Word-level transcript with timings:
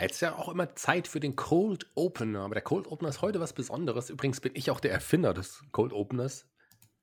Jetzt 0.00 0.14
ist 0.14 0.20
ja 0.20 0.36
auch 0.36 0.48
immer 0.48 0.76
Zeit 0.76 1.08
für 1.08 1.18
den 1.18 1.34
Cold 1.34 1.90
Opener. 1.96 2.40
Aber 2.40 2.54
der 2.54 2.62
Cold 2.62 2.86
Opener 2.86 3.08
ist 3.08 3.20
heute 3.20 3.40
was 3.40 3.52
Besonderes. 3.52 4.10
Übrigens 4.10 4.40
bin 4.40 4.52
ich 4.54 4.70
auch 4.70 4.78
der 4.78 4.92
Erfinder 4.92 5.34
des 5.34 5.62
Cold 5.72 5.92
Openers. 5.92 6.46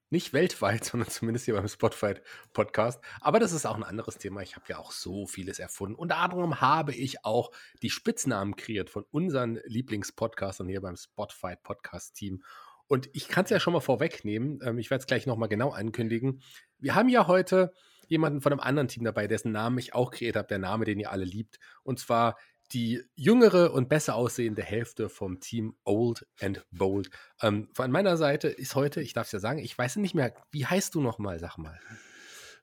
Nicht 0.10 0.32
weltweit, 0.32 0.86
sondern 0.86 1.10
zumindest 1.10 1.46
hier 1.46 1.56
beim 1.56 1.68
Spotify 1.68 2.14
Podcast. 2.54 3.02
Aber 3.20 3.40
das 3.40 3.52
ist 3.52 3.66
auch 3.66 3.76
ein 3.76 3.84
anderes 3.84 4.18
Thema. 4.18 4.42
Ich 4.42 4.56
habe 4.56 4.66
ja 4.70 4.78
auch 4.78 4.92
so 4.92 5.26
vieles 5.26 5.60
erfunden. 5.60 5.96
Unter 5.96 6.18
anderem 6.18 6.62
habe 6.62 6.94
ich 6.94 7.26
auch 7.26 7.52
die 7.82 7.90
Spitznamen 7.90 8.56
kreiert 8.56 8.90
von 8.90 9.04
unseren 9.12 9.60
Lieblingspodcastern 9.66 10.70
hier 10.70 10.82
beim 10.82 10.96
Spotify 10.96 11.56
Podcast 11.62 12.16
Team. 12.16 12.44
Und 12.88 13.10
ich 13.14 13.28
kann 13.28 13.44
es 13.44 13.50
ja 13.50 13.60
schon 13.60 13.74
mal 13.74 13.82
vorwegnehmen. 13.82 14.60
Ähm, 14.64 14.78
ich 14.78 14.90
werde 14.90 15.02
es 15.02 15.08
gleich 15.08 15.26
nochmal 15.26 15.50
genau 15.50 15.72
ankündigen. 15.72 16.42
Wir 16.80 16.96
haben 16.96 17.10
ja 17.10 17.28
heute 17.28 17.74
jemanden 18.08 18.42
von 18.42 18.54
einem 18.54 18.62
anderen 18.62 18.88
Team 18.88 19.04
dabei, 19.04 19.28
dessen 19.28 19.52
Namen 19.52 19.80
ich 19.80 19.94
auch 19.94 20.12
kreiert 20.12 20.36
habe, 20.36 20.48
der 20.48 20.60
Name, 20.60 20.86
den 20.86 21.00
ihr 21.00 21.12
alle 21.12 21.26
liebt. 21.26 21.60
Und 21.84 22.00
zwar 22.00 22.38
die 22.74 23.02
jüngere 23.16 23.74
und 23.74 23.90
besser 23.90 24.16
aussehende 24.16 24.64
Hälfte 24.64 25.10
vom 25.10 25.40
Team 25.40 25.76
Old 25.84 26.26
and 26.40 26.66
Bold. 26.72 27.10
Ähm, 27.42 27.70
von 27.74 27.92
meiner 27.92 28.18
Seite 28.18 28.48
ist 28.48 28.76
heute, 28.76 29.02
ich 29.02 29.14
darf 29.14 29.28
es 29.28 29.32
ja 29.32 29.40
sagen, 29.40 29.60
ich 29.60 29.78
weiß 29.78 29.98
nicht 29.98 30.16
mehr, 30.16 30.34
wie 30.52 30.66
heißt 30.66 30.96
du 30.96 31.02
nochmal, 31.02 31.40
sag 31.40 31.58
mal. 31.58 31.80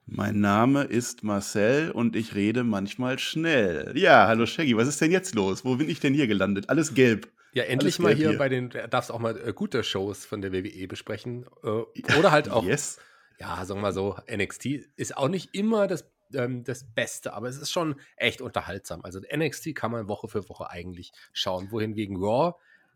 Mein 0.04 0.40
Name 0.40 0.82
ist 0.82 1.22
Marcel 1.22 1.92
und 1.92 2.16
ich 2.16 2.34
rede 2.34 2.64
manchmal 2.64 3.18
schnell. 3.18 3.92
Ja, 3.96 4.26
hallo 4.26 4.46
Shaggy, 4.46 4.76
was 4.76 4.88
ist 4.88 5.00
denn 5.00 5.12
jetzt 5.12 5.34
los? 5.34 5.64
Wo 5.64 5.76
bin 5.76 5.88
ich 5.88 6.00
denn 6.00 6.12
hier 6.12 6.26
gelandet? 6.26 6.68
Alles 6.68 6.94
gelb. 6.94 7.30
Ja, 7.54 7.64
endlich 7.64 7.94
Alles 7.94 7.98
mal 7.98 8.14
hier, 8.14 8.30
hier, 8.30 8.38
bei 8.38 8.48
den, 8.48 8.70
darfst 8.90 9.12
auch 9.12 9.20
mal 9.20 9.36
äh, 9.36 9.52
gute 9.52 9.84
Shows 9.84 10.24
von 10.24 10.40
der 10.40 10.52
WWE 10.52 10.88
besprechen. 10.88 11.46
Äh, 11.62 12.16
oder 12.18 12.32
halt 12.32 12.48
auch, 12.48 12.64
yes. 12.64 12.98
ja, 13.38 13.64
sagen 13.64 13.78
wir 13.78 13.82
mal 13.82 13.92
so, 13.92 14.16
NXT 14.30 14.66
ist 14.96 15.16
auch 15.16 15.28
nicht 15.28 15.54
immer 15.54 15.86
das 15.86 16.10
ähm, 16.34 16.64
das 16.64 16.84
Beste, 16.84 17.32
aber 17.32 17.48
es 17.48 17.56
ist 17.56 17.70
schon 17.70 17.96
echt 18.16 18.40
unterhaltsam. 18.40 19.02
Also 19.02 19.20
NXT 19.20 19.74
kann 19.74 19.90
man 19.90 20.08
Woche 20.08 20.28
für 20.28 20.48
Woche 20.48 20.70
eigentlich 20.70 21.12
schauen, 21.32 21.70
wohingegen 21.70 22.16
Raw 22.16 22.54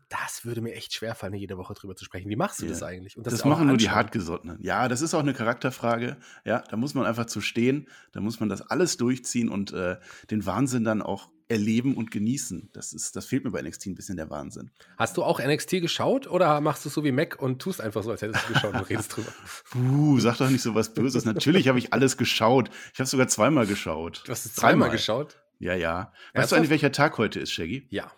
das 0.09 0.45
würde 0.45 0.61
mir 0.61 0.73
echt 0.73 0.93
schwerfallen, 0.93 1.33
jede 1.33 1.57
Woche 1.57 1.73
drüber 1.73 1.95
zu 1.95 2.05
sprechen. 2.05 2.29
Wie 2.29 2.35
machst 2.35 2.61
du 2.61 2.65
ja. 2.65 2.71
das 2.71 2.83
eigentlich? 2.83 3.15
das, 3.15 3.33
das 3.33 3.45
machen 3.45 3.67
nur 3.67 3.77
die 3.77 3.89
Hartgesottenen. 3.89 4.57
Ja, 4.61 4.87
das 4.87 5.01
ist 5.01 5.13
auch 5.13 5.19
eine 5.19 5.33
Charakterfrage. 5.33 6.17
Ja, 6.45 6.63
da 6.69 6.77
muss 6.77 6.93
man 6.93 7.05
einfach 7.05 7.25
zu 7.25 7.41
stehen. 7.41 7.87
Da 8.13 8.21
muss 8.21 8.39
man 8.39 8.47
das 8.47 8.61
alles 8.61 8.97
durchziehen 8.97 9.49
und 9.49 9.73
äh, 9.73 9.97
den 10.31 10.45
Wahnsinn 10.45 10.83
dann 10.83 11.01
auch 11.01 11.29
erleben 11.49 11.95
und 11.95 12.11
genießen. 12.11 12.69
Das, 12.73 12.93
ist, 12.93 13.15
das 13.15 13.25
fehlt 13.25 13.43
mir 13.43 13.51
bei 13.51 13.61
NXT 13.61 13.87
ein 13.87 13.95
bisschen 13.95 14.17
der 14.17 14.29
Wahnsinn. 14.29 14.71
Hast 14.97 15.17
du 15.17 15.23
auch 15.23 15.39
NXT 15.39 15.81
geschaut 15.81 16.27
oder 16.27 16.59
machst 16.61 16.85
du 16.85 16.89
so 16.89 17.03
wie 17.03 17.11
Mac 17.11 17.41
und 17.41 17.61
tust 17.61 17.79
einfach 17.79 18.03
so, 18.03 18.11
als 18.11 18.21
hättest 18.21 18.49
du 18.49 18.53
geschaut 18.53 18.73
und 18.73 18.89
redest 18.89 19.15
drüber? 19.15 19.31
Puh, 19.71 20.19
sag 20.19 20.37
doch 20.37 20.49
nicht 20.49 20.61
so 20.61 20.75
was 20.75 20.93
Böses. 20.93 21.25
Natürlich 21.25 21.67
habe 21.67 21.79
ich 21.79 21.93
alles 21.93 22.17
geschaut. 22.17 22.69
Ich 22.93 22.99
habe 22.99 23.07
sogar 23.07 23.27
zweimal 23.27 23.65
geschaut. 23.65 24.23
Du 24.25 24.31
hast 24.31 24.45
es 24.45 24.55
zweimal 24.55 24.89
geschaut? 24.89 25.37
Ja, 25.59 25.73
ja. 25.73 26.11
Weißt 26.33 26.51
du 26.51 26.55
eigentlich, 26.55 26.69
welcher 26.69 26.91
Tag 26.91 27.17
heute 27.17 27.39
ist, 27.39 27.51
Shaggy? 27.51 27.87
Ja. 27.89 28.11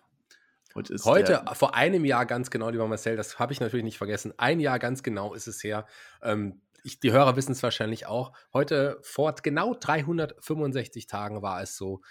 Heute, 0.75 0.93
ist 0.93 1.05
heute 1.05 1.43
vor 1.53 1.75
einem 1.75 2.05
Jahr 2.05 2.25
ganz 2.25 2.51
genau, 2.51 2.69
lieber 2.69 2.87
Marcel, 2.87 3.15
das 3.15 3.39
habe 3.39 3.53
ich 3.53 3.59
natürlich 3.59 3.83
nicht 3.83 3.97
vergessen. 3.97 4.33
Ein 4.37 4.59
Jahr 4.59 4.77
ganz 4.77 5.03
genau 5.03 5.33
ist 5.33 5.47
es 5.47 5.63
her. 5.63 5.87
Ähm, 6.21 6.61
ich, 6.83 6.99
die 6.99 7.11
Hörer 7.11 7.35
wissen 7.35 7.51
es 7.51 7.63
wahrscheinlich 7.63 8.05
auch. 8.05 8.33
Heute 8.53 8.99
vor 9.01 9.33
genau 9.41 9.73
365 9.73 11.07
Tagen 11.07 11.41
war 11.41 11.61
es 11.61 11.75
so, 11.75 12.01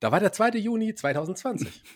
da 0.00 0.12
war 0.12 0.20
der 0.20 0.32
2. 0.32 0.50
Juni 0.58 0.94
2020. 0.94 1.82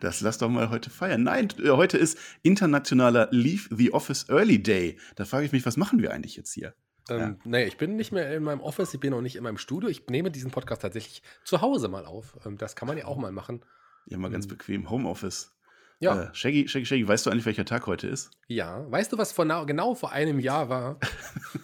Das 0.00 0.20
lass 0.20 0.38
doch 0.38 0.48
mal 0.48 0.70
heute 0.70 0.90
feiern. 0.90 1.22
Nein, 1.22 1.48
äh, 1.62 1.70
heute 1.70 1.96
ist 1.98 2.18
internationaler 2.42 3.28
Leave 3.30 3.74
the 3.76 3.92
Office 3.92 4.28
Early 4.28 4.62
Day. 4.62 4.98
Da 5.16 5.24
frage 5.24 5.46
ich 5.46 5.52
mich, 5.52 5.64
was 5.64 5.76
machen 5.76 6.00
wir 6.00 6.12
eigentlich 6.12 6.36
jetzt 6.36 6.52
hier? 6.52 6.74
Ähm, 7.08 7.18
ja. 7.18 7.36
Nee, 7.44 7.64
ich 7.64 7.76
bin 7.76 7.96
nicht 7.96 8.12
mehr 8.12 8.34
in 8.34 8.42
meinem 8.42 8.60
Office, 8.60 8.94
ich 8.94 9.00
bin 9.00 9.12
auch 9.12 9.20
nicht 9.20 9.36
in 9.36 9.44
meinem 9.44 9.58
Studio. 9.58 9.88
Ich 9.88 10.06
nehme 10.08 10.30
diesen 10.30 10.50
Podcast 10.50 10.82
tatsächlich 10.82 11.22
zu 11.44 11.60
Hause 11.60 11.88
mal 11.88 12.06
auf. 12.06 12.36
Ähm, 12.44 12.58
das 12.58 12.76
kann 12.76 12.88
man 12.88 12.98
ja 12.98 13.04
auch 13.04 13.16
mal 13.16 13.32
machen. 13.32 13.64
Ja, 14.06 14.18
mal 14.18 14.30
ganz 14.30 14.46
ähm, 14.46 14.50
bequem. 14.50 14.90
Homeoffice. 14.90 15.52
Ja. 16.00 16.22
Äh, 16.22 16.28
Shaggy, 16.34 16.66
Shaggy, 16.66 16.86
Shaggy, 16.86 17.06
weißt 17.06 17.26
du 17.26 17.30
eigentlich, 17.30 17.44
welcher 17.44 17.66
Tag 17.66 17.86
heute 17.86 18.08
ist? 18.08 18.30
Ja. 18.48 18.90
Weißt 18.90 19.12
du, 19.12 19.18
was 19.18 19.32
vor 19.32 19.44
genau 19.66 19.94
vor 19.94 20.12
einem 20.12 20.40
Jahr 20.40 20.68
war? 20.68 20.98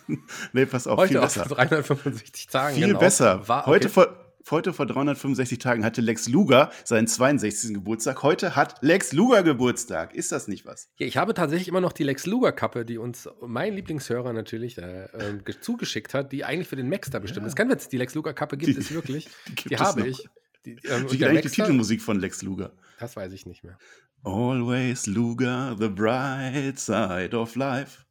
nee, 0.53 0.67
pass 0.67 0.87
auf. 0.87 0.99
Heute 0.99 1.15
viel 1.15 1.21
besser. 1.21 1.45
365 1.49 2.47
Tagen. 2.49 2.77
Viel 2.77 2.87
genau. 2.89 2.99
besser. 2.99 3.49
War, 3.49 3.63
okay. 3.63 3.71
Heute 3.71 3.89
vor 3.89 4.26
Heute 4.49 4.73
vor 4.73 4.87
365 4.87 5.59
Tagen 5.59 5.85
hatte 5.85 6.01
Lex 6.01 6.29
Luger 6.29 6.71
seinen 6.85 7.09
62. 7.09 7.75
Geburtstag. 7.75 8.23
Heute 8.23 8.55
hat 8.55 8.77
Lex 8.81 9.13
Luger 9.13 9.43
Geburtstag. 9.43 10.15
Ist 10.15 10.31
das 10.31 10.47
nicht 10.47 10.65
was? 10.65 10.89
Ja, 10.99 11.07
ich 11.09 11.17
habe 11.17 11.35
tatsächlich 11.35 11.67
immer 11.67 11.81
noch 11.81 11.93
die 11.93 12.05
Lex 12.05 12.27
Luger 12.27 12.53
Kappe, 12.53 12.85
die 12.85 12.97
uns 12.97 13.29
mein 13.45 13.75
Lieblingshörer 13.75 14.33
natürlich 14.33 14.79
äh, 14.79 15.07
äh, 15.07 15.61
zugeschickt 15.61 16.15
hat, 16.15 16.31
die 16.31 16.45
eigentlich 16.45 16.69
für 16.69 16.77
den 16.77 16.89
Max 16.89 17.11
da 17.11 17.19
bestimmt 17.19 17.43
ja. 17.43 17.49
ist. 17.49 17.57
Kein 17.57 17.69
Witz, 17.71 17.89
die 17.89 17.97
Lex 17.97 18.15
Luger 18.15 18.35
Kappe 18.35 18.57
gibt 18.57 18.77
die, 18.77 18.81
es 18.81 18.93
wirklich. 18.93 19.29
Die, 19.49 19.71
die 19.71 19.77
habe 19.79 20.07
ich. 20.07 20.29
Die, 20.65 20.77
ähm, 20.85 21.11
Wie 21.11 21.19
geht 21.19 21.29
eigentlich 21.29 21.53
die 21.53 21.63
Titelmusik 21.63 22.01
von 22.01 22.21
Lex 22.21 22.43
Luger? 22.43 22.73
Das 23.01 23.17
weiß 23.17 23.33
ich 23.33 23.47
nicht 23.47 23.65
mehr. 23.65 23.79
Always 24.23 25.07
Luger, 25.07 25.77
the 25.79 25.89
bright 25.89 26.79
side 26.79 27.37
of 27.37 27.57
life. 27.57 28.06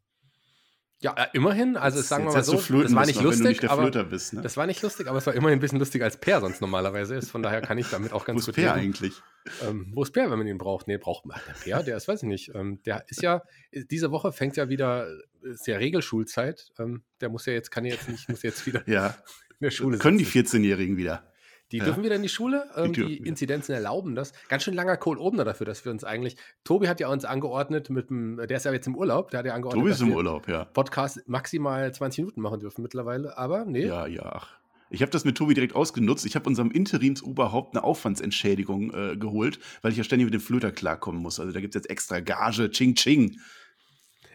Ja, 1.06 1.14
äh, 1.14 1.28
immerhin. 1.34 1.78
Also 1.78 2.00
jetzt, 2.00 2.10
sagen 2.10 2.26
wir 2.26 2.34
mal 2.34 2.44
so, 2.44 2.54
das 2.56 2.96
war 2.96 3.06
nicht 3.06 3.22
lustig, 3.22 3.62
nicht 3.62 3.70
aber 3.70 3.92
bist, 4.06 4.34
ne? 4.34 4.42
das 4.42 4.58
war 4.58 4.66
nicht 4.66 4.82
lustig, 4.82 5.08
aber 5.08 5.20
es 5.20 5.28
war 5.28 5.36
immerhin 5.36 5.60
ein 5.60 5.62
bisschen 5.62 5.78
lustiger 5.78 6.04
als 6.04 6.18
Per 6.18 6.42
sonst 6.42 6.62
normalerweise 6.62 7.14
ist. 7.14 7.30
Von 7.30 7.44
daher 7.44 7.62
kann 7.62 7.78
ich 7.78 7.88
damit 7.92 8.12
auch 8.12 8.26
ganz 8.26 8.42
Wo 8.42 8.46
gut. 8.48 8.58
Wo 8.58 8.62
ist 8.62 8.66
Per 8.66 8.74
eigentlich? 8.74 9.14
Ähm, 9.62 9.92
wo 9.94 10.02
ist 10.02 10.14
Per, 10.14 10.32
wenn 10.32 10.38
man 10.40 10.48
ihn 10.48 10.58
braucht? 10.58 10.88
Nee, 10.88 10.98
braucht 10.98 11.28
man 11.28 11.40
der 11.48 11.54
Per, 11.54 11.84
der 11.84 11.98
ist, 11.98 12.08
weiß 12.08 12.24
ich 12.24 12.28
nicht. 12.28 12.56
Ähm, 12.56 12.82
der 12.88 13.06
ist 13.08 13.22
ja 13.22 13.44
diese 13.72 14.10
Woche 14.10 14.32
fängt 14.32 14.58
ja 14.58 14.68
wieder 14.68 15.08
ist 15.44 15.68
ja 15.68 15.78
Regelschulzeit. 15.78 16.72
Ähm, 16.80 17.04
der 17.22 17.30
muss 17.30 17.46
ja 17.46 17.54
jetzt 17.54 17.70
kann 17.70 17.86
ja 17.86 17.92
jetzt 17.92 18.10
nicht 18.10 18.28
muss 18.28 18.42
jetzt 18.42 18.66
wieder 18.66 18.82
ja. 18.90 19.10
in 19.50 19.58
der 19.62 19.70
Schule. 19.70 20.00
Können 20.00 20.18
sitzen. 20.18 20.34
die 20.34 20.64
14-Jährigen 20.64 20.98
wieder? 20.98 21.32
Die 21.72 21.78
ja. 21.78 21.86
dürfen 21.86 22.04
wieder 22.04 22.16
in 22.16 22.22
die 22.22 22.30
Schule. 22.30 22.70
Ähm, 22.76 22.94
die, 22.94 23.06
die 23.06 23.28
Inzidenzen 23.28 23.74
erlauben 23.74 24.16
das. 24.16 24.34
Ganz 24.50 24.64
schön 24.64 24.74
langer 24.74 24.98
Kohl 24.98 25.18
oben 25.18 25.38
dafür, 25.38 25.66
dass 25.66 25.84
wir 25.84 25.92
uns 25.92 26.04
eigentlich. 26.04 26.38
Tobi 26.64 26.88
hat 26.88 27.00
ja 27.00 27.10
uns 27.10 27.26
angeordnet 27.26 27.90
mit 27.90 28.10
dem, 28.10 28.38
der 28.38 28.58
ist 28.58 28.66
ja 28.66 28.72
jetzt 28.72 28.88
im 28.88 28.96
Urlaub, 28.96 29.32
der 29.32 29.40
hat 29.40 29.46
ja 29.46 29.54
angeordnet. 29.54 29.82
Tobi 29.82 29.92
ist 29.92 30.02
im 30.02 30.14
Urlaub, 30.14 30.48
ja. 30.48 30.66
Podcast 30.66 31.24
maximal 31.28 31.94
20 31.94 32.20
Minuten 32.20 32.42
machen 32.42 32.60
dürfen 32.60 32.82
mittlerweile, 32.82 33.38
aber 33.38 33.66
nee. 33.66 33.86
Ja, 33.86 34.06
ja, 34.06 34.24
ach. 34.24 34.50
Ich 34.92 35.02
habe 35.02 35.12
das 35.12 35.26
mit 35.26 35.36
Tobi 35.36 35.56
direkt 35.56 35.76
ausgenutzt. 35.76 36.26
Ich 36.26 36.36
habe 36.36 36.48
unserem 36.48 36.70
Interimsoberhaupt 36.72 37.76
eine 37.76 37.84
Aufwandsentschädigung 37.84 38.94
äh, 38.94 39.18
geholt, 39.18 39.60
weil 39.82 39.92
ich 39.92 39.98
ja 39.98 40.04
ständig 40.04 40.26
mit 40.26 40.34
dem 40.34 40.42
Flöter 40.42 40.72
klarkommen 40.72 41.22
muss. 41.22 41.40
Also 41.40 41.52
da 41.52 41.60
gibt 41.60 41.76
es 41.76 41.80
jetzt 41.82 41.90
extra 41.90 42.20
Gage, 42.20 42.70
Ching 42.70 42.96
Ching. 42.96 43.40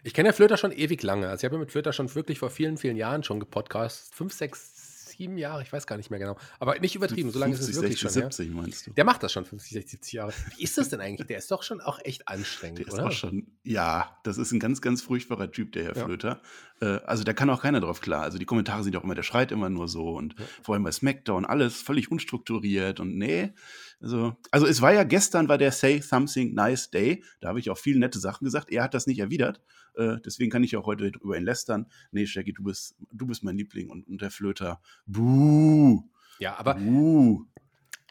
Ich 0.03 0.13
kenne 0.13 0.29
ja 0.29 0.33
Flöter 0.33 0.57
schon 0.57 0.71
ewig 0.71 1.01
lange. 1.03 1.29
Also 1.29 1.41
ich 1.41 1.45
habe 1.45 1.55
ja 1.55 1.59
mit 1.59 1.71
Flöter 1.71 1.93
schon 1.93 2.13
wirklich 2.13 2.39
vor 2.39 2.49
vielen, 2.49 2.77
vielen 2.77 2.97
Jahren 2.97 3.23
schon 3.23 3.39
gepodcast. 3.39 4.13
Fünf, 4.13 4.33
sechs, 4.33 4.90
sieben 5.21 5.37
Jahre, 5.37 5.61
ich 5.61 5.71
weiß 5.71 5.85
gar 5.85 5.97
nicht 5.97 6.09
mehr 6.09 6.19
genau. 6.19 6.35
Aber 6.59 6.79
nicht 6.79 6.95
übertrieben, 6.95 7.29
so 7.29 7.37
lange 7.37 7.53
50, 7.53 7.69
ist 7.69 7.75
es 7.75 7.81
wirklich 7.81 7.99
60, 7.99 8.21
schon. 8.21 8.31
70 8.31 8.47
ja. 8.47 8.61
meinst 8.61 8.87
du? 8.87 8.91
Der 8.91 9.05
macht 9.05 9.21
das 9.21 9.31
schon 9.31 9.45
50, 9.45 9.73
60, 9.73 9.91
70 9.91 10.13
Jahre. 10.13 10.33
Wie 10.57 10.63
ist 10.63 10.77
das 10.79 10.89
denn 10.89 10.99
eigentlich? 10.99 11.27
Der 11.27 11.37
ist 11.37 11.51
doch 11.51 11.61
schon 11.61 11.79
auch 11.79 11.99
echt 12.03 12.27
anstrengend, 12.27 12.79
der 12.79 12.87
ist 12.87 12.93
oder? 12.93 13.05
Auch 13.05 13.11
schon, 13.11 13.45
ja, 13.63 14.17
das 14.23 14.39
ist 14.39 14.51
ein 14.51 14.59
ganz, 14.59 14.81
ganz 14.81 15.03
furchtbarer 15.03 15.51
Typ, 15.51 15.73
der 15.73 15.83
Herr 15.83 15.95
ja. 15.95 16.05
Flöter. 16.05 16.41
Äh, 16.81 16.85
also 17.05 17.23
da 17.23 17.33
kann 17.33 17.51
auch 17.51 17.61
keiner 17.61 17.79
drauf 17.79 18.01
klar. 18.01 18.23
Also 18.23 18.39
die 18.39 18.45
Kommentare 18.45 18.83
sind 18.83 18.95
auch 18.95 19.03
immer, 19.03 19.15
der 19.15 19.23
schreit 19.23 19.51
immer 19.51 19.69
nur 19.69 19.87
so 19.87 20.15
und 20.15 20.39
ja. 20.39 20.45
vor 20.63 20.73
allem 20.73 20.83
bei 20.83 20.91
SmackDown 20.91 21.45
alles 21.45 21.81
völlig 21.81 22.09
unstrukturiert 22.09 22.99
und 22.99 23.15
nee. 23.15 23.53
Also, 24.01 24.35
also 24.49 24.65
es 24.65 24.81
war 24.81 24.93
ja 24.93 25.03
gestern 25.03 25.47
war 25.47 25.57
der 25.57 25.71
Say 25.71 26.01
Something 26.01 26.53
Nice 26.53 26.89
Day. 26.89 27.23
Da 27.39 27.49
habe 27.49 27.59
ich 27.59 27.69
auch 27.69 27.77
viele 27.77 27.99
nette 27.99 28.19
Sachen 28.19 28.45
gesagt. 28.45 28.71
Er 28.71 28.83
hat 28.83 28.93
das 28.93 29.05
nicht 29.05 29.19
erwidert. 29.19 29.61
Äh, 29.95 30.17
deswegen 30.25 30.49
kann 30.49 30.63
ich 30.63 30.75
auch 30.75 30.85
heute 30.85 31.11
drüber 31.11 31.37
ihn 31.37 31.43
lästern. 31.43 31.85
Nee, 32.11 32.25
Shaggy, 32.25 32.53
du 32.53 32.63
bist, 32.63 32.95
du 33.11 33.27
bist 33.27 33.43
mein 33.43 33.57
Liebling 33.57 33.89
und, 33.89 34.07
und 34.07 34.21
der 34.21 34.31
Flöter. 34.31 34.81
Buh. 35.05 36.03
Ja, 36.39 36.57
aber 36.57 36.75
Buh. 36.75 37.45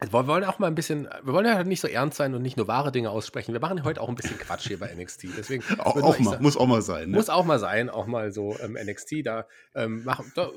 Wir 0.03 0.27
wollen 0.27 0.45
auch 0.45 0.59
mal 0.59 0.67
ein 0.67 0.75
bisschen, 0.75 1.09
wir 1.23 1.35
wollen 1.35 1.45
ja 1.45 1.57
halt 1.57 1.67
nicht 1.67 1.83
so 1.83 1.87
ernst 1.87 2.17
sein 2.17 2.35
und 2.35 2.41
nicht 2.41 2.57
nur 2.57 2.67
wahre 2.69 2.91
Dinge 2.91 3.11
aussprechen. 3.11 3.53
Wir 3.53 3.61
machen 3.61 3.85
heute 3.85 4.01
auch 4.01 4.09
ein 4.09 4.15
bisschen 4.15 4.39
Quatsch 4.39 4.67
hier 4.67 4.79
bei 4.79 4.95
NXT. 4.95 5.27
Deswegen 5.37 5.63
auch, 5.79 5.95
auch 5.97 6.19
mal, 6.19 6.31
sagen, 6.31 6.43
muss 6.43 6.57
auch 6.57 6.67
mal 6.67 6.81
sein. 6.81 7.11
Ne? 7.11 7.17
Muss 7.17 7.29
auch 7.29 7.45
mal 7.45 7.59
sein, 7.59 7.91
auch 7.91 8.07
mal 8.07 8.33
so 8.33 8.57
ähm, 8.61 8.79
NXT. 8.83 9.27
Da, 9.27 9.47
ähm, 9.75 10.03
machen, 10.05 10.33
da 10.35 10.51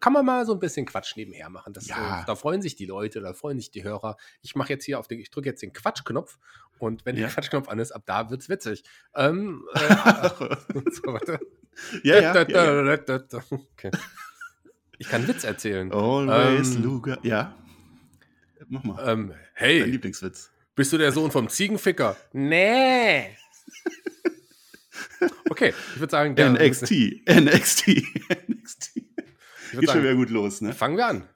kann 0.00 0.12
man 0.12 0.24
mal 0.24 0.46
so 0.46 0.52
ein 0.52 0.60
bisschen 0.60 0.86
Quatsch 0.86 1.16
nebenher 1.16 1.50
machen. 1.50 1.72
Das, 1.72 1.88
ja. 1.88 2.20
äh, 2.20 2.24
da 2.24 2.36
freuen 2.36 2.62
sich 2.62 2.76
die 2.76 2.86
Leute, 2.86 3.20
da 3.20 3.32
freuen 3.32 3.58
sich 3.58 3.72
die 3.72 3.82
Hörer. 3.82 4.16
Ich 4.42 4.54
mache 4.54 4.68
jetzt 4.68 4.84
hier 4.84 5.00
auf 5.00 5.08
den, 5.08 5.18
ich 5.18 5.32
drücke 5.32 5.48
jetzt 5.48 5.60
den 5.60 5.72
Quatschknopf 5.72 6.38
und 6.78 7.04
wenn 7.04 7.16
ja. 7.16 7.22
der 7.22 7.30
Quatschknopf 7.30 7.68
an 7.68 7.80
ist, 7.80 7.90
ab 7.90 8.02
da 8.06 8.30
wird's 8.30 8.48
witzig. 8.48 8.84
Ähm, 9.16 9.64
äh, 9.74 9.80
so. 10.92 11.18
Ja, 12.04 12.20
ja, 12.20 12.48
ja, 12.48 12.92
okay. 13.50 13.90
Ich 14.98 15.08
kann 15.08 15.26
Witz 15.26 15.42
erzählen. 15.42 15.92
Always 15.92 16.76
ähm, 16.76 16.82
Luger. 16.84 17.18
Ja. 17.22 17.56
Mach 18.68 18.84
mal. 18.84 19.08
Ähm, 19.08 19.34
hey. 19.54 19.80
Dein 19.80 19.90
Lieblingswitz. 19.90 20.50
Bist 20.74 20.92
du 20.92 20.98
der 20.98 21.12
Sohn 21.12 21.30
vom 21.30 21.48
Ziegenficker? 21.48 22.16
Nee. 22.32 23.36
Okay, 25.50 25.74
ich 25.94 26.00
würde 26.00 26.10
sagen, 26.10 26.36
der 26.36 26.50
NXT. 26.50 26.92
NXT. 27.28 27.88
NXT. 28.48 28.94
Geht 29.72 29.90
schon 29.90 30.02
wieder 30.02 30.14
gut 30.14 30.30
los, 30.30 30.60
ne? 30.60 30.72
Fangen 30.72 30.96
wir 30.96 31.06
an. 31.06 31.28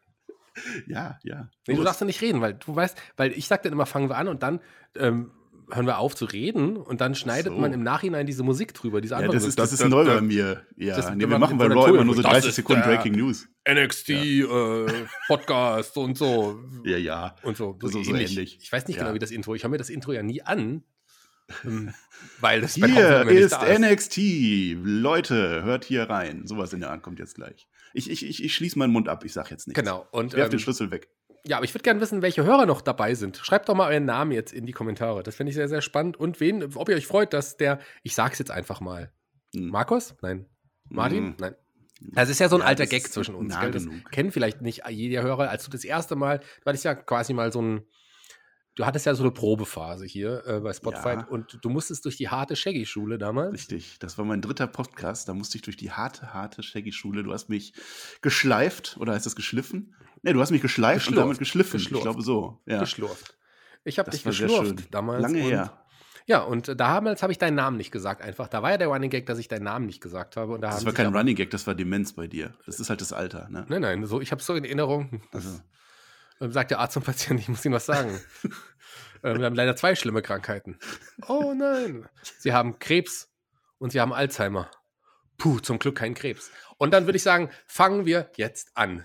Ja, 0.87 1.19
ja. 1.23 1.49
Nee, 1.67 1.75
du 1.75 1.83
darfst 1.83 2.01
ja 2.01 2.07
nicht 2.07 2.21
reden, 2.21 2.41
weil 2.41 2.55
du 2.55 2.75
weißt, 2.75 2.97
weil 3.17 3.33
ich 3.33 3.49
sag 3.49 3.63
dann 3.63 3.73
immer, 3.73 3.87
fangen 3.87 4.09
wir 4.09 4.17
an 4.17 4.29
und 4.29 4.43
dann 4.43 4.61
ähm, 4.97 5.31
hören 5.75 5.87
wir 5.87 5.99
auf 5.99 6.15
zu 6.15 6.27
reden 6.27 6.77
und 6.77 7.01
dann 7.01 7.15
schneidet 7.15 7.53
So. 7.53 7.59
man 7.59 7.73
im 7.73 7.83
Nachhinein 7.83 8.27
diese 8.27 8.43
Musik 8.43 8.75
drüber, 8.75 9.01
diese 9.01 9.13
Ja, 9.15 9.19
andere 9.19 9.33
das 9.35 9.43
Musik. 9.45 9.49
ist, 9.51 9.59
das 9.59 9.73
ist 9.81 9.89
neu 9.89 10.05
bei 10.05 10.21
mir. 10.21 10.63
Ja, 10.77 10.97
das- 10.97 11.11
nee, 11.15 11.29
wir 11.29 11.39
machen 11.39 11.57
bei 11.59 11.67
Raw 11.67 11.89
immer 11.91 12.05
nur 12.05 12.15
so 12.15 12.19
wird. 12.23 12.27
30 12.27 12.41
Das 12.43 12.49
ist 12.51 12.57
Sekunden 12.57 12.83
Breaking 12.83 13.15
News. 13.15 13.49
NXT 13.69 14.11
äh, 14.11 14.87
Podcast 15.29 15.97
und 15.97 16.19
so. 16.19 16.61
Ja, 16.85 16.99
ja. 16.99 17.37
Und 17.43 17.57
so. 17.57 17.79
So- 17.81 17.89
so 17.89 17.99
ähnlich. 18.01 18.33
ähnlich. 18.33 18.59
Ich 18.61 18.71
weiß 18.71 18.87
nicht 18.89 18.97
Ja. 18.97 19.05
genau, 19.05 19.15
wie 19.15 19.19
das 19.19 19.31
Intro. 19.31 19.55
Ich 19.55 19.63
höre 19.63 19.71
mir 19.71 19.79
das 19.79 19.91
Intro 19.91 20.13
ja 20.13 20.23
nie 20.23 20.43
an. 20.43 20.83
ähm, 21.65 21.93
weil 22.41 22.61
das 22.61 22.75
Hier 22.75 23.27
ist 23.29 23.53
da 23.53 23.79
NXT. 23.79 24.77
Leute, 24.83 25.63
hört 25.65 25.85
hier 25.85 26.05
rein. 26.09 26.47
Sowas 26.47 26.73
in 26.73 26.81
der 26.81 26.91
Art 26.91 27.03
kommt 27.03 27.19
jetzt 27.19 27.35
gleich. 27.35 27.67
Ich, 27.95 28.11
ich, 28.11 28.25
ich, 28.27 28.43
ich 28.43 28.55
schließe 28.55 28.79
meinen 28.79 28.93
Mund 28.93 29.09
ab. 29.09 29.25
Ich 29.25 29.33
sag 29.33 29.51
jetzt 29.51 29.67
nichts. 29.67 29.79
Genau. 29.79 30.07
Und 30.13 30.29
Ich 30.29 30.37
werf 30.37 30.47
ähm, 30.47 30.51
den 30.53 30.61
Schlüssel 30.61 30.91
weg. 30.91 31.09
Ja, 31.47 31.57
aber 31.57 31.65
ich 31.65 31.75
würde 31.75 31.83
gerne 31.83 32.01
wissen, 32.01 32.23
welche 32.23 32.45
Hörer 32.45 32.67
noch 32.67 32.81
dabei 32.81 33.15
sind. 33.15 33.37
Schreibt 33.39 33.69
doch 33.69 33.75
mal 33.75 33.89
euren 33.91 34.05
Namen 34.05 34.33
jetzt 34.33 34.53
in 34.53 34.65
die 34.67 34.73
Kommentare. 34.73 35.23
Das 35.23 35.35
finde 35.37 35.51
ich 35.51 35.57
sehr, 35.57 35.69
sehr 35.69 35.83
spannend. 35.83 36.17
Und 36.17 36.39
wen, 36.41 36.63
ob 36.77 36.89
ihr 36.89 36.97
euch 36.97 37.07
freut, 37.07 37.33
dass 37.33 37.57
der, 37.57 37.81
ich 38.03 38.15
sag's 38.15 38.39
jetzt 38.39 38.51
einfach 38.51 38.81
mal. 38.81 39.13
Hm. 39.55 39.69
Markus? 39.69 40.15
Nein. 40.23 40.47
Martin? 40.89 41.25
Hm. 41.27 41.35
Nein. 41.41 41.55
Das 42.15 42.29
ist 42.29 42.41
ja 42.41 42.49
so 42.49 42.57
ein 42.57 42.63
Ja, 42.63 42.67
alter 42.67 42.87
Gag 42.87 43.07
zwischen 43.13 43.35
uns. 43.35 43.55
nah? 43.55 43.69
Das 43.71 43.87
kennen 44.11 44.33
vielleicht 44.33 44.61
nicht 44.61 44.83
jeder 44.89 45.23
Hörer. 45.23 45.49
Als 45.51 45.65
du 45.65 45.71
das 45.71 45.85
erste 45.85 46.17
Mal, 46.17 46.39
du 46.39 46.67
hattest 46.67 46.85
ja 46.85 46.95
quasi 46.97 47.33
mal 47.33 47.53
so 47.53 47.63
ein, 47.63 47.87
du 48.75 48.85
hattest 48.87 49.07
ja 49.07 49.15
so 49.15 49.23
eine 49.23 49.31
Probephase 49.31 50.05
hier 50.05 50.43
äh, 50.47 50.59
bei 50.61 50.73
Spotify 50.73 51.09
Ja. 51.11 51.27
und 51.29 51.59
du 51.63 51.69
musstest 51.71 52.05
durch 52.05 52.17
die 52.17 52.29
harte 52.29 52.57
Shaggy-Schule 52.57 53.19
damals. 53.19 53.53
Richtig. 53.53 53.99
Das 54.01 54.19
war 54.19 54.25
mein 54.25 54.41
dritter 54.41 54.67
Podcast. 54.67 55.29
Da 55.29 55.35
musste 55.35 55.59
ich 55.59 55.63
durch 55.63 55.77
die 55.77 55.93
harte, 55.93 56.35
harte 56.35 56.63
Shaggy-Schule. 56.65 57.23
Du 57.23 57.33
hast 57.33 57.49
mich 57.49 57.73
geschleift. 58.21 58.97
Oder 58.99 59.13
heißt 59.13 59.27
das 59.27 59.37
geschliffen? 59.37 59.95
Nee, 60.23 60.33
du 60.33 60.41
hast 60.41 60.51
mich 60.51 60.63
geschleift 60.63 61.07
und 61.07 61.13
Geschlurft. 61.13 61.25
damit 61.25 61.39
geschliffen. 61.39 61.79
Geschlurft. 61.79 61.97
Ich 61.97 62.03
glaube 62.03 62.23
so. 62.23 62.61
Ja. 62.67 62.81
Geschlurft. 62.81 63.37
Ich 63.85 63.99
habe 63.99 64.11
dich 64.11 64.23
geschlurft 64.23 64.93
damals. 64.93 65.23
Lange 65.23 65.43
und, 65.43 65.51
her. 65.51 65.83
Ja, 66.27 66.41
und 66.41 66.69
äh, 66.69 66.77
damals 66.77 67.23
habe 67.23 67.33
ich 67.33 67.39
deinen 67.39 67.57
Namen 67.57 67.77
nicht 67.77 67.91
gesagt 67.91 68.23
einfach. 68.23 68.49
Da 68.49 68.63
war 68.63 68.71
ja 68.71 68.79
der 68.79 68.89
Running 68.89 69.11
Gag, 69.11 69.27
dass 69.27 69.39
ich 69.39 69.49
deinen 69.49 69.65
Namen 69.65 69.87
nicht 69.87 70.01
gesagt 70.01 70.37
habe. 70.37 70.53
Und 70.53 70.61
da 70.61 70.71
Das 70.71 70.85
war 70.85 70.93
kein 70.93 71.15
Running 71.15 71.35
Gag, 71.35 71.51
das 71.51 71.67
war 71.67 71.75
Demenz 71.75 72.13
bei 72.13 72.27
dir. 72.27 72.55
Das 72.67 72.79
ist 72.79 72.91
halt 72.91 73.01
das 73.01 73.13
Alter. 73.13 73.49
Ne? 73.51 73.67
Nein, 73.69 73.83
nein, 73.83 74.07
so, 74.07 74.21
ich 74.21 74.31
habe 74.31 74.43
so 74.43 74.55
in 74.55 74.65
Erinnerung. 74.65 75.21
Also, 75.33 75.61
sagt 76.41 76.71
der 76.71 76.79
Arzt 76.79 76.95
zum 76.95 77.03
Patienten, 77.03 77.43
ich 77.43 77.49
muss 77.49 77.65
Ihnen 77.65 77.75
was 77.75 77.87
sagen. 77.87 78.19
ähm, 79.23 79.39
wir 79.39 79.47
haben 79.47 79.55
leider 79.55 79.75
zwei 79.77 79.95
schlimme 79.95 80.23
Krankheiten. 80.23 80.79
Oh 81.29 81.55
nein. 81.57 82.09
Sie 82.39 82.53
haben 82.53 82.79
Krebs 82.79 83.29
und 83.79 83.91
Sie 83.91 84.01
haben 84.01 84.13
Alzheimer. 84.13 84.71
Puh, 85.39 85.59
zum 85.59 85.79
Glück 85.79 85.97
kein 85.97 86.15
Krebs. 86.15 86.51
Und 86.79 86.93
dann 86.93 87.07
würde 87.07 87.17
ich 87.17 87.23
sagen, 87.23 87.51
fangen 87.67 88.07
wir 88.07 88.31
jetzt 88.37 88.77
an. 88.77 89.05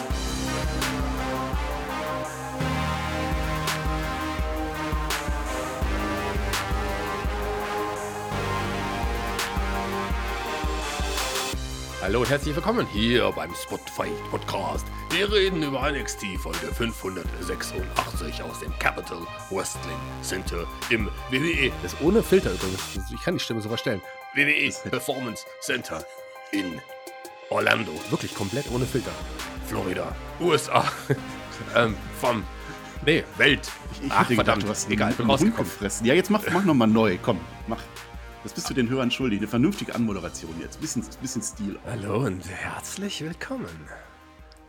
Hallo 12.11 12.23
und 12.23 12.29
herzlich 12.29 12.53
willkommen 12.53 12.85
hier 12.87 13.31
beim 13.31 13.55
Spotify 13.55 14.09
Podcast. 14.29 14.85
Wir 15.11 15.31
reden 15.31 15.63
über 15.63 15.89
NXT 15.89 16.25
Folge 16.39 16.67
586 16.73 18.43
aus 18.43 18.59
dem 18.59 18.77
Capital 18.79 19.19
Wrestling 19.49 19.95
Center 20.21 20.67
im 20.89 21.07
WWE. 21.29 21.71
Das 21.81 21.93
ist 21.93 22.01
ohne 22.01 22.21
Filter 22.21 22.51
übrigens. 22.51 23.09
Ich 23.15 23.21
kann 23.21 23.35
die 23.35 23.39
Stimme 23.39 23.61
so 23.61 23.69
verstellen. 23.69 24.01
WWE 24.35 24.89
Performance 24.89 25.45
Center 25.61 26.03
in 26.51 26.81
Orlando. 27.49 27.93
Wirklich 28.09 28.35
komplett 28.35 28.69
ohne 28.71 28.85
Filter. 28.85 29.13
Florida, 29.67 30.13
USA. 30.41 30.83
ähm, 31.77 31.95
vom. 32.19 32.43
Nee, 33.05 33.23
Welt. 33.37 33.71
ich 33.93 34.07
ich 34.07 34.11
Ach, 34.11 34.25
verdammt. 34.25 34.37
gedacht, 34.37 34.63
du 34.63 34.67
hast 34.67 34.89
Egal, 34.89 35.07
einen 35.07 35.15
bin 35.15 35.29
rausgekommen. 35.29 35.71
Ja, 36.03 36.13
jetzt 36.13 36.29
mach, 36.29 36.43
mach 36.51 36.65
nochmal 36.65 36.89
neu. 36.89 37.17
Komm, 37.23 37.39
mach. 37.67 37.79
Das 38.43 38.53
bist 38.53 38.69
du 38.69 38.73
den 38.73 38.89
Hörern 38.89 39.11
schuldig. 39.11 39.39
Eine 39.39 39.47
vernünftige 39.47 39.93
Anmoderation 39.93 40.55
jetzt. 40.59 40.81
Bisschen, 40.81 41.03
bisschen 41.21 41.41
Stil. 41.43 41.77
Hallo 41.85 42.25
und 42.25 42.43
herzlich 42.49 43.21
willkommen 43.21 43.67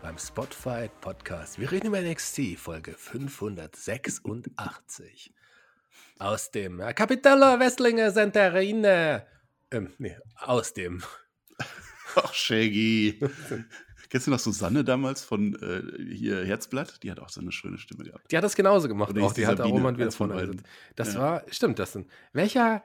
beim 0.02 0.18
Spotify 0.18 0.90
Podcast. 1.00 1.58
Wir 1.58 1.72
reden 1.72 1.86
über 1.86 1.98
NXT 2.00 2.58
Folge 2.58 2.92
586 2.92 5.32
aus 6.18 6.50
dem 6.50 6.80
äh, 6.80 6.92
Capitolo 6.92 7.54
in 7.54 8.84
äh, 8.84 9.20
ähm, 9.70 9.88
nee, 9.98 10.16
aus 10.36 10.74
dem 10.74 11.02
Ach, 12.16 12.34
Shaggy. 12.34 13.18
Kennst 14.10 14.26
du 14.26 14.30
noch 14.30 14.38
Susanne 14.38 14.84
damals 14.84 15.24
von 15.24 15.54
äh, 15.62 15.82
hier 16.14 16.44
Herzblatt? 16.44 17.02
Die 17.02 17.10
hat 17.10 17.18
auch 17.20 17.30
so 17.30 17.40
eine 17.40 17.52
schöne 17.52 17.78
Stimme 17.78 18.04
gehabt. 18.04 18.30
Die 18.30 18.36
hat 18.36 18.44
das 18.44 18.54
genauso 18.54 18.86
gemacht. 18.86 19.18
Auch 19.18 19.32
die 19.32 19.46
hat 19.46 19.56
Sabine, 19.56 19.78
Roman 19.78 19.96
wieder 19.96 20.12
von. 20.12 20.62
Das 20.94 21.14
Ja. 21.14 21.20
war, 21.20 21.42
stimmt 21.50 21.78
das 21.78 21.92
denn? 21.92 22.04
Welcher, 22.34 22.82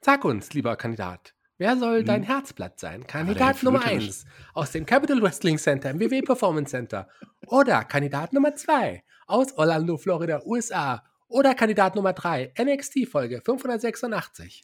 sag 0.00 0.24
uns, 0.24 0.52
lieber 0.52 0.76
Kandidat, 0.76 1.34
wer 1.58 1.76
soll 1.76 2.04
dein 2.04 2.22
Herzblatt 2.22 2.78
sein? 2.80 3.06
Kandidat 3.06 3.56
Herr 3.56 3.64
Nummer 3.64 3.80
Flöter 3.80 3.96
1 3.96 4.24
aus 4.54 4.72
dem 4.72 4.86
Capital 4.86 5.22
Wrestling 5.22 5.58
Center 5.58 5.90
im 5.90 6.00
WWE 6.00 6.22
Performance 6.22 6.70
Center. 6.70 7.08
Oder 7.46 7.84
Kandidat 7.84 8.32
Nummer 8.32 8.54
2 8.54 9.02
aus 9.26 9.52
Orlando, 9.58 9.96
Florida, 9.96 10.42
USA. 10.44 11.02
Oder 11.28 11.54
Kandidat 11.54 11.96
Nummer 11.96 12.12
3, 12.12 12.52
NXT 12.62 13.08
Folge 13.10 13.40
586. 13.44 14.62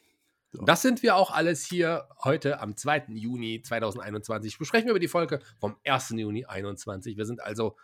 So. 0.53 0.63
Das 0.65 0.81
sind 0.81 1.01
wir 1.01 1.15
auch 1.15 1.31
alles 1.31 1.65
hier 1.65 2.07
heute 2.23 2.59
am 2.59 2.75
2. 2.75 3.05
Juni 3.09 3.61
2021. 3.61 4.57
Besprechen 4.57 4.85
wir 4.87 4.91
über 4.91 4.99
die 4.99 5.07
Folge 5.07 5.39
vom 5.59 5.77
1. 5.85 6.09
Juni 6.11 6.43
2021. 6.43 7.15
Wir 7.17 7.25
sind 7.25 7.41
also 7.41 7.77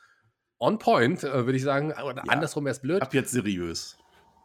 on 0.60 0.78
point, 0.78 1.24
äh, 1.24 1.46
würde 1.46 1.56
ich 1.56 1.64
sagen. 1.64 1.92
Oder 1.94 2.24
Ja. 2.26 2.32
andersrum 2.34 2.66
wäre 2.66 2.74
es 2.74 2.82
blöd. 2.82 3.02
Ab 3.02 3.14
jetzt 3.14 3.32
seriös. 3.32 3.98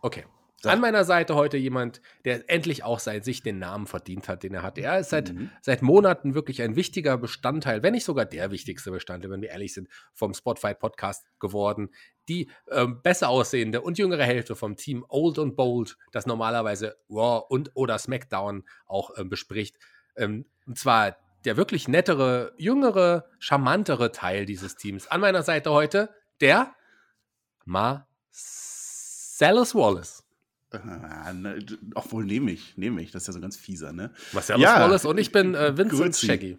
Okay. 0.03 0.25
An 0.71 0.81
meiner 0.81 1.05
Seite 1.05 1.35
heute 1.35 1.57
jemand, 1.57 2.01
der 2.25 2.49
endlich 2.49 2.85
auch 2.85 3.01
seit 3.01 3.25
sich 3.25 3.43
den 3.43 3.59
Namen 3.59 3.87
verdient 3.87 4.29
hat, 4.29 4.43
den 4.43 4.55
er 4.55 4.63
hat. 4.63 4.79
Er 4.79 4.99
ist 4.99 5.11
seit, 5.11 5.33
Mhm. 5.33 5.51
seit 5.61 5.83
Monaten 5.83 6.35
wirklich 6.35 6.63
ein 6.63 6.77
wichtiger 6.77 7.19
Bestandteil, 7.19 7.83
wenn 7.83 7.95
nicht 7.95 8.05
sogar 8.05 8.25
der 8.25 8.51
wichtigste 8.51 8.91
Bestandteil, 8.91 9.31
wenn 9.31 9.43
wir 9.43 9.51
ehrlich 9.51 9.75
sind, 9.75 9.89
vom 10.13 10.35
Spotfight 10.35 10.79
Podcast 10.79 11.27
geworden. 11.41 11.91
Die 12.29 12.51
ähm, 12.71 13.03
besser 13.03 13.29
aussehende 13.29 13.81
und 13.81 13.99
jüngere 13.99 14.25
Hälfte 14.25 14.55
vom 14.55 14.77
Team 14.77 15.05
Old 15.09 15.39
und 15.39 15.57
Bold, 15.57 15.97
das 16.13 16.27
normalerweise 16.27 16.97
Raw 17.11 17.45
und 17.49 17.73
oder 17.75 17.99
SmackDown 17.99 18.65
auch 18.87 19.11
ähm, 19.19 19.29
bespricht. 19.29 19.77
Ähm, 20.17 20.47
und 20.67 20.79
zwar 20.79 21.17
der 21.45 21.57
wirklich 21.57 21.89
nettere, 21.89 22.53
jüngere, 22.57 23.25
charmantere 23.41 24.13
Teil 24.13 24.47
dieses 24.47 24.77
Teams. 24.77 25.09
An 25.09 25.21
meiner 25.21 25.43
Seite 25.43 25.73
heute 25.73 26.11
der 26.41 26.73
Marcellus 27.65 28.05
Wallace. 29.75 30.22
Ah, 30.73 31.33
ne, 31.33 31.65
obwohl, 31.95 32.25
nehme 32.25 32.51
ich, 32.51 32.77
nehme 32.77 33.03
ich. 33.03 33.11
Das 33.11 33.23
ist 33.23 33.27
ja 33.29 33.33
so 33.33 33.41
ganz 33.41 33.57
fieser, 33.57 33.93
ne? 33.93 34.13
Marcellus 34.33 34.63
Ja, 34.63 34.81
Wallace 34.81 35.05
und 35.05 35.19
ich 35.19 35.33
bin 35.33 35.55
äh, 35.55 35.77
Vincent 35.77 36.01
Grüezi. 36.01 36.27
Shaggy. 36.27 36.59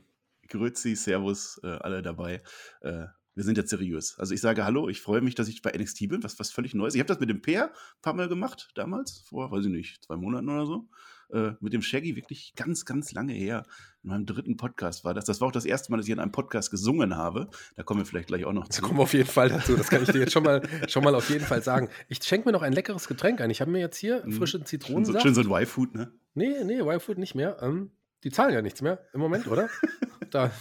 Grüezi, 0.49 0.95
Servus, 0.95 1.59
äh, 1.63 1.67
alle 1.67 2.01
dabei. 2.01 2.41
Äh, 2.81 3.05
wir 3.35 3.43
sind 3.43 3.57
jetzt 3.57 3.71
seriös. 3.71 4.19
Also 4.19 4.33
ich 4.33 4.41
sage 4.41 4.63
Hallo, 4.63 4.89
ich 4.89 5.01
freue 5.01 5.21
mich, 5.21 5.33
dass 5.35 5.47
ich 5.47 5.61
bei 5.61 5.71
NXT 5.71 6.09
bin, 6.09 6.23
was, 6.23 6.37
was 6.39 6.51
völlig 6.51 6.75
Neues. 6.75 6.93
Ich 6.93 6.99
habe 6.99 7.07
das 7.07 7.19
mit 7.19 7.29
dem 7.29 7.41
Peer 7.41 7.69
ein 7.69 8.01
paar 8.01 8.13
Mal 8.13 8.27
gemacht, 8.27 8.69
damals, 8.75 9.23
vor, 9.27 9.51
weiß 9.51 9.65
ich 9.65 9.71
nicht, 9.71 10.03
zwei 10.05 10.15
Monaten 10.17 10.49
oder 10.49 10.65
so. 10.67 10.87
Äh, 11.31 11.51
mit 11.61 11.73
dem 11.73 11.81
Shaggy 11.81 12.15
wirklich 12.15 12.53
ganz, 12.55 12.85
ganz 12.85 13.11
lange 13.13 13.33
her. 13.33 13.63
In 14.03 14.09
meinem 14.09 14.25
dritten 14.25 14.57
Podcast 14.57 15.03
war 15.05 15.13
das. 15.13 15.25
Das 15.25 15.39
war 15.41 15.47
auch 15.47 15.51
das 15.51 15.65
erste 15.65 15.91
Mal, 15.91 15.97
dass 15.97 16.05
ich 16.07 16.11
in 16.11 16.19
einem 16.19 16.31
Podcast 16.31 16.69
gesungen 16.71 17.15
habe. 17.15 17.49
Da 17.75 17.83
kommen 17.83 18.01
wir 18.01 18.05
vielleicht 18.05 18.27
gleich 18.27 18.45
auch 18.45 18.53
noch 18.53 18.65
Da 18.67 18.71
zu. 18.71 18.81
kommen 18.81 18.99
wir 18.99 19.03
auf 19.03 19.13
jeden 19.13 19.29
Fall 19.29 19.49
dazu. 19.49 19.75
Das 19.75 19.89
kann 19.89 20.03
ich 20.03 20.09
dir 20.11 20.19
jetzt 20.19 20.33
schon 20.33 20.43
mal, 20.43 20.61
schon 20.89 21.03
mal 21.03 21.15
auf 21.15 21.29
jeden 21.29 21.45
Fall 21.45 21.61
sagen. 21.63 21.89
Ich 22.09 22.21
schenke 22.23 22.47
mir 22.47 22.51
noch 22.51 22.61
ein 22.61 22.73
leckeres 22.73 23.07
Getränk 23.07 23.39
ein. 23.41 23.49
Ich 23.49 23.61
habe 23.61 23.71
mir 23.71 23.79
jetzt 23.79 23.97
hier 23.97 24.23
Mhm. 24.25 24.33
frischen 24.33 24.59
Schön 24.59 24.61
so, 24.61 24.65
Zitronensaft. 24.65 25.21
schön 25.23 25.33
so 25.35 25.41
ein 25.41 25.47
Y-Food, 25.47 25.95
ne? 25.95 26.11
nee, 26.33 26.63
nee, 26.63 26.79
Y-Food 26.81 27.17
nicht 27.17 27.35
mehr. 27.35 27.57
Ähm, 27.61 27.91
die 28.23 28.29
zahlen 28.31 28.53
ja 28.53 28.61
nichts 28.61 28.81
mehr 28.81 28.99
im 29.13 29.19
Moment, 29.21 29.47
oder? 29.47 29.69
da 30.31 30.51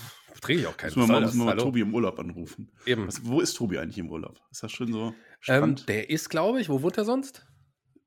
trinke 0.41 0.63
ich 0.63 0.67
auch 0.69 0.77
keinen. 0.77 0.89
Müssen 0.95 1.01
wir 1.01 1.07
mal, 1.13 1.21
müssen 1.21 1.39
wir 1.39 1.45
mal? 1.45 1.57
Tobi 1.57 1.81
im 1.81 1.95
Urlaub 1.95 2.19
anrufen. 2.19 2.71
Eben. 2.87 3.07
Was, 3.07 3.25
wo 3.25 3.41
ist 3.41 3.55
Tobi 3.55 3.79
eigentlich 3.79 3.99
im 3.99 4.11
Urlaub? 4.11 4.41
Ist 4.51 4.63
das 4.63 4.73
schon 4.73 4.93
so 4.93 5.09
Ähm, 5.09 5.15
Strand? 5.41 5.89
der 5.89 6.09
ist, 6.11 6.29
glaube 6.31 6.61
ich, 6.61 6.69
wo 6.69 6.83
wohnt 6.83 6.97
er 6.99 7.05
sonst? 7.05 7.47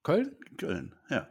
Köln? 0.03 0.35
Köln, 0.57 0.95
ja. 1.09 1.27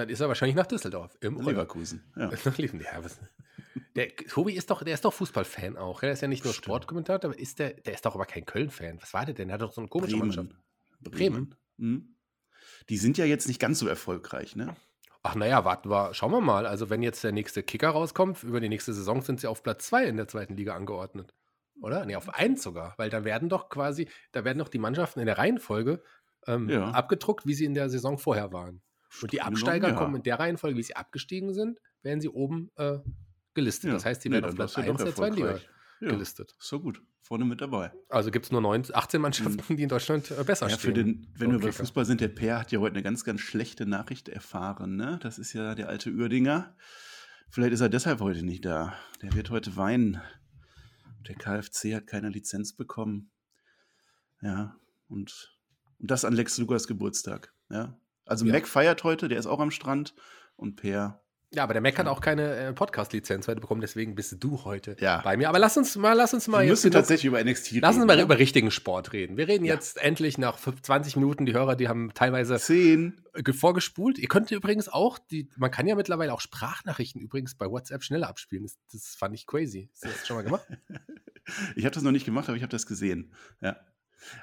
Dann 0.00 0.08
ist 0.08 0.20
er 0.20 0.28
wahrscheinlich 0.28 0.56
nach 0.56 0.66
Düsseldorf. 0.66 1.14
Im. 1.20 1.38
Leverkusen, 1.42 2.02
ja. 2.16 2.30
Der 3.94 4.16
Tobi 4.16 4.54
ist 4.54 4.70
doch, 4.70 4.82
der 4.82 4.94
ist 4.94 5.04
doch 5.04 5.12
Fußballfan 5.12 5.76
auch. 5.76 6.00
Der 6.00 6.12
ist 6.12 6.22
ja 6.22 6.28
nicht 6.28 6.42
nur 6.44 6.54
Stimmt. 6.54 6.64
Sportkommentator, 6.64 7.30
aber 7.30 7.38
ist 7.38 7.58
der, 7.58 7.74
der 7.74 7.92
ist 7.92 8.06
doch 8.06 8.14
aber 8.14 8.24
kein 8.24 8.46
Köln-Fan. 8.46 8.98
Was 9.02 9.12
war 9.12 9.26
der 9.26 9.34
denn? 9.34 9.48
Der 9.48 9.54
hat 9.56 9.60
doch 9.60 9.72
so 9.72 9.80
eine 9.82 9.88
komische 9.88 10.16
Mannschaft. 10.16 10.48
Bremen. 11.02 11.10
Bremen? 11.10 11.54
Mhm. 11.76 12.14
Die 12.88 12.96
sind 12.96 13.18
ja 13.18 13.26
jetzt 13.26 13.46
nicht 13.46 13.60
ganz 13.60 13.78
so 13.78 13.86
erfolgreich, 13.86 14.56
ne? 14.56 14.74
Ach 15.22 15.34
naja, 15.34 15.64
warten 15.66 15.90
wir, 15.90 16.14
schauen 16.14 16.32
wir 16.32 16.40
mal. 16.40 16.66
Also 16.66 16.88
wenn 16.88 17.02
jetzt 17.02 17.22
der 17.22 17.32
nächste 17.32 17.62
Kicker 17.62 17.90
rauskommt, 17.90 18.42
über 18.42 18.60
die 18.60 18.70
nächste 18.70 18.94
Saison 18.94 19.20
sind 19.20 19.38
sie 19.40 19.48
auf 19.48 19.62
Platz 19.62 19.86
2 19.88 20.06
in 20.06 20.16
der 20.16 20.28
zweiten 20.28 20.56
Liga 20.56 20.74
angeordnet. 20.74 21.34
Oder? 21.82 22.06
Nee, 22.06 22.16
auf 22.16 22.28
1 22.32 22.62
sogar. 22.62 22.94
Weil 22.96 23.10
da 23.10 23.24
werden 23.24 23.48
doch 23.50 23.68
quasi, 23.68 24.08
da 24.32 24.44
werden 24.44 24.58
doch 24.58 24.68
die 24.68 24.78
Mannschaften 24.78 25.20
in 25.20 25.26
der 25.26 25.36
Reihenfolge 25.38 26.02
ähm, 26.46 26.68
Ja. 26.70 26.90
abgedruckt, 26.92 27.46
wie 27.46 27.54
sie 27.54 27.66
in 27.66 27.74
der 27.74 27.90
Saison 27.90 28.18
vorher 28.18 28.52
waren. 28.52 28.80
Und 29.22 29.32
die 29.32 29.42
Absteiger 29.42 29.88
ja. 29.88 29.94
kommen 29.94 30.16
in 30.16 30.22
der 30.22 30.38
Reihenfolge, 30.38 30.76
wie 30.76 30.82
sie 30.82 30.96
abgestiegen 30.96 31.52
sind, 31.52 31.80
werden 32.02 32.20
sie 32.20 32.28
oben 32.28 32.70
äh, 32.76 32.98
gelistet. 33.54 33.88
Ja. 33.88 33.94
Das 33.94 34.04
heißt, 34.04 34.22
sie 34.22 34.30
werden 34.30 34.44
auf 34.44 34.54
Platz 34.54 34.76
1 34.76 35.02
der 35.02 35.14
zweiten 35.14 35.36
Liga 35.36 35.58
gelistet. 36.00 36.54
So 36.58 36.80
gut. 36.80 37.02
Vorne 37.22 37.44
mit 37.44 37.60
dabei. 37.60 37.92
Also 38.08 38.30
gibt 38.30 38.46
es 38.46 38.52
nur 38.52 38.60
9, 38.60 38.86
18 38.92 39.20
Mannschaften, 39.20 39.62
hm. 39.68 39.76
die 39.76 39.82
in 39.82 39.88
Deutschland 39.88 40.30
äh, 40.30 40.42
besser 40.42 40.68
ja, 40.68 40.78
stehen. 40.78 40.94
Den, 40.94 41.26
wenn 41.36 41.52
wir 41.52 41.60
bei 41.60 41.70
Fußball 41.70 42.04
sind, 42.04 42.20
der 42.20 42.28
Per 42.28 42.58
hat 42.58 42.72
ja 42.72 42.80
heute 42.80 42.94
eine 42.94 43.02
ganz, 43.02 43.24
ganz 43.24 43.40
schlechte 43.40 43.86
Nachricht 43.86 44.28
erfahren. 44.28 44.96
Ne? 44.96 45.18
Das 45.22 45.38
ist 45.38 45.52
ja 45.52 45.74
der 45.74 45.88
alte 45.88 46.10
Uerdinger. 46.10 46.74
Vielleicht 47.50 47.72
ist 47.72 47.80
er 47.82 47.88
deshalb 47.88 48.20
heute 48.20 48.44
nicht 48.44 48.64
da. 48.64 48.94
Der 49.22 49.32
wird 49.34 49.50
heute 49.50 49.76
weinen. 49.76 50.20
Der 51.28 51.34
KfC 51.34 51.94
hat 51.94 52.06
keine 52.06 52.30
Lizenz 52.30 52.74
bekommen. 52.74 53.30
Ja, 54.40 54.76
und, 55.08 55.54
und 55.98 56.10
das 56.10 56.24
an 56.24 56.32
Lex 56.32 56.56
Lugas 56.58 56.86
Geburtstag. 56.86 57.52
Ja. 57.68 57.98
Also 58.30 58.46
ja. 58.46 58.52
Mac 58.52 58.68
feiert 58.68 59.04
heute, 59.04 59.28
der 59.28 59.38
ist 59.38 59.46
auch 59.46 59.60
am 59.60 59.70
Strand. 59.70 60.14
Und 60.56 60.76
Per 60.76 61.22
ja, 61.52 61.64
aber 61.64 61.72
der 61.72 61.82
Mac 61.82 61.98
hat 61.98 62.06
auch 62.06 62.20
keine 62.20 62.54
äh, 62.54 62.72
Podcast-Lizenz 62.72 63.48
heute 63.48 63.60
bekommen, 63.60 63.80
deswegen 63.80 64.14
bist 64.14 64.36
du 64.38 64.64
heute 64.64 64.96
ja. 65.00 65.20
bei 65.22 65.36
mir. 65.36 65.48
Aber 65.48 65.58
lass 65.58 65.76
uns 65.76 65.96
mal, 65.96 66.12
lass 66.12 66.32
uns 66.32 66.46
mal. 66.46 66.62
Wir 66.62 66.70
müssen 66.70 66.92
tatsächlich 66.92 67.24
über 67.24 67.42
NXT 67.42 67.72
reden. 67.72 67.80
Lass 67.82 67.96
uns 67.96 68.06
mal 68.06 68.16
ja? 68.16 68.22
über 68.22 68.38
richtigen 68.38 68.70
Sport 68.70 69.12
reden. 69.12 69.36
Wir 69.36 69.48
reden 69.48 69.64
ja. 69.64 69.74
jetzt 69.74 70.00
endlich 70.00 70.38
nach 70.38 70.60
20 70.60 71.16
Minuten. 71.16 71.46
Die 71.46 71.52
Hörer, 71.52 71.74
die 71.74 71.88
haben 71.88 72.12
teilweise 72.14 72.56
Zehn. 72.58 73.20
vorgespult. 73.50 74.20
Ihr 74.20 74.28
könnt 74.28 74.52
übrigens 74.52 74.88
auch, 74.88 75.18
die, 75.18 75.48
man 75.56 75.72
kann 75.72 75.88
ja 75.88 75.96
mittlerweile 75.96 76.32
auch 76.32 76.40
Sprachnachrichten 76.40 77.20
übrigens 77.20 77.56
bei 77.56 77.68
WhatsApp 77.68 78.04
schneller 78.04 78.28
abspielen. 78.28 78.62
Das, 78.62 78.78
das 78.92 79.16
fand 79.16 79.34
ich 79.34 79.44
crazy. 79.44 79.90
Hast 79.92 80.04
du 80.04 80.08
das 80.08 80.26
schon 80.28 80.36
mal 80.36 80.42
gemacht? 80.42 80.68
ich 81.74 81.84
habe 81.84 81.94
das 81.94 82.04
noch 82.04 82.12
nicht 82.12 82.26
gemacht, 82.26 82.48
aber 82.48 82.56
ich 82.56 82.62
habe 82.62 82.70
das 82.70 82.86
gesehen. 82.86 83.34
Ja. 83.60 83.76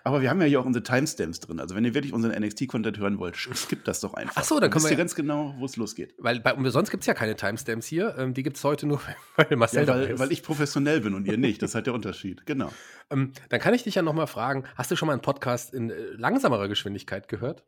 Aber 0.03 0.21
wir 0.21 0.29
haben 0.29 0.41
ja 0.41 0.47
hier 0.47 0.59
auch 0.59 0.65
unsere 0.65 0.83
Timestamps 0.83 1.39
drin. 1.39 1.59
Also 1.59 1.75
wenn 1.75 1.85
ihr 1.85 1.93
wirklich 1.93 2.13
unseren 2.13 2.39
NXT-Content 2.41 2.97
hören 2.97 3.19
wollt, 3.19 3.35
skippt 3.35 3.87
das 3.87 3.99
doch 3.99 4.13
einfach. 4.13 4.35
Ach 4.35 4.43
so, 4.43 4.59
dann 4.59 4.69
können 4.69 4.83
wir 4.83 4.91
ja 4.91 4.97
ganz 4.97 5.15
genau, 5.15 5.55
wo 5.57 5.65
es 5.65 5.75
losgeht. 5.75 6.13
Weil 6.17 6.39
bei, 6.39 6.55
sonst 6.69 6.91
gibt 6.91 7.03
es 7.03 7.07
ja 7.07 7.13
keine 7.13 7.35
Timestamps 7.35 7.85
hier. 7.85 8.15
Ähm, 8.17 8.33
die 8.33 8.43
gibt 8.43 8.57
es 8.57 8.63
heute 8.63 8.87
nur, 8.87 9.01
weil 9.35 9.55
Marcel 9.55 9.87
ja, 9.87 9.93
weil, 9.93 10.19
weil 10.19 10.31
ich 10.31 10.43
professionell 10.43 11.01
bin 11.01 11.13
und 11.13 11.27
ihr 11.27 11.37
nicht. 11.37 11.61
Das 11.61 11.71
ist 11.71 11.75
halt 11.75 11.87
der 11.87 11.93
Unterschied. 11.93 12.45
Genau. 12.45 12.71
Ähm, 13.09 13.33
dann 13.49 13.59
kann 13.59 13.73
ich 13.73 13.83
dich 13.83 13.95
ja 13.95 14.01
nochmal 14.01 14.27
fragen, 14.27 14.63
hast 14.75 14.91
du 14.91 14.95
schon 14.95 15.07
mal 15.07 15.13
einen 15.13 15.21
Podcast 15.21 15.73
in 15.73 15.89
äh, 15.89 15.95
langsamerer 16.17 16.67
Geschwindigkeit 16.67 17.27
gehört? 17.27 17.63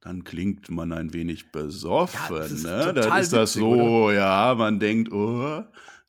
Dann 0.00 0.24
klingt 0.24 0.68
man 0.68 0.92
ein 0.92 1.12
wenig 1.12 1.52
besoffen. 1.52 2.18
Ja, 2.28 2.38
das 2.38 2.50
ist 2.50 2.64
ne? 2.64 2.92
Dann 2.92 3.20
ist 3.20 3.32
das 3.32 3.54
witzig, 3.54 3.60
so, 3.60 4.06
oder? 4.06 4.14
ja, 4.14 4.54
man 4.56 4.80
denkt, 4.80 5.12
oh. 5.12 5.62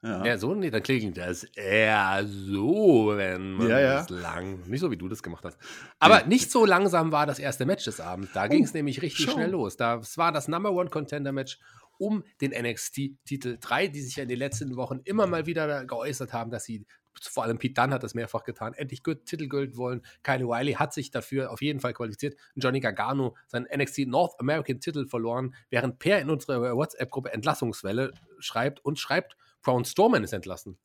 Ja. 0.03 0.25
ja, 0.25 0.37
so, 0.37 0.53
nee, 0.53 0.69
dann 0.69 0.83
klingt 0.83 1.17
das 1.17 1.45
eher 1.45 2.25
so, 2.27 3.13
wenn 3.15 3.53
man 3.53 3.69
ja, 3.69 3.79
ja. 3.79 3.93
das 3.99 4.09
lang, 4.09 4.59
nicht 4.67 4.81
so 4.81 4.91
wie 4.91 4.97
du 4.97 5.07
das 5.07 5.23
gemacht 5.23 5.45
hast. 5.45 5.57
Aber 5.97 6.25
nicht 6.25 6.51
so 6.51 6.65
langsam 6.65 7.13
war 7.13 7.25
das 7.25 7.39
erste 7.39 7.65
Match 7.65 7.85
des 7.85 8.01
Abends. 8.01 8.33
Da 8.33 8.45
oh, 8.45 8.49
ging 8.49 8.65
es 8.65 8.73
nämlich 8.73 9.01
richtig 9.01 9.23
schon. 9.23 9.35
schnell 9.35 9.51
los. 9.51 9.77
Das 9.77 10.17
war 10.17 10.33
das 10.33 10.49
Number 10.49 10.73
One 10.73 10.89
Contender 10.89 11.31
Match 11.31 11.57
um 11.97 12.25
den 12.41 12.51
NXT-Titel 12.51 13.57
3, 13.61 13.87
die 13.87 14.01
sich 14.01 14.17
ja 14.17 14.23
in 14.23 14.29
den 14.29 14.39
letzten 14.39 14.75
Wochen 14.75 14.99
immer 15.05 15.25
mal 15.25 15.45
wieder 15.45 15.85
geäußert 15.85 16.33
haben, 16.33 16.51
dass 16.51 16.65
sie, 16.65 16.85
vor 17.21 17.43
allem 17.43 17.57
Pete 17.57 17.73
Dunne 17.73 17.93
hat 17.93 18.03
das 18.03 18.13
mehrfach 18.13 18.43
getan, 18.43 18.73
endlich 18.73 19.03
Titel 19.03 19.47
gelten 19.47 19.77
wollen. 19.77 20.01
Kyle 20.21 20.45
Wiley 20.49 20.73
hat 20.73 20.93
sich 20.93 21.11
dafür 21.11 21.49
auf 21.49 21.61
jeden 21.61 21.79
Fall 21.79 21.93
qualifiziert. 21.93 22.35
Johnny 22.55 22.81
Gargano 22.81 23.37
seinen 23.47 23.67
NXT 23.73 24.07
North 24.07 24.37
American 24.39 24.81
Titel 24.81 25.07
verloren, 25.07 25.55
während 25.69 25.99
Per 25.99 26.19
in 26.19 26.29
unserer 26.29 26.75
WhatsApp-Gruppe 26.75 27.31
Entlassungswelle 27.31 28.11
schreibt 28.39 28.83
und 28.83 28.99
schreibt, 28.99 29.37
Braun 29.63 29.85
Strowman 29.85 30.23
ist 30.23 30.33
entlassen. 30.33 30.77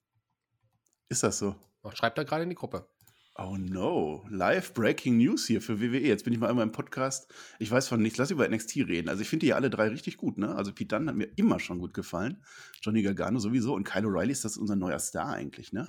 Ist 1.08 1.25
das 1.25 1.38
so? 1.38 1.56
Schreibt 1.94 2.16
er 2.18 2.25
gerade 2.25 2.44
in 2.44 2.50
die 2.50 2.54
Gruppe. 2.54 2.88
Oh 3.37 3.56
no, 3.56 4.25
live 4.30 4.73
breaking 4.75 5.16
news 5.16 5.47
hier 5.47 5.61
für 5.61 5.80
WWE. 5.80 6.00
Jetzt 6.00 6.25
bin 6.25 6.32
ich 6.32 6.38
mal 6.38 6.49
einmal 6.49 6.64
im 6.64 6.73
Podcast. 6.73 7.32
Ich 7.58 7.70
weiß 7.70 7.88
von 7.88 8.02
nichts, 8.02 8.18
lass 8.18 8.30
über 8.30 8.49
NXT 8.49 8.76
reden. 8.88 9.08
Also 9.08 9.23
ich 9.23 9.28
finde 9.28 9.44
die 9.44 9.50
ja 9.50 9.56
alle 9.56 9.70
drei 9.70 9.88
richtig 9.88 10.16
gut, 10.16 10.38
ne? 10.38 10.54
Also 10.54 10.73
Pete 10.73 10.97
Dunne 10.97 11.11
hat 11.11 11.16
mir 11.16 11.28
immer 11.37 11.61
schon 11.61 11.78
gut 11.78 11.94
gefallen. 11.94 12.42
Johnny 12.82 13.02
Gargano 13.02 13.38
sowieso 13.38 13.75
und 13.75 13.85
Kyle 13.85 14.06
O'Reilly 14.06 14.30
ist 14.30 14.44
das 14.44 14.56
unser 14.56 14.76
neuer 14.76 14.99
Star 14.99 15.28
eigentlich, 15.28 15.73
ne? 15.73 15.87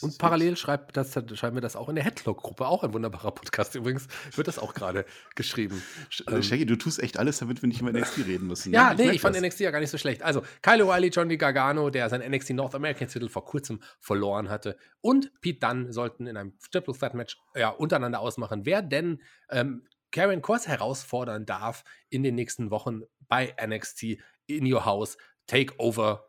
Und 0.00 0.18
parallel 0.18 0.56
schreibt 0.56 0.96
das, 0.96 1.12
schreiben 1.12 1.56
wir 1.56 1.60
das 1.60 1.76
auch 1.76 1.88
in 1.88 1.94
der 1.94 2.04
Headlock-Gruppe, 2.04 2.66
auch 2.66 2.82
ein 2.82 2.92
wunderbarer 2.92 3.30
Podcast 3.30 3.74
übrigens, 3.74 4.08
wird 4.34 4.48
das 4.48 4.58
auch 4.58 4.74
gerade 4.74 5.04
geschrieben. 5.34 5.82
Ähm, 6.28 6.42
Shaggy, 6.42 6.66
du 6.66 6.76
tust 6.76 7.02
echt 7.02 7.18
alles, 7.18 7.38
damit 7.38 7.62
wir 7.62 7.68
nicht 7.68 7.80
über 7.80 7.92
NXT 7.92 8.26
reden 8.26 8.46
müssen. 8.46 8.70
Ne? 8.70 8.76
Ja, 8.76 8.92
ich 8.92 8.98
nee, 8.98 9.10
ich 9.10 9.20
fand 9.20 9.36
das. 9.36 9.42
NXT 9.42 9.60
ja 9.60 9.70
gar 9.70 9.80
nicht 9.80 9.90
so 9.90 9.98
schlecht. 9.98 10.22
Also, 10.22 10.42
Kyle 10.62 10.84
O'Reilly, 10.84 11.10
Johnny 11.10 11.36
Gargano, 11.36 11.90
der 11.90 12.08
sein 12.08 12.20
NXT 12.20 12.50
North 12.50 12.74
American 12.74 13.08
Titel 13.08 13.28
vor 13.28 13.44
kurzem 13.44 13.80
verloren 14.00 14.48
hatte, 14.48 14.76
und 15.00 15.30
Pete 15.40 15.60
Dunne 15.60 15.92
sollten 15.92 16.26
in 16.26 16.36
einem 16.36 16.58
Triple 16.70 16.94
Threat 16.94 17.14
Match 17.14 17.38
ja, 17.54 17.68
untereinander 17.68 18.20
ausmachen, 18.20 18.66
wer 18.66 18.82
denn 18.82 19.22
ähm, 19.50 19.86
Karen 20.10 20.42
Cross 20.42 20.66
herausfordern 20.66 21.46
darf 21.46 21.84
in 22.08 22.22
den 22.22 22.34
nächsten 22.34 22.70
Wochen 22.70 23.02
bei 23.28 23.54
NXT 23.64 24.18
in 24.46 24.72
Your 24.72 24.84
House, 24.84 25.18
Takeover 25.46 26.26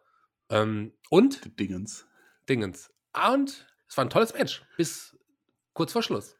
ähm, 0.49 0.93
und 1.09 1.59
Dingens. 1.59 2.05
Dingens. 2.49 2.91
Und 3.31 3.67
es 3.87 3.97
war 3.97 4.05
ein 4.05 4.09
tolles 4.09 4.33
Match 4.33 4.63
bis 4.77 5.15
kurz 5.73 5.91
vor 5.91 6.03
Schluss. 6.03 6.35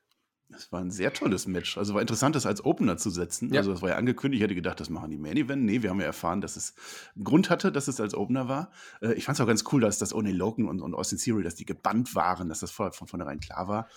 Es 0.55 0.71
war 0.71 0.79
ein 0.79 0.91
sehr 0.91 1.11
tolles 1.11 1.45
Match. 1.45 1.77
Also 1.77 1.93
war 1.93 2.01
interessant, 2.01 2.35
das 2.35 2.45
als 2.45 2.63
Opener 2.63 2.95
zu 2.97 3.09
setzen. 3.09 3.53
Ja. 3.53 3.59
Also 3.59 3.71
das 3.73 3.81
war 3.81 3.89
ja 3.89 3.95
angekündigt. 3.97 4.39
Ich 4.39 4.43
hätte 4.43 4.55
gedacht, 4.55 4.79
das 4.79 4.89
machen 4.89 5.11
die 5.11 5.17
Main 5.17 5.35
Event. 5.35 5.65
Nee, 5.65 5.81
wir 5.81 5.89
haben 5.89 5.99
ja 5.99 6.05
erfahren, 6.05 6.39
dass 6.39 6.55
es 6.55 6.73
einen 7.15 7.25
Grund 7.25 7.49
hatte, 7.49 7.71
dass 7.71 7.89
es 7.89 7.99
als 7.99 8.15
Opener 8.15 8.47
war. 8.47 8.71
Äh, 9.01 9.13
ich 9.13 9.25
fand 9.25 9.37
es 9.37 9.41
auch 9.41 9.47
ganz 9.47 9.65
cool, 9.71 9.81
dass 9.81 9.99
das 9.99 10.13
Oney 10.13 10.31
Logan 10.31 10.69
und, 10.69 10.81
und 10.81 10.93
Austin 10.93 11.17
Theory, 11.17 11.43
dass 11.43 11.55
die 11.55 11.65
gebannt 11.65 12.15
waren, 12.15 12.47
dass 12.47 12.61
das 12.61 12.71
von 12.71 12.91
vornherein 12.91 13.41
klar 13.41 13.67
war 13.67 13.87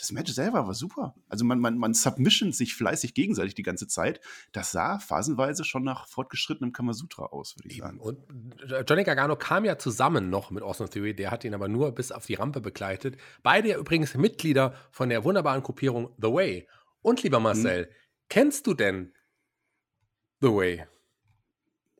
das 0.00 0.12
Match 0.12 0.32
selber 0.32 0.66
war 0.66 0.74
super. 0.74 1.14
Also 1.28 1.44
man, 1.44 1.60
man, 1.60 1.76
man 1.76 1.94
submission 1.94 2.52
sich 2.52 2.74
fleißig 2.74 3.14
gegenseitig 3.14 3.54
die 3.54 3.62
ganze 3.62 3.86
Zeit. 3.86 4.20
Das 4.52 4.72
sah 4.72 4.98
phasenweise 4.98 5.64
schon 5.64 5.84
nach 5.84 6.08
fortgeschrittenem 6.08 6.72
Kamasutra 6.72 7.26
aus, 7.26 7.56
würde 7.56 7.68
ich 7.68 7.78
sagen. 7.78 8.00
Und 8.00 8.18
Johnny 8.88 9.04
Gargano 9.04 9.36
kam 9.36 9.64
ja 9.64 9.78
zusammen 9.78 10.30
noch 10.30 10.50
mit 10.50 10.62
Austin 10.62 10.88
Theory, 10.88 11.14
der 11.14 11.30
hat 11.30 11.44
ihn 11.44 11.54
aber 11.54 11.68
nur 11.68 11.92
bis 11.92 12.12
auf 12.12 12.26
die 12.26 12.34
Rampe 12.34 12.60
begleitet. 12.60 13.18
Beide 13.42 13.68
ja 13.68 13.78
übrigens 13.78 14.14
Mitglieder 14.14 14.74
von 14.90 15.10
der 15.10 15.24
wunderbaren 15.24 15.62
Gruppierung 15.62 16.10
The 16.16 16.28
Way. 16.28 16.68
Und 17.02 17.22
lieber 17.22 17.40
Marcel, 17.40 17.84
hm. 17.84 17.90
kennst 18.28 18.66
du 18.66 18.74
denn 18.74 19.12
The 20.40 20.48
Way? 20.48 20.86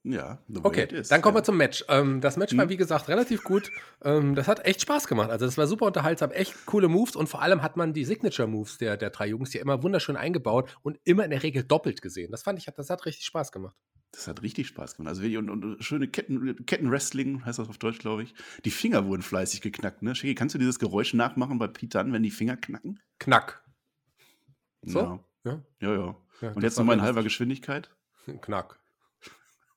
Ja, 0.02 0.38
okay, 0.62 0.88
dann 1.10 1.20
kommen 1.20 1.36
wir 1.36 1.44
zum 1.44 1.58
Match. 1.58 1.84
Ähm, 1.88 2.22
das 2.22 2.38
Match 2.38 2.56
war, 2.56 2.64
hm. 2.64 2.70
wie 2.70 2.78
gesagt, 2.78 3.08
relativ 3.08 3.44
gut. 3.44 3.70
Ähm, 4.02 4.34
das 4.34 4.48
hat 4.48 4.64
echt 4.64 4.80
Spaß 4.80 5.06
gemacht. 5.06 5.30
Also, 5.30 5.44
das 5.44 5.58
war 5.58 5.66
super 5.66 5.84
unterhaltsam, 5.84 6.30
echt 6.30 6.64
coole 6.64 6.88
Moves 6.88 7.16
und 7.16 7.28
vor 7.28 7.42
allem 7.42 7.62
hat 7.62 7.76
man 7.76 7.92
die 7.92 8.06
Signature-Moves 8.06 8.78
der, 8.78 8.96
der 8.96 9.10
drei 9.10 9.26
Jungs 9.26 9.52
hier 9.52 9.60
immer 9.60 9.82
wunderschön 9.82 10.16
eingebaut 10.16 10.74
und 10.82 10.98
immer 11.04 11.24
in 11.24 11.30
der 11.30 11.42
Regel 11.42 11.64
doppelt 11.64 12.00
gesehen. 12.00 12.30
Das 12.30 12.42
fand 12.42 12.58
ich, 12.58 12.64
das 12.64 12.88
hat 12.88 13.04
richtig 13.04 13.26
Spaß 13.26 13.52
gemacht. 13.52 13.76
Das 14.12 14.26
hat 14.26 14.40
richtig 14.42 14.68
Spaß 14.68 14.96
gemacht. 14.96 15.10
Also, 15.10 15.22
und, 15.38 15.50
und 15.50 15.84
schöne 15.84 16.08
Ketten, 16.08 16.64
Kettenwrestling, 16.64 17.44
heißt 17.44 17.58
das 17.58 17.68
auf 17.68 17.76
Deutsch, 17.76 17.98
glaube 17.98 18.22
ich. 18.22 18.34
Die 18.64 18.70
Finger 18.70 19.06
wurden 19.06 19.22
fleißig 19.22 19.60
geknackt, 19.60 20.00
ne? 20.00 20.14
Shiggy, 20.14 20.34
kannst 20.34 20.54
du 20.54 20.58
dieses 20.58 20.78
Geräusch 20.78 21.12
nachmachen 21.12 21.58
bei 21.58 21.66
Pete 21.66 21.98
Dunn, 21.98 22.14
wenn 22.14 22.22
die 22.22 22.30
Finger 22.30 22.56
knacken? 22.56 23.00
Knack. 23.18 23.62
So? 24.80 24.98
Ja, 24.98 25.20
ja. 25.44 25.62
ja. 25.80 25.94
ja. 25.94 26.16
ja 26.40 26.52
und 26.52 26.62
jetzt 26.62 26.78
nochmal 26.78 26.96
in 26.96 27.02
halber 27.02 27.22
Geschwindigkeit? 27.22 27.90
Knack. 28.40 28.79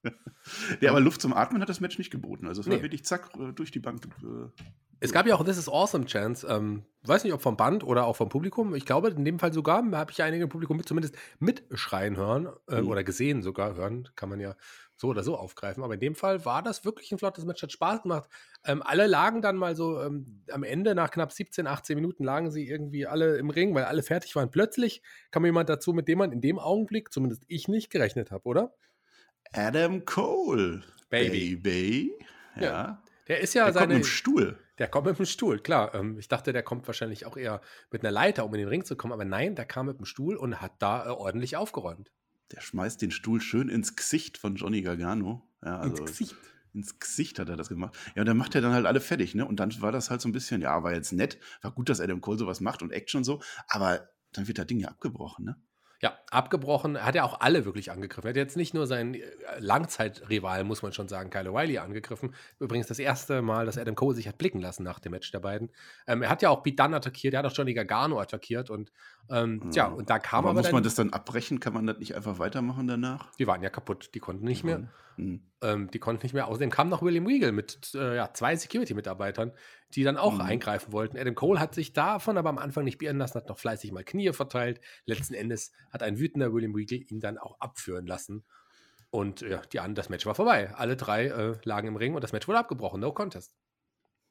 ja, 0.82 0.92
aber 0.92 1.00
Luft 1.00 1.22
zum 1.22 1.34
Atmen 1.34 1.62
hat 1.62 1.70
das 1.70 1.80
Match 1.80 1.98
nicht 1.98 2.12
geboten. 2.12 2.48
Also 2.48 2.62
es 2.62 2.68
war 2.68 2.76
nee. 2.76 2.82
wirklich 2.82 3.06
zack 3.06 3.30
äh, 3.40 3.54
durch 3.54 3.72
die 3.72 3.80
Bank. 3.80 4.06
Äh, 4.22 4.64
es 5.00 5.12
gab 5.12 5.28
ja 5.28 5.36
auch 5.36 5.44
This 5.44 5.58
is 5.58 5.68
Awesome 5.68 6.06
Chance. 6.06 6.48
Ähm, 6.50 6.84
weiß 7.04 7.24
nicht, 7.26 7.34
ob 7.34 7.42
vom 7.42 7.58
Band 7.58 7.84
oder 7.84 8.06
auch 8.06 8.16
vom 8.16 8.30
Publikum. 8.30 8.74
Ich 8.74 8.86
glaube, 8.86 9.10
in 9.10 9.26
dem 9.26 9.40
Fall 9.40 9.52
sogar 9.52 9.84
habe 9.92 10.12
ich 10.12 10.24
einige 10.24 10.44
im 10.44 10.50
Publikum 10.50 10.78
mit, 10.78 10.88
zumindest 10.88 11.18
mitschreien 11.40 12.16
hören 12.16 12.48
äh, 12.70 12.82
mhm. 12.82 12.88
oder 12.88 13.04
gesehen 13.04 13.42
sogar 13.42 13.76
hören. 13.76 14.08
Kann 14.16 14.30
man 14.30 14.40
ja 14.40 14.56
so 14.96 15.10
oder 15.10 15.24
so 15.24 15.36
aufgreifen. 15.36 15.84
Aber 15.84 15.96
in 15.96 16.00
dem 16.00 16.16
Fall 16.16 16.46
war 16.46 16.64
das 16.64 16.86
wirklich 16.86 17.12
ein 17.12 17.18
flottes 17.18 17.46
Match, 17.46 17.62
hat 17.62 17.72
Spaß 17.72 18.04
gemacht. 18.04 18.30
Ähm, 18.66 18.82
alle 18.82 19.08
lagen 19.08 19.42
dann 19.42 19.58
mal 19.58 19.76
so 19.76 20.02
ähm, 20.02 20.44
am 20.50 20.64
Ende, 20.64 20.96
nach 20.96 21.12
knapp 21.12 21.34
17, 21.34 21.68
18 21.68 21.96
Minuten, 21.96 22.24
lagen 22.24 22.52
sie 22.52 22.68
irgendwie 22.68 23.06
alle 23.06 23.38
im 23.38 23.50
Ring, 23.50 23.76
weil 23.76 23.84
alle 23.84 24.04
fertig 24.04 24.36
waren. 24.36 24.52
Plötzlich 24.52 25.02
kam 25.32 25.46
jemand 25.46 25.68
dazu, 25.68 25.92
mit 25.92 26.08
dem 26.08 26.20
man 26.20 26.32
in 26.32 26.40
dem 26.40 26.60
Augenblick, 26.60 27.12
zumindest 27.12 27.44
ich 27.48 27.68
nicht 27.68 27.90
gerechnet 27.90 28.32
habe, 28.32 28.46
oder? 28.46 28.74
Adam 29.54 30.04
Cole. 30.06 30.84
Baby. 31.10 31.56
Baby. 31.56 32.14
Ja. 32.56 32.62
ja. 32.62 33.04
Der 33.28 33.40
ist 33.40 33.54
ja 33.54 33.66
der 33.66 33.74
seine. 33.74 33.86
Kommt 33.86 33.98
mit 33.98 34.04
dem 34.04 34.08
Stuhl. 34.08 34.60
Der 34.80 34.88
kommt 34.88 35.06
mit 35.06 35.18
dem 35.20 35.26
Stuhl, 35.26 35.60
klar. 35.60 35.94
Ähm, 35.94 36.18
ich 36.18 36.28
dachte, 36.28 36.52
der 36.52 36.64
kommt 36.64 36.88
wahrscheinlich 36.88 37.26
auch 37.26 37.38
eher 37.38 37.62
mit 37.92 38.02
einer 38.02 38.12
Leiter, 38.12 38.46
um 38.46 38.54
in 38.56 38.60
den 38.60 38.68
Ring 38.68 38.84
zu 38.84 38.96
kommen. 38.96 39.14
Aber 39.14 39.26
nein, 39.26 39.56
der 39.56 39.66
kam 39.66 39.86
mit 39.86 40.00
dem 40.00 40.06
Stuhl 40.06 40.36
und 40.36 40.62
hat 40.62 40.74
da 40.80 41.06
äh, 41.06 41.10
ordentlich 41.10 41.56
aufgeräumt. 41.56 42.12
Der 42.52 42.62
schmeißt 42.62 43.02
den 43.02 43.12
Stuhl 43.12 43.42
schön 43.42 43.70
ins 43.70 43.96
Gesicht 43.96 44.38
von 44.38 44.56
Johnny 44.56 44.82
Gargano. 44.82 45.48
Ja, 45.64 45.80
also 45.80 45.98
ins 45.98 46.06
Gesicht. 46.06 46.36
Ins 46.74 47.00
Gesicht 47.00 47.38
hat 47.38 47.50
er 47.50 47.56
das 47.56 47.70
gemacht. 47.70 47.96
Ja, 48.16 48.24
und 48.24 48.28
dann 48.28 48.38
macht 48.38 48.56
er 48.56 48.62
dann 48.62 48.74
halt 48.74 48.88
alle 48.88 49.00
fertig, 49.00 49.36
ne? 49.36 49.46
Und 49.46 49.60
dann 49.60 49.80
war 49.82 49.92
das 49.92 50.10
halt 50.10 50.22
so 50.22 50.30
ein 50.30 50.32
bisschen, 50.32 50.62
ja, 50.62 50.82
war 50.82 50.94
jetzt 50.94 51.14
nett, 51.14 51.38
war 51.62 51.72
gut, 51.72 51.88
dass 51.90 52.02
Adam 52.02 52.20
Cole 52.20 52.40
sowas 52.40 52.62
macht 52.62 52.82
und 52.82 52.92
Action 52.92 53.20
und 53.20 53.26
so, 53.26 53.44
aber 53.68 54.10
dann 54.32 54.48
wird 54.48 54.58
das 54.58 54.66
Ding 54.66 54.80
ja 54.80 54.88
abgebrochen, 54.88 55.46
ne? 55.46 55.56
Ja, 56.04 56.18
abgebrochen. 56.32 56.98
Er 56.98 57.06
hat 57.06 57.16
ja 57.16 57.24
auch 57.24 57.40
alle 57.40 57.64
wirklich 57.64 57.90
angegriffen. 57.90 58.28
Er 58.28 58.32
hat 58.32 58.36
jetzt 58.36 58.58
nicht 58.58 58.74
nur 58.74 58.88
seinen 58.88 59.14
äh, 59.14 59.22
Langzeitrival, 59.60 60.66
muss 60.66 60.82
man 60.82 60.92
schon 60.92 61.08
sagen, 61.08 61.30
Kyle 61.30 61.50
O'Reilly 61.50 61.78
angegriffen. 61.78 62.36
Übrigens 62.60 62.88
das 62.88 63.00
erste 63.00 63.42
Mal, 63.42 63.66
dass 63.66 63.78
Adam 63.78 63.96
Cole 63.96 64.14
sich 64.14 64.28
hat 64.28 64.38
blicken 64.38 64.60
lassen 64.60 64.84
nach 64.84 65.00
dem 65.00 65.14
Match 65.14 65.32
der 65.32 65.40
beiden. 65.40 65.72
Ähm, 66.06 66.22
er 66.22 66.30
hat 66.30 66.42
ja 66.42 66.50
auch 66.50 66.62
Pete 66.62 66.76
Dunne 66.76 66.98
attackiert, 66.98 67.34
er 67.34 67.40
hat 67.40 67.46
auch 67.46 67.56
Johnny 67.56 67.74
Gargano 67.74 68.20
attackiert 68.20 68.70
und 68.70 68.92
ähm, 69.30 69.62
ja. 69.64 69.70
tja, 69.70 69.88
und 69.88 70.10
da 70.10 70.20
kam 70.20 70.40
aber, 70.40 70.50
aber 70.50 70.60
muss 70.60 70.74
man 70.74 70.84
das 70.84 70.96
dann 70.96 71.14
abbrechen? 71.14 71.62
Kann 71.62 71.74
man 71.74 71.88
das 71.88 71.98
nicht 72.00 72.16
einfach 72.16 72.38
weitermachen 72.38 72.86
danach? 72.86 73.34
Die 73.40 73.48
waren 73.48 73.64
ja 73.64 73.70
kaputt, 73.70 74.10
die 74.14 74.20
konnten 74.20 74.44
nicht 74.44 74.66
mehr. 74.66 74.90
Mhm. 75.18 75.42
Ähm, 75.62 75.92
die 75.92 76.00
konnten 76.00 76.24
nicht 76.26 76.34
mehr. 76.34 76.48
Außerdem 76.48 76.70
kam 76.70 76.90
noch 76.90 77.02
William 77.02 77.26
Regal 77.26 77.52
mit 77.52 77.94
äh, 77.96 78.16
ja, 78.16 78.34
zwei 78.34 78.56
Security-Mitarbeitern, 78.56 79.52
die 79.94 80.04
dann 80.04 80.18
auch 80.18 80.36
mhm. 80.36 80.42
eingreifen 80.42 80.92
wollten. 80.92 81.18
Adam 81.18 81.36
Cole 81.36 81.60
hat 81.60 81.76
sich 81.76 81.94
davon 81.94 82.38
aber 82.38 82.50
am 82.50 82.58
Anfang 82.58 82.84
nicht 82.84 82.98
beirren 82.98 83.18
lassen, 83.18 83.36
hat 83.36 83.50
noch 83.50 83.60
fleißig 83.60 83.92
mal 83.92 84.04
Knie 84.04 84.34
verteilt. 84.34 84.82
Letzten 85.06 85.34
Endes 85.34 85.72
hat 85.92 86.04
ein 86.04 86.20
wütender 86.20 86.54
William 86.54 86.74
Regal 86.76 87.00
ihn 87.08 87.20
dann 87.20 87.38
auch 87.38 87.60
abführen 87.60 88.06
lassen. 88.06 88.44
Und 89.10 89.42
ja, 89.42 89.62
die, 89.62 89.80
das 89.94 90.10
Match 90.10 90.26
war 90.26 90.36
vorbei. 90.36 90.74
Alle 90.76 90.98
drei 90.98 91.28
äh, 91.28 91.56
lagen 91.64 91.88
im 91.88 91.96
Ring 91.96 92.16
und 92.16 92.24
das 92.24 92.34
Match 92.34 92.48
wurde 92.48 92.60
abgebrochen. 92.60 93.00
No 93.00 93.12
contest. 93.14 93.56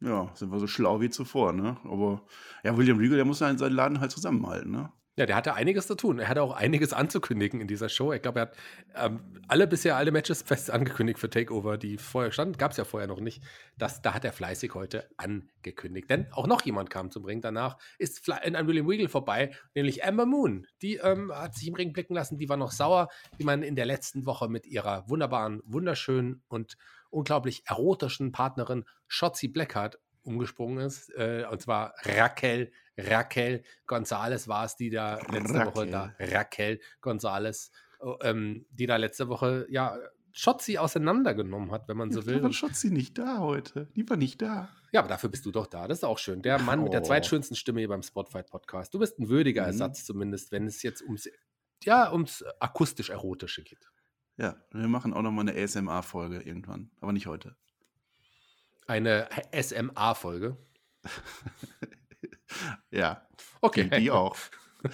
Ja, 0.00 0.32
sind 0.34 0.50
wir 0.50 0.58
so 0.58 0.66
schlau 0.66 1.00
wie 1.00 1.10
zuvor, 1.10 1.52
ne? 1.52 1.76
Aber 1.84 2.26
ja, 2.64 2.76
William 2.76 2.98
Regal, 2.98 3.16
der 3.16 3.24
muss 3.24 3.38
ja 3.38 3.56
seinen 3.56 3.74
Laden 3.74 4.00
halt 4.00 4.10
zusammenhalten, 4.10 4.72
ne? 4.72 4.92
Ja, 5.18 5.26
der 5.26 5.36
hatte 5.36 5.52
einiges 5.52 5.86
zu 5.86 5.94
tun. 5.94 6.18
Er 6.18 6.28
hatte 6.28 6.40
auch 6.40 6.52
einiges 6.52 6.94
anzukündigen 6.94 7.60
in 7.60 7.68
dieser 7.68 7.90
Show. 7.90 8.14
Ich 8.14 8.22
glaube, 8.22 8.40
er 8.40 8.42
hat 8.42 8.56
ähm, 8.94 9.20
alle 9.46 9.66
bisher 9.66 9.96
alle 9.96 10.10
Matches 10.10 10.40
fest 10.46 10.70
angekündigt 10.70 11.18
für 11.18 11.28
Takeover, 11.28 11.76
die 11.76 11.98
vorher 11.98 12.32
standen. 12.32 12.56
Gab 12.56 12.70
es 12.70 12.78
ja 12.78 12.86
vorher 12.86 13.08
noch 13.08 13.20
nicht. 13.20 13.42
Das, 13.76 14.00
da 14.00 14.14
hat 14.14 14.24
er 14.24 14.32
fleißig 14.32 14.72
heute 14.74 15.10
angekündigt. 15.18 16.08
Denn 16.08 16.32
auch 16.32 16.46
noch 16.46 16.62
jemand 16.62 16.88
kam 16.88 17.10
zum 17.10 17.26
Ring. 17.26 17.42
Danach 17.42 17.76
ist 17.98 18.30
an 18.30 18.66
William 18.66 18.86
Regal 18.86 19.08
vorbei, 19.08 19.50
nämlich 19.74 20.02
Amber 20.02 20.24
Moon. 20.24 20.66
Die 20.80 20.96
ähm, 20.96 21.30
hat 21.30 21.56
sich 21.56 21.68
im 21.68 21.74
Ring 21.74 21.92
blicken 21.92 22.14
lassen. 22.14 22.38
Die 22.38 22.48
war 22.48 22.56
noch 22.56 22.72
sauer, 22.72 23.08
wie 23.36 23.44
man 23.44 23.62
in 23.62 23.76
der 23.76 23.84
letzten 23.84 24.24
Woche 24.24 24.48
mit 24.48 24.66
ihrer 24.66 25.10
wunderbaren, 25.10 25.60
wunderschönen 25.66 26.42
und 26.48 26.78
unglaublich 27.10 27.64
erotischen 27.66 28.32
Partnerin 28.32 28.86
Shotzi 29.08 29.48
Blackheart 29.48 29.98
umgesprungen 30.22 30.78
ist. 30.86 31.10
Äh, 31.14 31.44
und 31.50 31.60
zwar 31.60 31.94
Raquel, 32.02 32.72
Raquel 32.96 33.62
González 33.86 34.48
war 34.48 34.64
es, 34.64 34.76
die 34.76 34.90
da 34.90 35.18
letzte 35.30 35.54
Raquel. 35.54 35.66
Woche 35.66 35.86
da, 35.86 36.14
Raquel 36.18 36.80
González, 37.02 37.70
oh, 38.00 38.16
ähm, 38.22 38.66
die 38.70 38.86
da 38.86 38.96
letzte 38.96 39.28
Woche, 39.28 39.66
ja, 39.70 39.98
Schotzi 40.32 40.78
auseinandergenommen 40.78 41.70
hat, 41.72 41.88
wenn 41.88 41.96
man 41.96 42.10
so 42.10 42.24
will. 42.26 42.38
Aber 42.38 42.52
Schotzi 42.52 42.90
nicht 42.90 43.18
da 43.18 43.38
heute. 43.38 43.88
Die 43.96 44.08
war 44.08 44.16
nicht 44.16 44.40
da. 44.40 44.70
Ja, 44.90 45.00
aber 45.00 45.08
dafür 45.08 45.28
bist 45.28 45.44
du 45.44 45.52
doch 45.52 45.66
da. 45.66 45.86
Das 45.86 45.98
ist 45.98 46.04
auch 46.04 46.18
schön. 46.18 46.42
Der 46.42 46.58
Mann 46.58 46.80
oh. 46.80 46.84
mit 46.84 46.92
der 46.94 47.02
oh. 47.02 47.04
zweitschönsten 47.04 47.56
Stimme 47.56 47.80
hier 47.80 47.88
beim 47.88 48.02
Spotfight-Podcast. 48.02 48.94
Du 48.94 48.98
bist 48.98 49.18
ein 49.18 49.28
würdiger 49.28 49.62
mhm. 49.62 49.68
Ersatz 49.68 50.04
zumindest, 50.04 50.50
wenn 50.50 50.66
es 50.66 50.82
jetzt 50.82 51.02
ums, 51.02 51.28
ja, 51.84 52.10
ums 52.10 52.44
akustisch-erotische 52.60 53.62
geht. 53.62 53.90
Ja, 54.38 54.56
wir 54.70 54.88
machen 54.88 55.12
auch 55.12 55.22
nochmal 55.22 55.48
eine 55.48 55.62
ASMR-Folge 55.62 56.40
irgendwann, 56.40 56.90
aber 57.00 57.12
nicht 57.12 57.26
heute. 57.26 57.56
Eine 58.86 59.28
SMA-Folge. 59.52 60.56
ja. 62.90 63.26
Okay. 63.60 63.84
Die, 63.84 64.00
die 64.00 64.10
auch. 64.10 64.36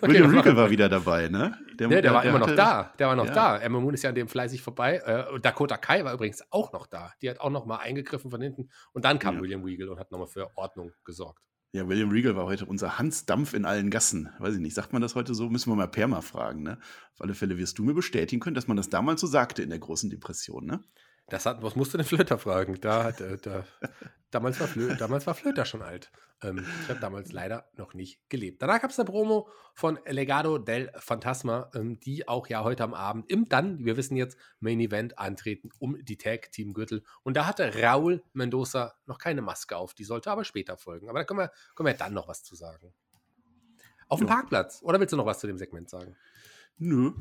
okay, 0.00 0.02
William 0.02 0.30
Regal 0.34 0.56
war 0.56 0.70
wieder 0.70 0.88
dabei, 0.88 1.28
ne? 1.28 1.58
Der, 1.78 1.88
der, 1.88 2.02
der 2.02 2.14
war 2.14 2.22
der 2.22 2.30
immer 2.30 2.40
hatte, 2.40 2.50
noch 2.50 2.56
da. 2.56 2.92
Der 2.98 3.08
war 3.08 3.16
noch 3.16 3.26
ja. 3.26 3.32
da. 3.34 3.58
Emma 3.58 3.80
Moon 3.80 3.94
ist 3.94 4.02
ja 4.02 4.10
an 4.10 4.14
dem 4.14 4.28
fleißig 4.28 4.62
vorbei. 4.62 4.96
Äh, 5.04 5.40
Dakota 5.40 5.76
Kai 5.76 6.04
war 6.04 6.14
übrigens 6.14 6.42
auch 6.50 6.72
noch 6.72 6.86
da. 6.86 7.12
Die 7.22 7.30
hat 7.30 7.40
auch 7.40 7.50
noch 7.50 7.66
mal 7.66 7.76
eingegriffen 7.76 8.30
von 8.30 8.40
hinten. 8.40 8.70
Und 8.92 9.04
dann 9.04 9.18
kam 9.18 9.36
ja. 9.36 9.42
William 9.42 9.62
Regal 9.62 9.88
und 9.88 9.98
hat 9.98 10.10
nochmal 10.10 10.28
für 10.28 10.50
Ordnung 10.56 10.92
gesorgt. 11.04 11.42
Ja, 11.72 11.88
William 11.88 12.10
Regal 12.10 12.34
war 12.34 12.46
heute 12.46 12.66
unser 12.66 12.98
Hans 12.98 13.26
Dampf 13.26 13.54
in 13.54 13.64
allen 13.64 13.90
Gassen. 13.90 14.28
Weiß 14.40 14.54
ich 14.54 14.60
nicht, 14.60 14.74
sagt 14.74 14.92
man 14.92 15.02
das 15.02 15.14
heute 15.14 15.34
so? 15.34 15.48
Müssen 15.48 15.70
wir 15.70 15.76
mal 15.76 15.86
Perma 15.86 16.20
fragen, 16.20 16.64
ne? 16.64 16.78
Auf 17.14 17.20
alle 17.20 17.34
Fälle 17.34 17.58
wirst 17.58 17.78
du 17.78 17.84
mir 17.84 17.94
bestätigen 17.94 18.40
können, 18.40 18.56
dass 18.56 18.66
man 18.66 18.76
das 18.76 18.88
damals 18.88 19.20
so 19.20 19.28
sagte 19.28 19.62
in 19.62 19.70
der 19.70 19.78
großen 19.78 20.10
Depression, 20.10 20.66
ne? 20.66 20.82
Das 21.30 21.46
hat, 21.46 21.62
was 21.62 21.76
musst 21.76 21.94
du 21.94 21.98
den 21.98 22.06
Flöter 22.06 22.38
fragen? 22.38 22.78
Da, 22.80 23.04
hat, 23.04 23.20
äh, 23.20 23.38
da, 23.38 23.64
damals, 24.30 24.60
war 24.60 24.66
Flö, 24.66 24.94
damals 24.96 25.26
war 25.26 25.34
Flöter 25.34 25.64
schon 25.64 25.80
alt. 25.80 26.10
Ähm, 26.42 26.66
ich 26.82 26.88
habe 26.88 27.00
damals 27.00 27.32
leider 27.32 27.70
noch 27.76 27.94
nicht 27.94 28.28
gelebt. 28.28 28.60
Danach 28.62 28.80
gab 28.80 28.90
es 28.90 28.98
eine 28.98 29.08
Promo 29.08 29.48
von 29.74 29.98
Legado 30.06 30.58
del 30.58 30.90
Fantasma, 30.96 31.70
ähm, 31.74 32.00
die 32.00 32.26
auch 32.26 32.48
ja 32.48 32.64
heute 32.64 32.82
am 32.82 32.94
Abend 32.94 33.30
im 33.30 33.48
dann, 33.48 33.84
wir 33.84 33.96
wissen 33.96 34.16
jetzt, 34.16 34.36
Main 34.58 34.80
Event 34.80 35.18
antreten 35.18 35.70
um 35.78 36.02
die 36.04 36.18
Tag 36.18 36.50
Team 36.50 36.74
Gürtel. 36.74 37.04
Und 37.22 37.36
da 37.36 37.46
hatte 37.46 37.80
Raul 37.80 38.22
Mendoza 38.32 38.94
noch 39.06 39.18
keine 39.18 39.42
Maske 39.42 39.76
auf. 39.76 39.94
Die 39.94 40.04
sollte 40.04 40.30
aber 40.30 40.44
später 40.44 40.76
folgen. 40.76 41.08
Aber 41.08 41.20
da 41.20 41.24
können 41.24 41.40
wir, 41.40 41.52
können 41.76 41.86
wir 41.86 41.94
dann 41.94 42.14
noch 42.14 42.26
was 42.26 42.42
zu 42.42 42.56
sagen. 42.56 42.92
Auf 44.08 44.18
dem 44.18 44.26
ja. 44.26 44.34
Parkplatz. 44.34 44.82
Oder 44.82 44.98
willst 44.98 45.12
du 45.12 45.16
noch 45.16 45.26
was 45.26 45.38
zu 45.38 45.46
dem 45.46 45.58
Segment 45.58 45.88
sagen? 45.88 46.16
Nö. 46.78 47.12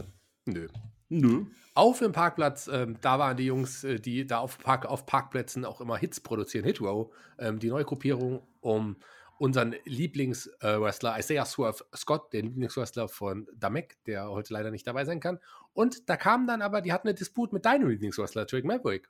Nö. 0.45 0.67
Nö. 1.09 1.45
Auf 1.73 1.99
dem 1.99 2.11
Parkplatz, 2.11 2.69
ähm, 2.71 2.97
da 3.01 3.19
waren 3.19 3.37
die 3.37 3.45
Jungs, 3.45 3.83
äh, 3.83 3.99
die 3.99 4.25
da 4.27 4.39
auf, 4.39 4.59
Park, 4.59 4.85
auf 4.85 5.05
Parkplätzen 5.05 5.65
auch 5.65 5.81
immer 5.81 5.97
Hits 5.97 6.19
produzieren, 6.19 6.65
Hitrow, 6.65 7.11
ähm, 7.37 7.59
die 7.59 7.69
neue 7.69 7.85
Gruppierung 7.85 8.41
um 8.61 8.97
unseren 9.39 9.75
Lieblingswrestler 9.85 11.15
äh, 11.15 11.19
Isaiah 11.19 11.45
Swerve 11.45 11.85
Scott, 11.95 12.33
den 12.33 12.47
Lieblingswrestler 12.47 13.07
von 13.07 13.47
Damek, 13.55 13.97
der 14.05 14.29
heute 14.29 14.53
leider 14.53 14.69
nicht 14.69 14.85
dabei 14.85 15.05
sein 15.05 15.19
kann. 15.19 15.39
Und 15.73 16.09
da 16.09 16.17
kam 16.17 16.45
dann 16.45 16.61
aber, 16.61 16.81
die 16.81 16.91
hatten 16.91 17.07
eine 17.07 17.15
Disput 17.15 17.53
mit 17.53 17.65
deinem 17.65 17.89
Lieblingswrestler, 17.89 18.45
Drake 18.45 18.67
Maverick. 18.67 19.09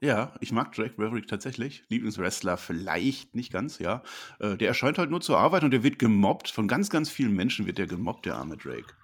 Ja, 0.00 0.34
ich 0.40 0.52
mag 0.52 0.72
Drake 0.72 0.94
Maverick 0.98 1.26
tatsächlich. 1.26 1.84
Lieblingswrestler 1.88 2.56
vielleicht 2.58 3.34
nicht 3.34 3.52
ganz, 3.52 3.78
ja. 3.78 4.02
Äh, 4.38 4.56
der 4.56 4.68
erscheint 4.68 4.98
halt 4.98 5.10
nur 5.10 5.20
zur 5.20 5.38
Arbeit 5.38 5.64
und 5.64 5.72
der 5.72 5.82
wird 5.82 5.98
gemobbt. 5.98 6.50
Von 6.50 6.68
ganz, 6.68 6.88
ganz 6.90 7.10
vielen 7.10 7.34
Menschen 7.34 7.66
wird 7.66 7.78
der 7.78 7.86
gemobbt, 7.86 8.26
der 8.26 8.36
arme 8.36 8.56
Drake. 8.56 8.94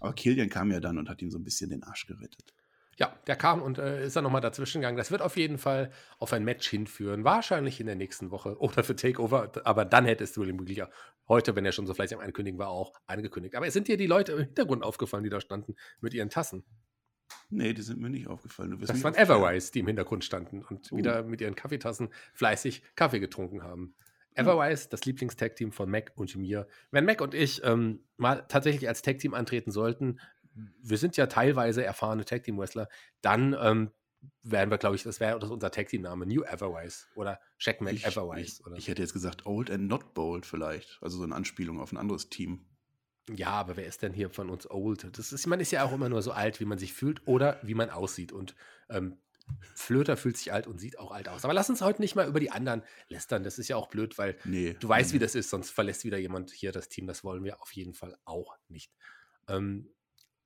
Aber 0.00 0.12
Killian 0.14 0.48
kam 0.48 0.70
ja 0.72 0.80
dann 0.80 0.98
und 0.98 1.08
hat 1.08 1.22
ihm 1.22 1.30
so 1.30 1.38
ein 1.38 1.44
bisschen 1.44 1.70
den 1.70 1.82
Arsch 1.84 2.06
gerettet. 2.06 2.54
Ja, 2.98 3.16
der 3.26 3.36
kam 3.36 3.62
und 3.62 3.78
äh, 3.78 4.04
ist 4.04 4.16
dann 4.16 4.24
nochmal 4.24 4.42
dazwischen 4.42 4.82
gegangen. 4.82 4.98
Das 4.98 5.10
wird 5.10 5.22
auf 5.22 5.38
jeden 5.38 5.56
Fall 5.56 5.90
auf 6.18 6.34
ein 6.34 6.44
Match 6.44 6.68
hinführen. 6.68 7.24
Wahrscheinlich 7.24 7.80
in 7.80 7.86
der 7.86 7.94
nächsten 7.94 8.30
Woche 8.30 8.58
oder 8.58 8.84
für 8.84 8.94
Takeover. 8.94 9.52
Aber 9.64 9.86
dann 9.86 10.04
hättest 10.04 10.36
du 10.36 10.42
William 10.42 10.58
Regal 10.58 10.90
heute, 11.26 11.56
wenn 11.56 11.64
er 11.64 11.72
schon 11.72 11.86
so 11.86 11.94
fleißig 11.94 12.18
am 12.18 12.22
Ankündigen 12.22 12.58
war, 12.58 12.68
auch 12.68 12.92
angekündigt. 13.06 13.54
Aber 13.54 13.66
es 13.66 13.72
sind 13.72 13.88
dir 13.88 13.96
die 13.96 14.06
Leute 14.06 14.32
im 14.32 14.38
Hintergrund 14.40 14.82
aufgefallen, 14.82 15.24
die 15.24 15.30
da 15.30 15.40
standen 15.40 15.76
mit 16.00 16.12
ihren 16.12 16.28
Tassen? 16.28 16.64
Nee, 17.48 17.72
die 17.72 17.82
sind 17.82 18.00
mir 18.00 18.10
nicht 18.10 18.26
aufgefallen. 18.26 18.78
das 18.80 19.02
waren 19.02 19.14
Everwise, 19.14 19.72
die 19.72 19.80
im 19.80 19.86
Hintergrund 19.86 20.24
standen 20.24 20.62
und 20.62 20.92
uh. 20.92 20.96
wieder 20.96 21.22
mit 21.22 21.40
ihren 21.40 21.54
Kaffeetassen 21.54 22.10
fleißig 22.34 22.82
Kaffee 22.96 23.20
getrunken 23.20 23.62
haben. 23.62 23.94
Everwise, 24.34 24.88
das 24.88 25.04
Lieblingstag-Team 25.04 25.72
von 25.72 25.90
Mac 25.90 26.12
und 26.14 26.34
mir. 26.36 26.66
Wenn 26.90 27.04
Mac 27.04 27.20
und 27.20 27.34
ich 27.34 27.62
ähm, 27.64 28.04
mal 28.16 28.44
tatsächlich 28.48 28.88
als 28.88 29.02
Tag-Team 29.02 29.34
antreten 29.34 29.70
sollten, 29.70 30.20
wir 30.54 30.98
sind 30.98 31.16
ja 31.16 31.26
teilweise 31.26 31.84
erfahrene 31.84 32.24
Tag-Team-Wrestler, 32.24 32.88
dann 33.22 33.56
ähm, 33.60 33.90
werden 34.42 34.70
wir, 34.70 34.78
glaube 34.78 34.96
ich, 34.96 35.02
das 35.02 35.20
wäre 35.20 35.38
unser 35.38 35.70
Tag-Team-Name, 35.70 36.26
New 36.26 36.42
Everwise 36.42 37.06
oder 37.14 37.40
Shaq 37.58 37.80
Mac 37.80 37.94
ich, 37.94 38.06
Everwise. 38.06 38.60
Ich, 38.60 38.66
oder 38.66 38.76
ich 38.76 38.88
hätte 38.88 39.02
jetzt 39.02 39.12
gesagt 39.12 39.46
Old 39.46 39.70
and 39.70 39.88
Not 39.88 40.14
Bold 40.14 40.46
vielleicht, 40.46 40.98
also 41.00 41.18
so 41.18 41.24
eine 41.24 41.34
Anspielung 41.34 41.80
auf 41.80 41.92
ein 41.92 41.98
anderes 41.98 42.28
Team. 42.28 42.66
Ja, 43.28 43.50
aber 43.50 43.76
wer 43.76 43.86
ist 43.86 44.02
denn 44.02 44.12
hier 44.12 44.30
von 44.30 44.50
uns 44.50 44.68
old? 44.68 45.16
Das 45.16 45.32
ist, 45.32 45.46
man 45.46 45.60
ist 45.60 45.70
ja 45.70 45.84
auch 45.84 45.92
immer 45.92 46.08
nur 46.08 46.22
so 46.22 46.32
alt, 46.32 46.58
wie 46.58 46.64
man 46.64 46.78
sich 46.78 46.92
fühlt 46.92 47.26
oder 47.26 47.60
wie 47.62 47.74
man 47.74 47.90
aussieht. 47.90 48.32
Und 48.32 48.56
ähm, 48.88 49.18
Flöter 49.74 50.16
fühlt 50.16 50.36
sich 50.36 50.52
alt 50.52 50.66
und 50.66 50.78
sieht 50.78 50.98
auch 50.98 51.10
alt 51.10 51.28
aus. 51.28 51.44
Aber 51.44 51.54
lass 51.54 51.70
uns 51.70 51.82
heute 51.82 52.00
nicht 52.00 52.14
mal 52.14 52.28
über 52.28 52.40
die 52.40 52.50
anderen 52.50 52.82
lästern. 53.08 53.44
Das 53.44 53.58
ist 53.58 53.68
ja 53.68 53.76
auch 53.76 53.88
blöd, 53.88 54.18
weil 54.18 54.36
nee, 54.44 54.76
du 54.78 54.88
weißt, 54.88 55.10
nee. 55.10 55.14
wie 55.14 55.18
das 55.18 55.34
ist, 55.34 55.50
sonst 55.50 55.70
verlässt 55.70 56.04
wieder 56.04 56.18
jemand 56.18 56.50
hier 56.50 56.72
das 56.72 56.88
Team. 56.88 57.06
Das 57.06 57.24
wollen 57.24 57.44
wir 57.44 57.60
auf 57.62 57.72
jeden 57.72 57.94
Fall 57.94 58.16
auch 58.24 58.56
nicht. 58.68 58.92
Ähm, 59.48 59.90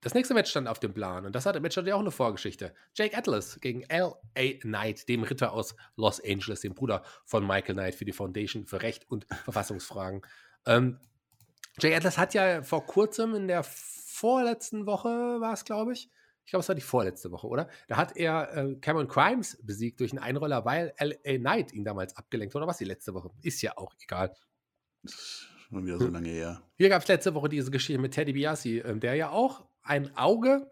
das 0.05 0.13
nächste 0.13 0.35
Match 0.35 0.51
stand 0.51 0.69
auf 0.69 0.81
dem 0.81 0.93
Plan 0.93 1.25
und 1.25 1.35
das 1.35 1.47
hatte 1.47 1.61
Match 1.61 1.79
hatte 1.79 1.89
ja 1.89 1.95
auch 1.95 2.01
eine 2.01 2.11
Vorgeschichte. 2.11 2.75
Jake 2.95 3.17
Atlas 3.17 3.59
gegen 3.61 3.85
L.A. 3.85 4.59
Knight, 4.61 5.09
dem 5.09 5.23
Ritter 5.23 5.53
aus 5.53 5.75
Los 5.97 6.23
Angeles, 6.23 6.61
dem 6.61 6.75
Bruder 6.75 7.03
von 7.25 7.47
Michael 7.47 7.75
Knight 7.75 7.95
für 7.95 8.05
die 8.05 8.13
Foundation 8.13 8.67
für 8.67 8.83
Recht 8.83 9.11
und 9.11 9.27
Verfassungsfragen. 9.45 10.21
Ähm, 10.67 11.01
Jake 11.81 11.97
Atlas 11.97 12.19
hat 12.19 12.35
ja 12.35 12.63
vor 12.63 12.85
kurzem 12.85 13.35
in 13.35 13.49
der 13.49 13.65
vorletzten 13.65 14.85
Woche, 14.85 15.09
war 15.09 15.55
es 15.55 15.65
glaube 15.65 15.95
ich, 15.95 16.11
ich 16.45 16.51
glaube, 16.51 16.61
es 16.61 16.69
war 16.69 16.75
die 16.75 16.83
vorletzte 16.83 17.31
Woche, 17.31 17.47
oder? 17.47 17.69
Da 17.89 17.97
hat 17.97 18.17
er 18.17 18.55
äh, 18.55 18.75
Cameron 18.77 19.09
Crimes 19.09 19.59
besiegt 19.63 20.01
durch 20.01 20.13
einen 20.13 20.19
Einroller, 20.19 20.65
weil 20.65 20.93
L.A. 20.97 21.39
Knight 21.39 21.73
ihn 21.73 21.85
damals 21.85 22.17
abgelenkt 22.17 22.55
hat. 22.55 22.61
Oder 22.61 22.69
was 22.69 22.79
die 22.79 22.85
letzte 22.85 23.15
Woche? 23.15 23.31
Ist 23.41 23.63
ja 23.63 23.79
auch 23.79 23.95
egal. 24.03 24.35
Schon 25.07 25.87
wieder 25.87 25.99
so 25.99 26.07
lange 26.07 26.29
her. 26.29 26.63
Hier 26.77 26.91
gab 26.91 27.03
es 27.03 27.09
letzte 27.09 27.35
Woche 27.35 27.49
diese 27.49 27.71
Geschichte 27.71 28.01
mit 28.01 28.13
Teddy 28.13 28.35
Biassi, 28.35 28.79
äh, 28.79 28.97
der 28.99 29.15
ja 29.15 29.31
auch 29.31 29.65
ein 29.83 30.15
Auge 30.19 30.71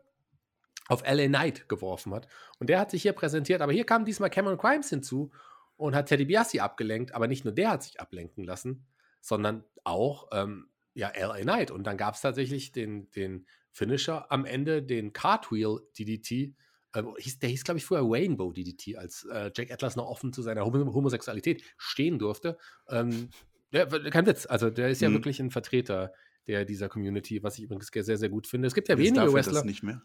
auf 0.88 1.02
L.A. 1.04 1.26
Knight 1.26 1.68
geworfen 1.70 2.12
hat. 2.12 2.28
Und 2.58 2.68
der 2.68 2.78
hat 2.78 2.90
sich 2.90 3.00
hier 3.00 3.14
präsentiert. 3.14 3.62
Aber 3.62 3.72
hier 3.72 3.86
kam 3.86 4.04
diesmal 4.04 4.28
Cameron 4.28 4.58
Crimes 4.58 4.90
hinzu 4.90 5.30
und 5.76 5.94
hat 5.94 6.06
Teddy 6.06 6.26
Biassi 6.26 6.60
abgelenkt. 6.60 7.14
Aber 7.14 7.28
nicht 7.28 7.46
nur 7.46 7.54
der 7.54 7.70
hat 7.70 7.82
sich 7.82 7.98
ablenken 7.98 8.44
lassen, 8.44 8.86
sondern 9.22 9.64
auch 9.84 10.28
ähm, 10.32 10.68
ja, 10.92 11.08
L.A. 11.08 11.38
Knight. 11.38 11.70
Und 11.70 11.84
dann 11.84 11.96
gab 11.96 12.14
es 12.14 12.20
tatsächlich 12.20 12.72
den, 12.72 13.10
den 13.12 13.46
Finisher 13.72 14.30
am 14.30 14.44
Ende, 14.44 14.82
den 14.82 15.12
Cartwheel 15.12 15.80
DDT. 15.98 16.54
Ähm, 16.94 17.14
hieß, 17.18 17.38
der 17.38 17.48
hieß, 17.48 17.64
glaube 17.64 17.78
ich, 17.78 17.84
vorher 17.84 18.06
Rainbow 18.08 18.52
DDT, 18.52 18.96
als 18.96 19.24
äh, 19.24 19.50
Jack 19.56 19.70
Atlas 19.70 19.96
noch 19.96 20.06
offen 20.06 20.32
zu 20.32 20.42
seiner 20.42 20.64
Hom 20.64 20.94
Homosexualität 20.94 21.62
stehen 21.78 22.18
durfte. 22.18 22.58
Ähm, 22.88 23.30
Ja, 23.72 23.86
kein 23.86 24.26
Witz. 24.26 24.46
Also 24.46 24.68
der 24.70 24.90
ist 24.90 25.00
ja 25.00 25.08
mhm. 25.08 25.14
wirklich 25.14 25.40
ein 25.40 25.50
Vertreter 25.50 26.12
der 26.46 26.64
dieser 26.64 26.88
Community, 26.88 27.42
was 27.42 27.58
ich 27.58 27.64
übrigens 27.64 27.88
sehr, 27.92 28.18
sehr 28.18 28.28
gut 28.28 28.46
finde. 28.46 28.68
Es 28.68 28.74
gibt 28.74 28.88
ja 28.88 28.96
Jetzt 28.96 29.14
wenige 29.14 29.32
Wrestler. 29.32 29.54
Das 29.54 29.64
nicht 29.64 29.82
mehr. 29.82 30.02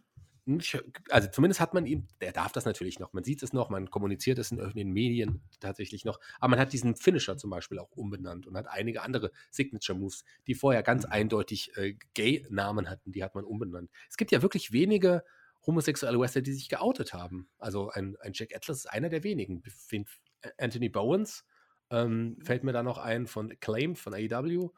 Also 1.10 1.28
zumindest 1.30 1.60
hat 1.60 1.74
man 1.74 1.86
ihn, 1.86 2.08
der 2.22 2.32
darf 2.32 2.54
das 2.54 2.64
natürlich 2.64 3.00
noch, 3.00 3.12
man 3.12 3.26
sieht 3.26 3.44
es 3.44 3.52
noch, 3.52 3.70
man 3.70 3.90
kommuniziert 3.90 4.40
es 4.40 4.52
in 4.52 4.74
den 4.74 4.92
Medien 4.92 5.42
tatsächlich 5.60 6.06
noch, 6.06 6.20
aber 6.40 6.52
man 6.52 6.60
hat 6.60 6.72
diesen 6.72 6.96
Finisher 6.96 7.38
zum 7.38 7.50
Beispiel 7.50 7.80
auch 7.80 7.92
umbenannt 7.92 8.48
und 8.48 8.56
hat 8.56 8.68
einige 8.68 9.02
andere 9.02 9.32
Signature-Moves, 9.52 10.24
die 10.48 10.56
vorher 10.56 10.84
ganz 10.84 11.06
mhm. 11.06 11.12
eindeutig 11.12 11.76
äh, 11.76 11.96
Gay-Namen 12.14 12.90
hatten, 12.90 13.12
die 13.12 13.24
hat 13.24 13.36
man 13.36 13.44
umbenannt. 13.44 13.92
Es 14.10 14.16
gibt 14.16 14.32
ja 14.32 14.42
wirklich 14.42 14.72
wenige 14.72 15.24
homosexuelle 15.66 16.18
Wrestler, 16.18 16.42
die 16.42 16.54
sich 16.54 16.70
geoutet 16.70 17.14
haben. 17.14 17.50
Also 17.60 17.90
ein, 17.90 18.16
ein 18.22 18.32
Jack 18.34 18.56
Atlas 18.56 18.78
ist 18.78 18.86
einer 18.86 19.10
der 19.10 19.24
wenigen. 19.24 19.62
Anthony 20.58 20.88
Bowens 20.88 21.44
ähm, 21.90 22.38
fällt 22.42 22.64
mir 22.64 22.72
da 22.72 22.84
noch 22.84 22.98
ein 22.98 23.28
von 23.28 23.52
Acclaim, 23.52 23.98
von 23.98 24.14
AEW. 24.14 24.70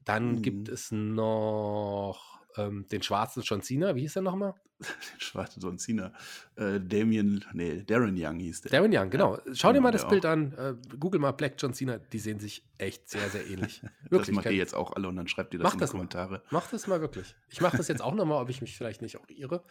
Dann 0.00 0.36
mhm. 0.36 0.42
gibt 0.42 0.68
es 0.70 0.90
noch 0.90 2.40
ähm, 2.56 2.86
den 2.88 3.02
schwarzen 3.02 3.42
John 3.42 3.62
Cena. 3.62 3.94
Wie 3.94 4.00
hieß 4.00 4.14
der 4.14 4.22
nochmal? 4.22 4.54
den 5.12 5.20
schwarzen 5.20 5.60
John 5.60 5.78
Cena. 5.78 6.12
Äh, 6.56 6.80
Damien, 6.80 7.44
nee, 7.52 7.82
Darren 7.82 8.16
Young 8.18 8.38
hieß 8.38 8.62
der. 8.62 8.72
Darren 8.72 8.92
Young, 8.94 9.10
genau. 9.10 9.38
Schau 9.52 9.72
dir 9.72 9.80
mal 9.80 9.90
das 9.90 10.06
Bild 10.08 10.26
auch. 10.26 10.30
an. 10.30 10.52
Äh, 10.52 10.96
Google 10.96 11.20
mal 11.20 11.32
Black 11.32 11.54
John 11.58 11.74
Cena. 11.74 11.98
Die 11.98 12.18
sehen 12.18 12.40
sich 12.40 12.64
echt 12.78 13.08
sehr, 13.08 13.28
sehr 13.28 13.46
ähnlich. 13.46 13.82
Wirklich. 14.10 14.28
das 14.28 14.30
macht 14.30 14.46
ihr 14.46 14.52
jetzt 14.52 14.74
auch 14.74 14.92
alle 14.92 15.08
und 15.08 15.16
dann 15.16 15.28
schreibt 15.28 15.54
ihr 15.54 15.60
das 15.60 15.64
mach 15.64 15.74
in 15.74 15.80
die 15.80 15.86
Kommentare. 15.86 16.32
Mal. 16.32 16.42
Mach 16.50 16.70
das 16.70 16.86
mal 16.86 17.00
wirklich. 17.00 17.34
Ich 17.48 17.60
mache 17.60 17.76
das 17.76 17.88
jetzt 17.88 18.02
auch 18.02 18.14
nochmal, 18.14 18.42
ob 18.42 18.48
ich 18.48 18.60
mich 18.60 18.76
vielleicht 18.76 19.02
nicht 19.02 19.16
auch 19.16 19.28
irre. 19.28 19.64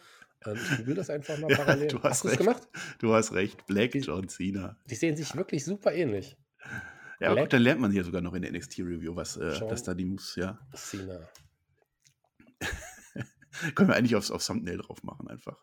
Ähm, 0.44 0.56
ich 0.56 0.78
google 0.78 0.94
das 0.94 1.10
einfach 1.10 1.38
mal 1.38 1.48
parallel. 1.54 1.84
Ja, 1.84 1.88
du 1.88 2.02
hast, 2.02 2.24
hast 2.24 2.26
recht. 2.26 2.38
gemacht? 2.38 2.68
Du 2.98 3.14
hast 3.14 3.32
recht. 3.32 3.66
Black 3.66 3.92
die, 3.92 4.00
John 4.00 4.28
Cena. 4.28 4.76
Die 4.90 4.94
sehen 4.94 5.16
sich 5.16 5.34
wirklich 5.36 5.64
super 5.64 5.92
ähnlich. 5.92 6.36
Ja, 7.20 7.34
gut, 7.34 7.52
dann 7.52 7.62
lernt 7.62 7.80
man 7.80 7.90
hier 7.90 8.04
sogar 8.04 8.20
noch 8.20 8.34
in 8.34 8.42
der 8.42 8.52
NXT-Review, 8.52 9.14
was 9.14 9.36
äh, 9.36 9.58
dass 9.60 9.82
da 9.82 9.94
die 9.94 10.04
Moves, 10.04 10.36
ja. 10.36 10.58
Cena. 10.74 11.20
Können 13.74 13.88
wir 13.88 13.96
eigentlich 13.96 14.16
aufs, 14.16 14.30
aufs 14.30 14.46
Thumbnail 14.46 14.78
drauf 14.78 15.02
machen, 15.02 15.28
einfach. 15.28 15.56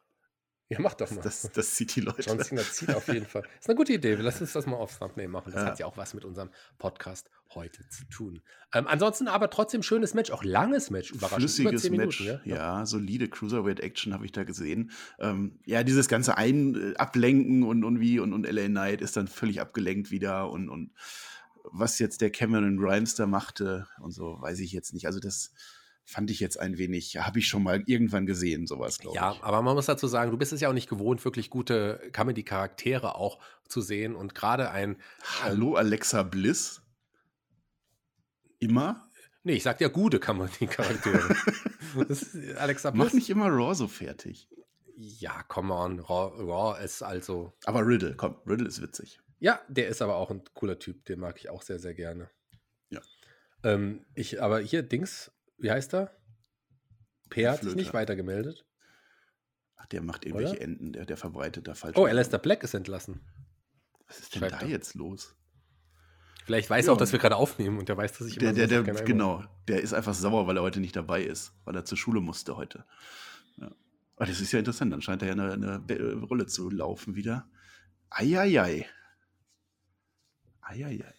Ja, 0.72 0.80
mach 0.80 0.94
doch 0.94 1.12
mal. 1.12 1.22
Das, 1.22 1.50
das 1.54 1.76
zieht 1.76 1.98
die 1.98 2.00
Leute. 2.00 2.22
John 2.22 2.40
Cena 2.40 2.62
zieht 2.62 2.96
auf 2.96 3.06
jeden 3.10 3.26
Fall. 3.26 3.44
Ist 3.60 3.68
eine 3.68 3.76
gute 3.76 3.92
Idee. 3.92 4.16
Wir 4.16 4.24
lassen 4.24 4.44
uns 4.44 4.54
das 4.54 4.66
mal 4.66 4.78
aufs 4.78 5.00
Thumbnail 5.00 5.28
machen. 5.28 5.52
Das 5.52 5.64
ja. 5.64 5.68
hat 5.68 5.80
ja 5.80 5.86
auch 5.86 5.98
was 5.98 6.14
mit 6.14 6.24
unserem 6.24 6.50
Podcast 6.78 7.30
heute 7.50 7.86
zu 7.90 8.06
tun. 8.06 8.42
Ähm, 8.74 8.88
ansonsten 8.88 9.28
aber 9.28 9.50
trotzdem 9.50 9.84
schönes 9.84 10.14
Match, 10.14 10.32
auch 10.32 10.46
langes 10.46 10.90
Match, 10.90 11.12
überraschend. 11.12 11.42
Flüssiges 11.42 11.90
Match, 11.90 12.22
Minuten, 12.22 12.24
ja? 12.46 12.56
ja? 12.80 12.86
solide 12.86 13.28
Cruiserweight-Action 13.28 14.14
habe 14.14 14.26
ich 14.26 14.32
da 14.32 14.46
gesehen. 14.46 14.92
Ähm, 15.20 15.60
ja, 15.66 15.84
dieses 15.84 16.08
ganze 16.08 16.38
Ein 16.38 16.94
äh, 16.94 16.96
Ablenken 16.96 17.64
und, 17.64 17.84
und 17.84 18.00
wie 18.00 18.22
und, 18.22 18.32
und 18.32 18.50
LA 18.50 18.68
Knight 18.68 19.02
ist 19.02 19.18
dann 19.18 19.28
völlig 19.28 19.60
abgelenkt 19.60 20.10
wieder 20.10 20.50
und, 20.50 20.70
und 20.70 20.94
was 21.66 22.00
jetzt 22.00 22.22
der 22.22 22.32
Cameron 22.32 22.78
Grimes 22.78 23.16
da 23.16 23.28
machte 23.28 23.88
und 24.00 24.12
so, 24.12 24.38
weiß 24.40 24.60
ich 24.60 24.72
jetzt 24.72 24.94
nicht. 24.94 25.06
Also 25.06 25.20
das 25.20 25.52
fand 26.12 26.30
ich 26.30 26.42
jetzt 26.42 26.60
ein 26.60 26.78
wenig, 26.78 27.18
habe 27.18 27.40
ich 27.40 27.48
schon 27.48 27.64
mal 27.64 27.84
irgendwann 27.86 28.26
gesehen, 28.26 28.68
sowas, 28.68 29.00
glaube 29.00 29.16
ja, 29.16 29.32
ich. 29.32 29.38
Ja, 29.38 29.44
aber 29.44 29.62
man 29.62 29.76
muss 29.76 29.86
dazu 29.86 30.08
sagen, 30.08 30.30
du 30.30 30.38
bist 30.38 30.52
es 30.52 30.60
ja 30.60 30.70
auch 30.70 30.74
nicht 30.74 30.90
gewohnt, 30.90 31.24
wirklich 31.24 31.50
gute 31.50 32.02
Comedy-Charaktere 32.12 33.16
auch 33.16 33.40
zu 33.68 33.80
sehen 33.80 34.16
und 34.16 34.36
gerade 34.36 34.72
ein. 34.72 34.98
Hallo, 35.42 35.76
Alexa 35.76 36.24
Bliss? 36.24 36.82
Immer? 38.60 39.10
Nee, 39.44 39.54
ich 39.54 39.64
sag 39.64 39.80
ja 39.80 39.88
gute 39.88 40.20
Comedy-Charaktere. 40.20 41.36
Alexa 42.58 42.92
Bliss. 42.92 43.06
Mach 43.06 43.14
nicht 43.14 43.30
immer 43.30 43.48
Raw 43.48 43.74
so 43.74 43.88
fertig. 43.88 44.50
Ja, 44.98 45.44
come 45.44 45.74
on, 45.74 46.00
Raw, 46.00 46.36
Raw 46.44 46.84
ist 46.84 47.02
also. 47.02 47.54
Aber 47.64 47.88
Riddle, 47.88 48.16
komm, 48.18 48.36
Riddle 48.46 48.68
ist 48.68 48.82
witzig. 48.82 49.22
Ja, 49.40 49.62
der 49.70 49.88
ist 49.88 50.02
aber 50.02 50.18
auch 50.18 50.30
ein 50.30 50.44
cooler 50.54 50.78
Typ, 50.78 51.06
den 51.06 51.22
mag 51.22 51.40
ich 51.40 51.50
auch 51.50 51.62
sehr, 51.62 51.80
sehr 51.80 51.94
gerne. 51.94 52.30
Ja. 52.90 53.00
Ähm, 53.64 54.06
ich, 54.14 54.44
aber 54.44 54.60
hier, 54.60 54.84
Dings, 54.84 55.32
wie 55.62 55.72
heißt 55.72 55.94
er? 55.94 56.12
Per 57.30 57.52
hat 57.52 57.62
sich 57.62 57.76
nicht 57.76 57.94
weitergemeldet. 57.94 58.66
Ach, 59.78 59.86
der 59.88 60.02
macht 60.02 60.26
irgendwelche 60.26 60.56
Oder? 60.56 60.62
Enden, 60.62 60.94
der, 60.94 61.06
der 61.06 61.18
verbreitet 61.18 61.68
da 61.68 61.74
falsch. 61.74 61.98
Oh, 61.98 62.06
Alistair 62.06 62.40
Black 62.40 62.64
ist 62.64 62.74
entlassen. 62.74 63.22
Was 64.08 64.20
ist 64.20 64.36
denn 64.36 64.42
Schreibt 64.42 64.62
da 64.62 64.66
er. 64.66 64.68
jetzt 64.68 64.96
los? 64.96 65.36
Vielleicht 66.46 66.70
weiß 66.70 66.88
er 66.88 66.94
auch, 66.94 66.98
dass 66.98 67.12
wir 67.12 67.20
gerade 67.20 67.36
aufnehmen 67.36 67.78
und 67.78 67.88
der 67.88 67.96
weiß, 67.96 68.18
dass 68.18 68.28
ich 68.28 68.38
immer 68.38 68.52
der, 68.52 68.68
der, 68.68 68.84
der 68.84 69.04
Genau, 69.04 69.44
der 69.68 69.82
ist 69.82 69.94
einfach 69.94 70.14
sauer, 70.14 70.48
weil 70.48 70.58
er 70.58 70.64
heute 70.64 70.80
nicht 70.80 70.96
dabei 70.96 71.24
ist, 71.24 71.54
weil 71.64 71.76
er 71.76 71.86
zur 71.86 71.98
Schule 71.98 72.20
musste 72.20 72.58
heute. 72.58 72.84
Ja. 73.58 73.72
Aber 74.16 74.26
das 74.26 74.42
ist 74.42 74.52
ja 74.52 74.60
interessant, 74.60 74.92
dann 74.92 75.02
scheint 75.02 75.22
er 75.22 75.30
ja 75.30 75.34
eine, 75.34 75.54
eine 75.54 76.14
Rolle 76.24 76.48
zu 76.48 76.70
laufen 76.70 77.16
wieder. 77.16 77.50
Eieiei. 78.10 78.90
Eieiei. 80.62 81.14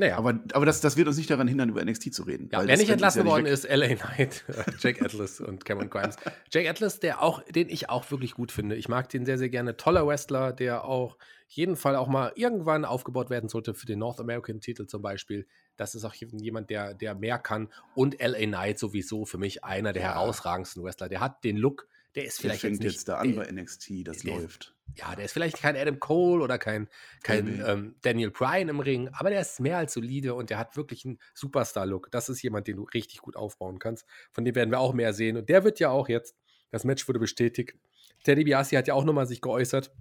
Naja. 0.00 0.16
Aber, 0.16 0.40
aber 0.54 0.64
das, 0.64 0.80
das 0.80 0.96
wird 0.96 1.08
uns 1.08 1.18
nicht 1.18 1.28
daran 1.28 1.46
hindern, 1.46 1.68
über 1.68 1.84
NXT 1.84 2.14
zu 2.14 2.22
reden. 2.22 2.48
Ja, 2.50 2.66
wer 2.66 2.76
nicht 2.78 2.88
entlassen 2.88 3.26
worden 3.26 3.44
ist, 3.44 3.68
LA 3.68 3.96
Knight, 3.96 4.44
Jake 4.80 5.04
Atlas 5.04 5.40
und 5.40 5.66
Cameron 5.66 5.90
Grimes. 5.90 6.16
Jake 6.50 6.68
Atlas, 6.68 7.00
der 7.00 7.22
auch, 7.22 7.42
den 7.44 7.68
ich 7.68 7.90
auch 7.90 8.10
wirklich 8.10 8.32
gut 8.32 8.50
finde. 8.50 8.76
Ich 8.76 8.88
mag 8.88 9.10
den 9.10 9.26
sehr, 9.26 9.36
sehr 9.36 9.50
gerne. 9.50 9.76
Toller 9.76 10.06
Wrestler, 10.06 10.54
der 10.54 10.84
auch 10.84 11.18
jeden 11.48 11.76
Fall 11.76 11.96
auch 11.96 12.08
mal 12.08 12.32
irgendwann 12.34 12.86
aufgebaut 12.86 13.28
werden 13.28 13.50
sollte 13.50 13.74
für 13.74 13.84
den 13.84 13.98
North 13.98 14.20
American 14.20 14.60
Titel 14.60 14.86
zum 14.86 15.02
Beispiel. 15.02 15.46
Das 15.76 15.94
ist 15.94 16.04
auch 16.04 16.14
jemand, 16.14 16.70
der, 16.70 16.94
der 16.94 17.14
mehr 17.14 17.38
kann. 17.38 17.68
Und 17.94 18.18
LA 18.20 18.46
Knight 18.46 18.78
sowieso 18.78 19.26
für 19.26 19.36
mich 19.36 19.64
einer 19.64 19.92
der 19.92 20.02
ja. 20.02 20.14
herausragendsten 20.14 20.82
Wrestler. 20.82 21.10
Der 21.10 21.20
hat 21.20 21.44
den 21.44 21.58
Look, 21.58 21.88
der 22.14 22.24
ist 22.24 22.40
vielleicht. 22.40 22.62
Der 22.62 22.70
fängt 22.70 22.84
jetzt, 22.84 22.94
jetzt 22.94 23.08
da 23.08 23.16
an 23.16 23.34
bei 23.34 23.50
NXT, 23.50 24.06
das 24.06 24.18
der, 24.18 24.36
läuft. 24.36 24.74
Ja, 24.96 25.14
der 25.14 25.24
ist 25.24 25.32
vielleicht 25.32 25.58
kein 25.58 25.76
Adam 25.76 26.00
Cole 26.00 26.42
oder 26.42 26.58
kein, 26.58 26.88
kein 27.22 27.62
ähm, 27.66 27.94
Daniel 28.02 28.30
Bryan 28.30 28.68
im 28.68 28.80
Ring, 28.80 29.08
aber 29.12 29.30
der 29.30 29.40
ist 29.40 29.60
mehr 29.60 29.78
als 29.78 29.94
solide 29.94 30.34
und 30.34 30.50
der 30.50 30.58
hat 30.58 30.76
wirklich 30.76 31.04
einen 31.04 31.18
Superstar-Look. 31.34 32.10
Das 32.10 32.28
ist 32.28 32.42
jemand, 32.42 32.66
den 32.66 32.76
du 32.76 32.84
richtig 32.84 33.18
gut 33.20 33.36
aufbauen 33.36 33.78
kannst. 33.78 34.06
Von 34.32 34.44
dem 34.44 34.54
werden 34.54 34.70
wir 34.70 34.80
auch 34.80 34.92
mehr 34.92 35.12
sehen. 35.12 35.36
Und 35.36 35.48
der 35.48 35.64
wird 35.64 35.80
ja 35.80 35.90
auch 35.90 36.08
jetzt, 36.08 36.36
das 36.70 36.84
Match 36.84 37.06
wurde 37.08 37.18
bestätigt. 37.18 37.76
Teddy 38.24 38.44
Biassi 38.44 38.76
hat 38.76 38.88
ja 38.88 38.94
auch 38.94 39.04
nochmal 39.04 39.26
sich 39.26 39.40
geäußert. 39.40 39.92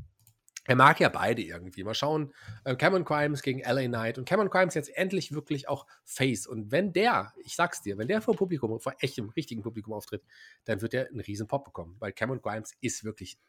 Er 0.66 0.76
mag 0.76 1.00
ja 1.00 1.10
beide 1.10 1.42
irgendwie. 1.42 1.84
Mal 1.84 1.96
schauen, 1.96 2.32
äh, 2.64 2.76
Cameron 2.76 3.06
Crimes 3.06 3.42
gegen 3.42 3.62
LA 3.62 3.88
Knight. 3.88 4.18
Und 4.20 4.26
Cameron 4.26 4.52
Crimes 4.52 4.76
jetzt 4.76 4.96
endlich 4.96 5.32
wirklich 5.32 5.68
auch 5.68 5.88
Face. 6.04 6.46
Und 6.46 6.72
wenn 6.72 6.94
der, 6.94 7.34
ich 7.44 7.56
sag's 7.56 7.82
dir, 7.82 7.98
wenn 7.98 8.08
der 8.08 8.22
vor 8.22 8.36
Publikum, 8.36 8.80
vor 8.80 8.94
echtem, 9.00 9.30
richtigen 9.30 9.64
Publikum 9.64 9.94
auftritt, 9.94 10.24
dann 10.66 10.82
wird 10.82 10.94
er 10.94 11.08
einen 11.08 11.22
riesen 11.22 11.48
Pop 11.48 11.64
bekommen. 11.64 11.96
Weil 12.00 12.12
Cameron 12.12 12.42
Grimes 12.42 12.76
ist 12.82 13.04
wirklich 13.04 13.40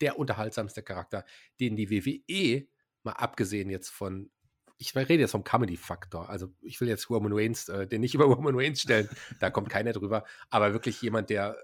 der 0.00 0.18
unterhaltsamste 0.18 0.82
Charakter, 0.82 1.24
den 1.60 1.76
die 1.76 1.90
WWE, 1.90 2.66
mal 3.02 3.12
abgesehen 3.12 3.70
jetzt 3.70 3.88
von, 3.88 4.30
ich 4.78 4.94
rede 4.94 5.14
jetzt 5.14 5.32
vom 5.32 5.44
Comedy-Faktor, 5.44 6.28
also 6.28 6.48
ich 6.60 6.80
will 6.80 6.88
jetzt 6.88 7.08
Roman 7.10 7.32
Reigns, 7.32 7.68
äh, 7.68 7.86
den 7.86 8.00
nicht 8.00 8.14
über 8.16 8.26
Roman 8.26 8.54
Reigns 8.56 8.80
stellen, 8.80 9.08
da 9.40 9.50
kommt 9.50 9.68
keiner 9.70 9.92
drüber, 9.92 10.24
aber 10.50 10.72
wirklich 10.72 11.00
jemand, 11.02 11.30
der, 11.30 11.56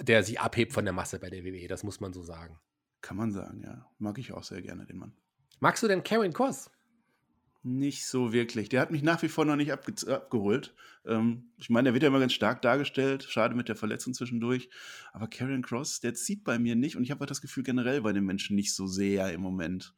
der 0.00 0.22
sich 0.22 0.40
abhebt 0.40 0.72
von 0.72 0.84
der 0.84 0.94
Masse 0.94 1.18
bei 1.18 1.30
der 1.30 1.44
WWE, 1.44 1.68
das 1.68 1.82
muss 1.82 2.00
man 2.00 2.12
so 2.12 2.22
sagen. 2.22 2.58
Kann 3.00 3.16
man 3.16 3.32
sagen, 3.32 3.62
ja. 3.62 3.86
Mag 3.98 4.18
ich 4.18 4.32
auch 4.32 4.42
sehr 4.42 4.60
gerne, 4.60 4.84
den 4.84 4.98
Mann. 4.98 5.16
Magst 5.58 5.82
du 5.82 5.88
denn 5.88 6.02
Karen 6.02 6.32
Cross? 6.32 6.70
Nicht 7.62 8.06
so 8.06 8.32
wirklich. 8.32 8.70
Der 8.70 8.80
hat 8.80 8.90
mich 8.90 9.02
nach 9.02 9.20
wie 9.22 9.28
vor 9.28 9.44
noch 9.44 9.56
nicht 9.56 9.72
abge 9.72 9.92
abgeholt. 10.10 10.74
Ähm, 11.04 11.50
ich 11.58 11.68
meine, 11.68 11.84
der 11.84 11.92
wird 11.94 12.02
ja 12.02 12.08
immer 12.08 12.20
ganz 12.20 12.32
stark 12.32 12.62
dargestellt. 12.62 13.24
Schade 13.24 13.54
mit 13.54 13.68
der 13.68 13.76
Verletzung 13.76 14.14
zwischendurch. 14.14 14.70
Aber 15.12 15.28
Karen 15.28 15.62
Cross, 15.62 16.00
der 16.00 16.14
zieht 16.14 16.42
bei 16.42 16.58
mir 16.58 16.74
nicht. 16.74 16.96
Und 16.96 17.02
ich 17.02 17.10
habe 17.10 17.26
das 17.26 17.42
Gefühl 17.42 17.62
generell 17.62 18.00
bei 18.00 18.12
den 18.12 18.24
Menschen 18.24 18.56
nicht 18.56 18.74
so 18.74 18.86
sehr 18.86 19.32
im 19.32 19.42
Moment. 19.42 19.94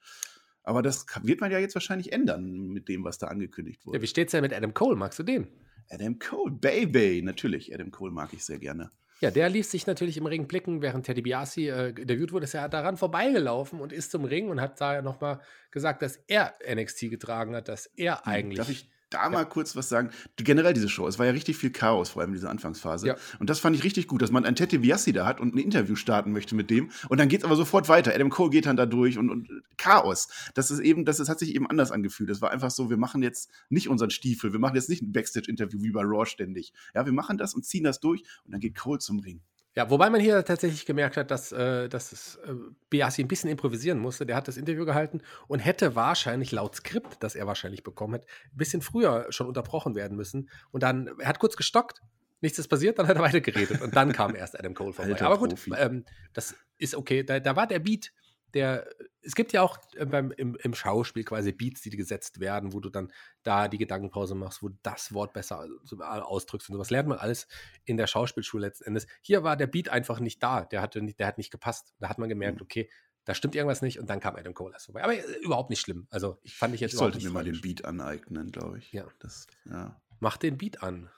Aber 0.64 0.82
das 0.82 1.06
wird 1.22 1.40
man 1.40 1.52
ja 1.52 1.58
jetzt 1.58 1.74
wahrscheinlich 1.74 2.12
ändern 2.12 2.68
mit 2.68 2.88
dem, 2.88 3.04
was 3.04 3.18
da 3.18 3.28
angekündigt 3.28 3.86
wurde. 3.86 3.98
Ja, 3.98 4.02
wie 4.02 4.08
steht's 4.08 4.32
denn 4.32 4.42
mit 4.42 4.52
Adam 4.52 4.74
Cole? 4.74 4.96
Magst 4.96 5.18
du 5.20 5.22
den? 5.22 5.46
Adam 5.88 6.18
Cole, 6.18 6.52
Baby. 6.52 7.22
Natürlich, 7.22 7.72
Adam 7.72 7.90
Cole 7.90 8.12
mag 8.12 8.32
ich 8.32 8.44
sehr 8.44 8.58
gerne. 8.58 8.90
Ja, 9.22 9.30
der 9.30 9.48
ließ 9.48 9.70
sich 9.70 9.86
natürlich 9.86 10.16
im 10.16 10.26
Ring 10.26 10.48
blicken, 10.48 10.82
während 10.82 11.06
Teddy 11.06 11.22
Biasi 11.22 11.68
äh, 11.68 11.90
interviewt 11.90 12.32
wurde, 12.32 12.42
ist 12.42 12.54
er 12.54 12.68
daran 12.68 12.96
vorbeigelaufen 12.96 13.80
und 13.80 13.92
ist 13.92 14.10
zum 14.10 14.24
Ring 14.24 14.48
und 14.48 14.60
hat 14.60 14.80
da 14.80 15.00
nochmal 15.00 15.40
gesagt, 15.70 16.02
dass 16.02 16.16
er 16.26 16.56
NXT 16.68 17.08
getragen 17.08 17.54
hat, 17.54 17.68
dass 17.68 17.86
er 17.86 18.16
hm, 18.16 18.32
eigentlich. 18.32 18.58
Darf 18.58 18.68
ich 18.68 18.90
da 19.14 19.28
mal 19.28 19.44
kurz 19.44 19.76
was 19.76 19.88
sagen. 19.88 20.10
Generell 20.36 20.72
diese 20.72 20.88
Show, 20.88 21.06
es 21.06 21.18
war 21.18 21.26
ja 21.26 21.32
richtig 21.32 21.56
viel 21.56 21.70
Chaos, 21.70 22.10
vor 22.10 22.22
allem 22.22 22.30
in 22.30 22.34
dieser 22.34 22.50
Anfangsphase. 22.50 23.06
Ja. 23.06 23.16
Und 23.38 23.50
das 23.50 23.60
fand 23.60 23.76
ich 23.76 23.84
richtig 23.84 24.06
gut, 24.06 24.22
dass 24.22 24.30
man 24.30 24.44
ein 24.44 24.54
Tete 24.54 24.80
Biassi 24.80 25.12
da 25.12 25.26
hat 25.26 25.40
und 25.40 25.54
ein 25.54 25.58
Interview 25.58 25.96
starten 25.96 26.32
möchte 26.32 26.54
mit 26.54 26.70
dem. 26.70 26.90
Und 27.08 27.18
dann 27.18 27.28
geht 27.28 27.40
es 27.40 27.44
aber 27.44 27.56
sofort 27.56 27.88
weiter. 27.88 28.14
Adam 28.14 28.30
Cole 28.30 28.50
geht 28.50 28.66
dann 28.66 28.76
da 28.76 28.86
durch 28.86 29.18
und, 29.18 29.30
und 29.30 29.48
Chaos. 29.76 30.28
Das 30.54 30.70
ist 30.70 30.80
eben, 30.80 31.04
das, 31.04 31.18
das 31.18 31.28
hat 31.28 31.38
sich 31.38 31.54
eben 31.54 31.68
anders 31.68 31.92
angefühlt. 31.92 32.30
Das 32.30 32.40
war 32.40 32.50
einfach 32.50 32.70
so, 32.70 32.90
wir 32.90 32.96
machen 32.96 33.22
jetzt 33.22 33.50
nicht 33.68 33.88
unseren 33.88 34.10
Stiefel, 34.10 34.52
wir 34.52 34.60
machen 34.60 34.76
jetzt 34.76 34.88
nicht 34.88 35.02
ein 35.02 35.12
Backstage-Interview 35.12 35.82
wie 35.82 35.90
bei 35.90 36.02
Raw 36.02 36.26
ständig. 36.26 36.72
Ja, 36.94 37.06
wir 37.06 37.12
machen 37.12 37.38
das 37.38 37.54
und 37.54 37.64
ziehen 37.64 37.84
das 37.84 38.00
durch 38.00 38.22
und 38.44 38.52
dann 38.52 38.60
geht 38.60 38.76
Cole 38.76 38.98
zum 38.98 39.18
Ring. 39.20 39.40
Ja, 39.74 39.88
wobei 39.88 40.10
man 40.10 40.20
hier 40.20 40.44
tatsächlich 40.44 40.84
gemerkt 40.84 41.16
hat, 41.16 41.30
dass, 41.30 41.50
äh, 41.50 41.88
dass 41.88 42.12
es, 42.12 42.36
äh, 42.44 42.52
Biasi 42.90 43.22
ein 43.22 43.28
bisschen 43.28 43.48
improvisieren 43.48 43.98
musste. 43.98 44.26
Der 44.26 44.36
hat 44.36 44.46
das 44.46 44.58
Interview 44.58 44.84
gehalten 44.84 45.22
und 45.48 45.60
hätte 45.60 45.94
wahrscheinlich 45.94 46.52
laut 46.52 46.76
Skript, 46.76 47.16
das 47.20 47.34
er 47.34 47.46
wahrscheinlich 47.46 47.82
bekommen 47.82 48.14
hat, 48.14 48.26
ein 48.52 48.56
bisschen 48.56 48.82
früher 48.82 49.26
schon 49.30 49.46
unterbrochen 49.46 49.94
werden 49.94 50.16
müssen. 50.16 50.50
Und 50.72 50.82
dann, 50.82 51.10
er 51.18 51.28
hat 51.28 51.38
kurz 51.38 51.56
gestockt, 51.56 52.02
nichts 52.42 52.58
ist 52.58 52.68
passiert, 52.68 52.98
dann 52.98 53.08
hat 53.08 53.16
er 53.16 53.22
weiter 53.22 53.40
geredet 53.40 53.80
und 53.80 53.96
dann 53.96 54.12
kam 54.12 54.34
erst 54.34 54.58
Adam 54.58 54.74
Cole 54.74 54.92
vorbei. 54.92 55.12
Alter 55.12 55.26
Aber 55.26 55.38
gut, 55.38 55.54
ähm, 55.78 56.04
das 56.34 56.54
ist 56.76 56.94
okay. 56.94 57.22
Da, 57.22 57.40
da, 57.40 57.56
war 57.56 57.66
der 57.66 57.78
Beat, 57.78 58.12
der 58.54 58.86
es 59.22 59.34
gibt 59.34 59.52
ja 59.52 59.62
auch 59.62 59.78
äh, 59.94 60.04
beim, 60.04 60.32
im, 60.32 60.56
im 60.56 60.74
Schauspiel 60.74 61.24
quasi 61.24 61.52
Beats, 61.52 61.82
die 61.82 61.90
gesetzt 61.90 62.40
werden, 62.40 62.72
wo 62.72 62.80
du 62.80 62.90
dann 62.90 63.12
da 63.42 63.68
die 63.68 63.78
Gedankenpause 63.78 64.34
machst, 64.34 64.62
wo 64.62 64.68
du 64.68 64.76
das 64.82 65.12
Wort 65.14 65.32
besser 65.32 65.66
ausdrückst 66.00 66.68
und 66.68 66.74
sowas. 66.74 66.90
Lernt 66.90 67.08
man 67.08 67.18
alles 67.18 67.46
in 67.84 67.96
der 67.96 68.06
Schauspielschule 68.06 68.66
letzten 68.66 68.84
Endes. 68.84 69.06
Hier 69.22 69.44
war 69.44 69.56
der 69.56 69.68
Beat 69.68 69.88
einfach 69.88 70.20
nicht 70.20 70.42
da. 70.42 70.64
Der, 70.64 70.82
hatte 70.82 71.00
nicht, 71.02 71.18
der 71.20 71.26
hat 71.26 71.38
nicht 71.38 71.50
gepasst. 71.50 71.94
Da 72.00 72.08
hat 72.08 72.18
man 72.18 72.28
gemerkt, 72.28 72.58
mhm. 72.58 72.64
okay, 72.64 72.90
da 73.24 73.34
stimmt 73.34 73.54
irgendwas 73.54 73.82
nicht 73.82 74.00
und 74.00 74.10
dann 74.10 74.18
kam 74.18 74.34
Adam 74.34 74.54
Cole 74.54 74.72
erst 74.72 74.86
vorbei. 74.86 75.04
Aber 75.04 75.14
äh, 75.14 75.38
überhaupt 75.42 75.70
nicht 75.70 75.80
schlimm. 75.80 76.06
Also 76.10 76.38
ich 76.42 76.56
fand 76.56 76.74
ich 76.74 76.80
jetzt 76.80 76.94
Ich 76.94 76.98
sollte 76.98 77.22
mir 77.22 77.30
mal 77.30 77.44
den 77.44 77.60
Beat 77.60 77.84
aneignen, 77.84 78.50
glaube 78.50 78.78
ich. 78.78 78.92
Ja. 78.92 79.06
Das, 79.20 79.46
ja. 79.64 80.00
Mach 80.18 80.36
den 80.36 80.58
Beat 80.58 80.82
an. 80.82 81.08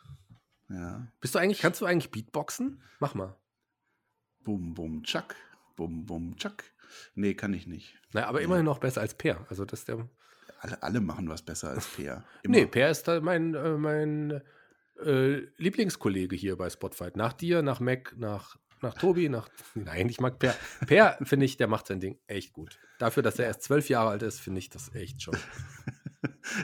Ja. 0.69 1.07
Bist 1.21 1.35
du 1.35 1.39
eigentlich, 1.39 1.61
kannst 1.61 1.81
du 1.81 1.87
eigentlich 1.87 2.11
Beatboxen? 2.11 2.83
Mach 2.99 3.15
mal. 3.15 3.37
Bum, 4.41 4.75
bum, 4.75 5.03
tschak. 5.05 5.37
Bum, 5.77 6.05
bum, 6.05 6.37
tschak. 6.37 6.74
Nee, 7.15 7.35
kann 7.35 7.55
ich 7.55 7.67
nicht. 7.67 7.97
Naja, 8.13 8.27
aber 8.27 8.39
nee. 8.39 8.45
immerhin 8.45 8.65
noch 8.65 8.79
besser 8.79 9.01
als 9.01 9.15
Peer. 9.15 9.47
Also 9.49 9.65
das 9.65 9.85
der. 9.85 10.09
Alle, 10.61 10.83
alle 10.83 11.01
machen 11.01 11.29
was 11.29 11.43
besser 11.43 11.71
als 11.71 11.87
Peer. 11.87 12.25
Immer. 12.43 12.57
Nee, 12.57 12.67
Peer 12.67 12.91
ist 12.91 13.07
mein, 13.07 13.55
äh, 13.55 13.77
mein 13.77 14.43
äh, 15.05 15.43
Lieblingskollege 15.57 16.37
hier 16.37 16.57
bei 16.57 16.71
Spotfight. 16.71 17.17
Nach 17.17 17.33
dir, 17.33 17.63
nach 17.63 17.81
Mac, 17.81 18.15
nach, 18.17 18.57
nach 18.81 18.95
Tobi, 18.95 19.29
nach. 19.29 19.49
Nein, 19.75 20.09
ich 20.09 20.21
mag 20.21 20.39
Per. 20.39 20.55
Per, 20.87 21.19
finde 21.23 21.47
ich, 21.47 21.57
der 21.57 21.67
macht 21.67 21.87
sein 21.87 22.01
Ding 22.01 22.19
echt 22.27 22.53
gut. 22.53 22.79
Dafür, 22.99 23.23
dass 23.23 23.39
er 23.39 23.47
erst 23.47 23.63
zwölf 23.63 23.89
Jahre 23.89 24.11
alt 24.11 24.23
ist, 24.23 24.41
finde 24.41 24.61
ich 24.61 24.71
das 24.71 24.95
echt 24.95 25.23
schon. 25.23 25.37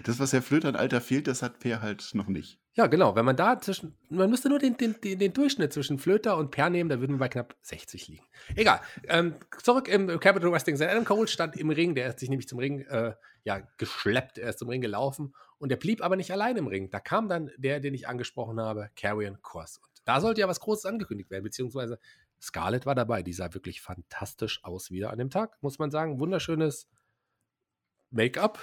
das, 0.05 0.19
was 0.19 0.33
Herr 0.33 0.43
Flöter 0.43 0.69
an 0.69 0.77
Alter 0.77 1.01
fehlt, 1.01 1.27
das 1.27 1.43
hat 1.43 1.61
Per 1.61 1.83
halt 1.83 2.11
noch 2.15 2.29
nicht. 2.29 2.59
Ja, 2.75 2.87
genau. 2.87 3.17
Wenn 3.17 3.25
man 3.25 3.37
da 3.37 3.59
zwischen, 3.61 3.97
man 4.09 4.31
müsste 4.31 4.49
nur 4.49 4.59
den, 4.59 4.77
den, 4.77 4.95
den, 5.01 5.33
Durchschnitt 5.33 5.73
zwischen 5.73 5.99
Flöter 5.99 6.37
und 6.37 6.51
Per 6.51 6.71
nehmen, 6.71 6.89
da 6.89 7.01
würden 7.01 7.17
wir 7.17 7.19
bei 7.19 7.29
knapp 7.29 7.57
60 7.63 8.09
liegen. 8.09 8.25
Egal. 8.55 8.81
Ähm, 9.09 9.35
zurück 9.63 9.89
im 9.89 10.21
Capital 10.21 10.53
Wrestling. 10.53 10.77
Sein 10.77 10.89
Adam 10.89 11.05
Cole 11.05 11.27
stand 11.27 11.57
im 11.57 11.71
Ring, 11.71 11.95
der 11.95 12.09
hat 12.09 12.21
sich 12.21 12.29
nämlich 12.29 12.49
zum 12.49 12.59
Ring 12.59 12.83
äh, 12.83 13.15
ja, 13.45 13.61
geschleppt, 13.79 14.39
er 14.39 14.51
ist 14.51 14.59
zum 14.59 14.69
Ring 14.69 14.81
gelaufen 14.81 15.35
und 15.59 15.71
er 15.71 15.77
blieb 15.77 16.03
aber 16.03 16.17
nicht 16.17 16.31
allein 16.31 16.57
im 16.57 16.67
Ring. 16.69 16.91
Da 16.91 17.01
kam 17.01 17.29
dann 17.29 17.51
der, 17.57 17.81
den 17.81 17.95
ich 17.95 18.07
angesprochen 18.09 18.61
habe, 18.61 18.91
Carrion 18.97 19.43
Cross. 19.43 19.79
Und 19.79 20.01
da 20.05 20.21
sollte 20.21 20.41
ja 20.41 20.49
was 20.49 20.61
Großes 20.61 20.87
angekündigt 20.87 21.31
werden, 21.31 21.45
beziehungsweise 21.45 21.99
Scarlett 22.41 22.87
war 22.87 22.95
dabei. 22.95 23.23
Die 23.23 23.33
sah 23.33 23.53
wirklich 23.53 23.81
fantastisch 23.81 24.65
aus 24.65 24.91
wieder 24.91 25.11
an 25.11 25.19
dem 25.19 25.31
Tag, 25.31 25.57
muss 25.61 25.79
man 25.79 25.91
sagen. 25.91 26.21
Wunderschönes 26.21 26.89
Make-up, 28.11 28.59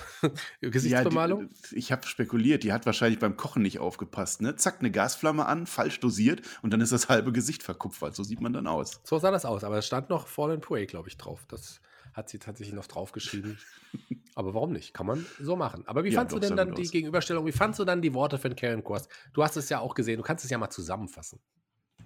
Gesichtsbemalung? 0.62 1.42
Ja, 1.48 1.48
die, 1.72 1.78
ich 1.78 1.92
habe 1.92 2.06
spekuliert, 2.06 2.64
die 2.64 2.74
hat 2.74 2.86
wahrscheinlich 2.86 3.20
beim 3.20 3.38
Kochen 3.38 3.62
nicht 3.62 3.80
aufgepasst. 3.80 4.42
Ne? 4.42 4.56
Zack, 4.56 4.80
eine 4.80 4.92
Gasflamme 4.92 5.46
an, 5.46 5.68
falsch 5.68 6.00
dosiert 6.00 6.42
und 6.62 6.72
dann 6.72 6.82
ist 6.82 6.92
das 6.92 7.10
halbe 7.10 7.32
Gesicht 7.32 7.64
verkupfert. 7.64 8.16
So 8.16 8.24
sieht 8.24 8.42
man 8.42 8.54
dann 8.54 8.68
aus. 8.68 9.00
So 9.04 9.18
sah 9.20 9.32
das 9.32 9.46
aus, 9.46 9.64
aber 9.64 9.78
es 9.78 9.88
stand 9.88 10.10
noch 10.10 10.28
Fallen 10.28 10.60
Prey, 10.60 10.86
glaube 10.86 11.08
ich, 11.08 11.18
drauf. 11.18 11.46
Das 11.48 11.80
hat 12.14 12.30
sie 12.30 12.40
tatsächlich 12.40 12.76
noch 12.76 12.88
draufgeschrieben. 12.88 13.58
aber 14.36 14.54
warum 14.54 14.74
nicht? 14.74 14.94
Kann 14.94 15.06
man 15.06 15.26
so 15.40 15.56
machen. 15.56 15.84
Aber 15.88 16.04
wie 16.04 16.10
ja, 16.10 16.20
fandst 16.20 16.36
du 16.36 16.40
denn 16.40 16.58
dann 16.58 16.76
die 16.76 16.82
aus. 16.82 16.92
Gegenüberstellung? 16.92 17.46
Wie 17.46 17.52
fandst 17.52 17.80
du 17.80 17.86
dann 17.86 18.02
die 18.02 18.14
Worte 18.14 18.38
von 18.38 18.56
Karen 18.56 18.84
Kors? 18.84 19.08
Du 19.34 19.44
hast 19.44 19.56
es 19.56 19.70
ja 19.70 19.80
auch 19.80 19.94
gesehen, 19.94 20.18
du 20.18 20.24
kannst 20.24 20.44
es 20.44 20.52
ja 20.52 20.58
mal 20.58 20.70
zusammenfassen. 20.70 21.40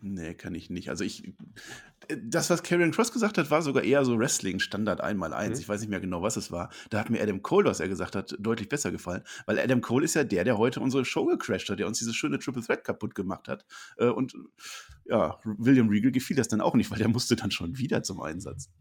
Nee, 0.04 0.34
kann 0.34 0.56
ich 0.56 0.72
nicht. 0.72 0.90
Also 0.90 1.04
ich, 1.04 1.32
das, 2.24 2.50
was 2.50 2.64
Karrion 2.64 2.92
Cross 2.92 3.14
gesagt 3.14 3.38
hat, 3.38 3.52
war 3.52 3.62
sogar 3.62 3.84
eher 3.84 4.04
so 4.04 4.18
Wrestling, 4.18 4.60
Standard 4.60 5.00
einmal 5.00 5.32
eins. 5.32 5.60
Mhm. 5.60 5.62
Ich 5.62 5.70
weiß 5.70 5.80
nicht 5.82 5.90
mehr 5.92 6.00
genau, 6.00 6.24
was 6.24 6.38
es 6.38 6.52
war. 6.52 6.72
Da 6.90 7.00
hat 7.00 7.12
mir 7.12 7.22
Adam 7.22 7.44
Cole, 7.44 7.70
was 7.70 7.80
er 7.80 7.88
gesagt 7.88 8.16
hat, 8.16 8.36
deutlich 8.40 8.68
besser 8.68 8.92
gefallen. 8.92 9.24
Weil 9.46 9.60
Adam 9.60 9.80
Cole 9.82 10.04
ist 10.04 10.16
ja 10.16 10.24
der, 10.24 10.44
der 10.44 10.58
heute 10.58 10.80
unsere 10.80 11.06
Show 11.06 11.26
gecrashed 11.26 11.70
hat, 11.70 11.78
der 11.78 11.86
uns 11.86 12.00
diese 12.00 12.16
schöne 12.16 12.40
Triple 12.40 12.64
Threat 12.64 12.84
kaputt 12.84 13.14
gemacht 13.14 13.48
hat. 13.48 13.64
Äh, 13.98 14.08
und 14.08 14.34
ja, 15.06 15.40
William 15.44 15.88
Regal 15.90 16.12
gefiel 16.12 16.36
das 16.36 16.48
dann 16.48 16.62
auch 16.62 16.74
nicht, 16.74 16.90
weil 16.90 16.98
der 16.98 17.08
musste 17.08 17.36
dann 17.36 17.52
schon 17.52 17.78
wieder 17.78 18.02
zum 18.02 18.22
Einsatz. 18.22 18.72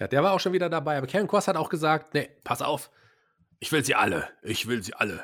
Ja, 0.00 0.08
der 0.08 0.24
war 0.24 0.32
auch 0.32 0.40
schon 0.40 0.52
wieder 0.52 0.68
dabei. 0.68 0.98
Aber 0.98 1.06
Karrion 1.06 1.28
Cross 1.28 1.46
hat 1.46 1.56
auch 1.56 1.68
gesagt, 1.68 2.14
nee, 2.14 2.28
pass 2.42 2.62
auf, 2.62 2.90
ich 3.60 3.70
will 3.70 3.84
sie 3.84 3.94
alle. 3.94 4.28
Ich 4.42 4.66
will 4.66 4.82
sie 4.82 4.94
alle 4.94 5.22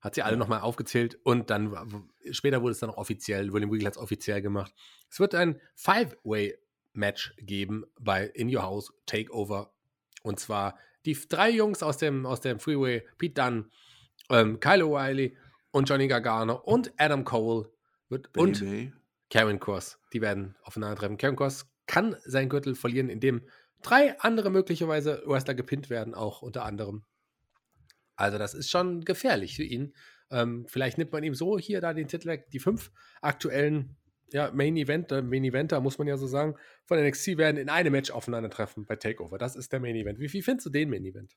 hat 0.00 0.14
sie 0.14 0.22
alle 0.22 0.34
ja. 0.34 0.38
nochmal 0.38 0.60
aufgezählt 0.60 1.18
und 1.24 1.50
dann 1.50 2.08
später 2.30 2.62
wurde 2.62 2.72
es 2.72 2.78
dann 2.78 2.90
auch 2.90 2.96
offiziell, 2.96 3.52
William 3.52 3.70
Regal 3.70 3.86
hat 3.86 3.96
es 3.96 4.02
offiziell 4.02 4.42
gemacht. 4.42 4.72
Es 5.10 5.18
wird 5.20 5.34
ein 5.34 5.60
Five-Way-Match 5.74 7.34
geben 7.38 7.84
bei 8.00 8.26
In 8.26 8.54
Your 8.54 8.62
House 8.62 8.92
Takeover. 9.06 9.72
Und 10.22 10.38
zwar 10.38 10.78
die 11.04 11.16
drei 11.28 11.50
Jungs 11.50 11.82
aus 11.82 11.96
dem, 11.96 12.26
aus 12.26 12.40
dem 12.40 12.58
Freeway, 12.58 13.06
Pete 13.18 13.34
Dunn, 13.34 13.70
ähm, 14.30 14.60
Kyle 14.60 14.84
O'Reilly 14.84 15.36
und 15.70 15.88
Johnny 15.88 16.08
Gargano 16.08 16.56
und 16.56 16.92
Adam 16.96 17.24
Cole 17.24 17.70
wird, 18.08 18.36
und 18.36 18.62
Karen 19.30 19.60
Cross. 19.60 19.98
Die 20.12 20.20
werden 20.20 20.56
aufeinandertreffen. 20.62 21.18
Karen 21.18 21.36
Cross 21.36 21.66
kann 21.86 22.16
seinen 22.24 22.48
Gürtel 22.48 22.74
verlieren, 22.74 23.08
indem 23.08 23.42
drei 23.82 24.18
andere 24.20 24.50
möglicherweise 24.50 25.22
Wrestler 25.26 25.54
gepinnt 25.54 25.90
werden, 25.90 26.14
auch 26.14 26.42
unter 26.42 26.64
anderem. 26.64 27.04
Also 28.18 28.36
das 28.36 28.52
ist 28.52 28.68
schon 28.68 29.04
gefährlich 29.04 29.54
für 29.56 29.62
ihn. 29.62 29.94
Ähm, 30.30 30.66
vielleicht 30.68 30.98
nimmt 30.98 31.12
man 31.12 31.22
ihm 31.22 31.34
so 31.34 31.58
hier 31.58 31.80
da 31.80 31.94
den 31.94 32.08
Titel 32.08 32.26
weg. 32.26 32.50
Die 32.50 32.58
fünf 32.58 32.90
aktuellen 33.22 33.96
ja, 34.32 34.50
Main 34.52 34.76
Eventer, 34.76 35.22
Main 35.22 35.44
Eventer, 35.44 35.80
muss 35.80 35.98
man 35.98 36.08
ja 36.08 36.16
so 36.16 36.26
sagen, 36.26 36.56
von 36.88 36.98
NXT 36.98 37.36
werden 37.36 37.58
in 37.58 37.68
einem 37.68 37.92
Match 37.92 38.10
aufeinandertreffen 38.10 38.86
bei 38.86 38.96
Takeover. 38.96 39.36
Das 39.36 39.56
ist 39.56 39.72
der 39.72 39.78
Main 39.78 39.94
Event. 39.94 40.18
Wie, 40.18 40.32
wie 40.32 40.42
findest 40.42 40.66
du 40.66 40.70
den 40.70 40.88
Main 40.88 41.04
Event? 41.04 41.36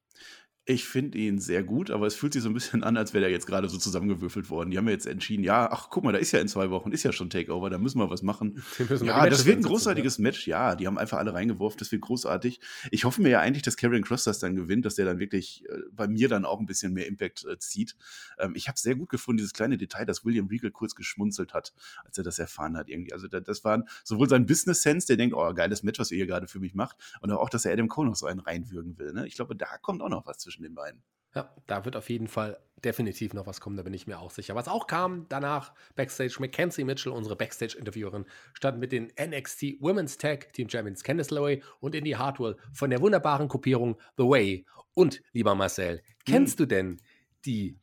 Ich 0.66 0.86
finde 0.86 1.18
ihn 1.18 1.40
sehr 1.40 1.64
gut, 1.64 1.90
aber 1.90 2.06
es 2.06 2.14
fühlt 2.14 2.34
sich 2.34 2.44
so 2.44 2.50
ein 2.50 2.54
bisschen 2.54 2.84
an, 2.84 2.96
als 2.96 3.16
wäre 3.16 3.26
er 3.26 3.32
jetzt 3.32 3.48
gerade 3.48 3.68
so 3.68 3.80
zusammengewürfelt 3.80 4.52
worden. 4.52 4.70
Die 4.70 4.78
haben 4.78 4.86
ja 4.86 4.92
jetzt 4.92 5.08
entschieden, 5.08 5.44
ja, 5.44 5.68
ach 5.72 5.90
guck 5.90 6.04
mal, 6.04 6.14
da 6.14 6.20
ist 6.20 6.32
ja 6.34 6.40
in 6.40 6.48
zwei 6.48 6.70
Wochen, 6.70 6.92
ist 6.92 7.02
ja 7.02 7.12
schon 7.12 7.32
Takeover, 7.32 7.72
da 7.72 7.80
müssen 7.80 7.98
wir 7.98 8.10
was 8.10 8.22
machen. 8.22 8.64
Ja, 9.02 9.28
das 9.28 9.46
wird 9.46 9.58
ein 9.58 9.64
großartiges 9.64 10.18
ja. 10.18 10.22
Match, 10.24 10.48
ja, 10.48 10.76
die 10.76 10.86
haben 10.86 10.98
einfach 10.98 11.18
alle 11.18 11.34
reingeworfen, 11.34 11.80
das 11.80 11.92
wird 11.92 12.02
großartig. 12.04 12.60
Ich 12.92 13.06
hoffe 13.06 13.22
mir 13.22 13.30
ja 13.30 13.40
eigentlich, 13.40 13.64
dass 13.64 13.78
Karrion 13.78 14.04
Cross 14.04 14.26
das 14.26 14.40
dann 14.40 14.56
gewinnt, 14.56 14.86
dass 14.86 14.96
der 14.96 15.06
dann 15.06 15.18
wirklich 15.18 15.64
äh, 15.70 15.80
bei 15.92 16.08
mir 16.08 16.30
dann 16.30 16.46
auch 16.46 16.60
ein 16.60 16.66
bisschen 16.66 16.94
mehr 16.94 17.08
Impact 17.08 17.46
äh, 17.46 17.58
zieht. 17.58 17.96
Ähm, 18.38 18.54
ich 18.56 18.68
habe 18.68 18.78
sehr 18.78 18.96
gut 18.96 19.10
gefunden, 19.10 19.38
dieses 19.38 19.54
kleine 19.54 19.78
Detail, 19.78 20.06
dass 20.06 20.24
William 20.26 20.48
Regal 20.48 20.72
kurz 20.72 20.94
geschmunzelt 20.94 21.54
hat, 21.54 21.74
als 22.06 22.18
er 22.18 22.24
das 22.24 22.38
erfahren 22.38 22.78
hat 22.78 22.90
irgendwie. 22.90 23.14
Also 23.14 23.28
das 23.28 23.64
war 23.64 23.84
sowohl 24.04 24.30
sein 24.30 24.46
Business 24.46 24.84
Sense, 24.84 25.08
der 25.08 25.18
denkt, 25.18 25.36
oh, 25.36 25.41
geiles 25.54 25.84
Match, 25.84 26.00
was 26.00 26.12
ihr 26.12 26.18
hier 26.18 26.28
gerade 26.28 26.48
für 26.48 26.60
mich 26.60 26.74
macht, 26.74 26.98
und 27.22 27.32
auch, 27.32 27.50
dass 27.50 27.66
er 27.66 27.74
Adam 27.74 27.88
Cole 27.88 28.10
noch 28.10 28.16
so 28.16 28.26
einen 28.26 28.40
reinwürgen 28.40 28.98
will. 28.98 29.14
Ne? 29.14 29.28
Ich 29.28 29.36
glaube, 29.36 29.56
da 29.56 29.78
kommt 29.78 30.02
auch 30.02 30.10
noch 30.10 30.26
was 30.26 30.40
zwischen 30.40 30.64
den 30.64 30.76
beiden. 30.76 31.04
Ja, 31.34 31.56
da 31.66 31.86
wird 31.86 31.96
auf 31.96 32.10
jeden 32.10 32.28
Fall 32.28 32.60
definitiv 32.84 33.34
noch 33.34 33.48
was 33.48 33.62
kommen, 33.62 33.78
da 33.78 33.84
bin 33.84 33.94
ich 33.94 34.06
mir 34.06 34.20
auch 34.20 34.32
sicher. 34.32 34.56
Was 34.56 34.68
auch 34.68 34.88
kam 34.88 35.28
danach, 35.30 35.74
Backstage, 35.96 36.36
Mackenzie 36.40 36.84
Mitchell, 36.84 37.14
unsere 37.14 37.38
Backstage-Interviewerin, 37.38 38.26
stand 38.54 38.80
mit 38.80 38.92
den 38.92 39.12
NXT 39.20 39.80
Women's 39.80 40.18
Tag 40.18 40.52
Team 40.54 40.68
Champions 40.70 41.04
Candice 41.04 41.32
LeRae 41.32 41.62
und 41.80 41.96
Indy 41.96 42.12
Hartwell 42.12 42.58
von 42.74 42.90
der 42.90 43.00
wunderbaren 43.00 43.48
Gruppierung 43.48 43.98
The 44.18 44.24
Way. 44.24 44.66
Und, 44.94 45.22
lieber 45.32 45.56
Marcel, 45.56 46.02
kennst 46.26 46.60
du 46.60 46.66
denn 46.66 47.00
die 47.46 47.80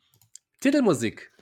Titelmusik, 0.60 1.32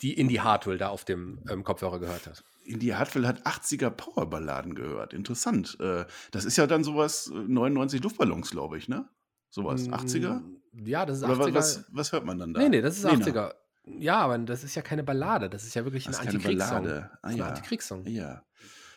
die 0.00 0.18
Indy 0.18 0.36
Hartwell 0.36 0.78
da 0.78 0.88
auf 0.88 1.04
dem 1.04 1.44
ähm, 1.48 1.62
Kopfhörer 1.62 2.00
gehört 2.00 2.26
hat? 2.26 2.42
Indy 2.72 2.88
Hartwell 2.88 3.26
hat 3.26 3.46
80er 3.46 3.90
Powerballaden 3.90 4.74
gehört. 4.74 5.12
Interessant. 5.12 5.78
Äh, 5.80 6.04
das 6.30 6.44
ist 6.44 6.56
ja 6.56 6.66
dann 6.66 6.84
sowas 6.84 7.30
99 7.32 8.00
äh, 8.00 8.02
Luftballons, 8.02 8.50
glaube 8.50 8.78
ich, 8.78 8.88
ne? 8.88 9.08
Sowas. 9.50 9.88
80er? 9.88 10.42
Ja, 10.84 11.04
das 11.04 11.18
ist 11.18 11.24
80er. 11.24 11.30
Oder 11.32 11.54
was, 11.54 11.84
was 11.90 12.12
hört 12.12 12.24
man 12.24 12.38
dann 12.38 12.54
da? 12.54 12.60
Nee, 12.60 12.70
nee, 12.70 12.80
das 12.80 12.98
ist 12.98 13.06
80er. 13.06 13.54
Ja, 13.84 14.18
aber 14.18 14.38
das 14.38 14.64
ist 14.64 14.74
ja 14.74 14.82
keine 14.82 15.02
Ballade. 15.02 15.50
Das 15.50 15.64
ist 15.64 15.74
ja 15.74 15.84
wirklich 15.84 16.06
ein 16.06 16.14
Antikriegssong. 16.14 16.86
Ah, 16.86 17.30
ja. 17.30 17.48
Antikriegssong. 17.48 18.06
Ja. 18.06 18.44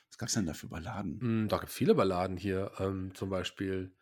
Was 0.09 0.17
gab 0.17 0.29
es 0.29 0.35
denn 0.35 0.45
da 0.45 0.53
für 0.53 0.67
Balladen? 0.67 1.43
Mm, 1.43 1.47
da 1.49 1.57
gibt 1.57 1.69
es 1.69 1.75
viele 1.75 1.95
Balladen 1.95 2.37
hier. 2.37 2.71
Ähm, 2.79 3.13
zum 3.15 3.29
Beispiel 3.29 3.93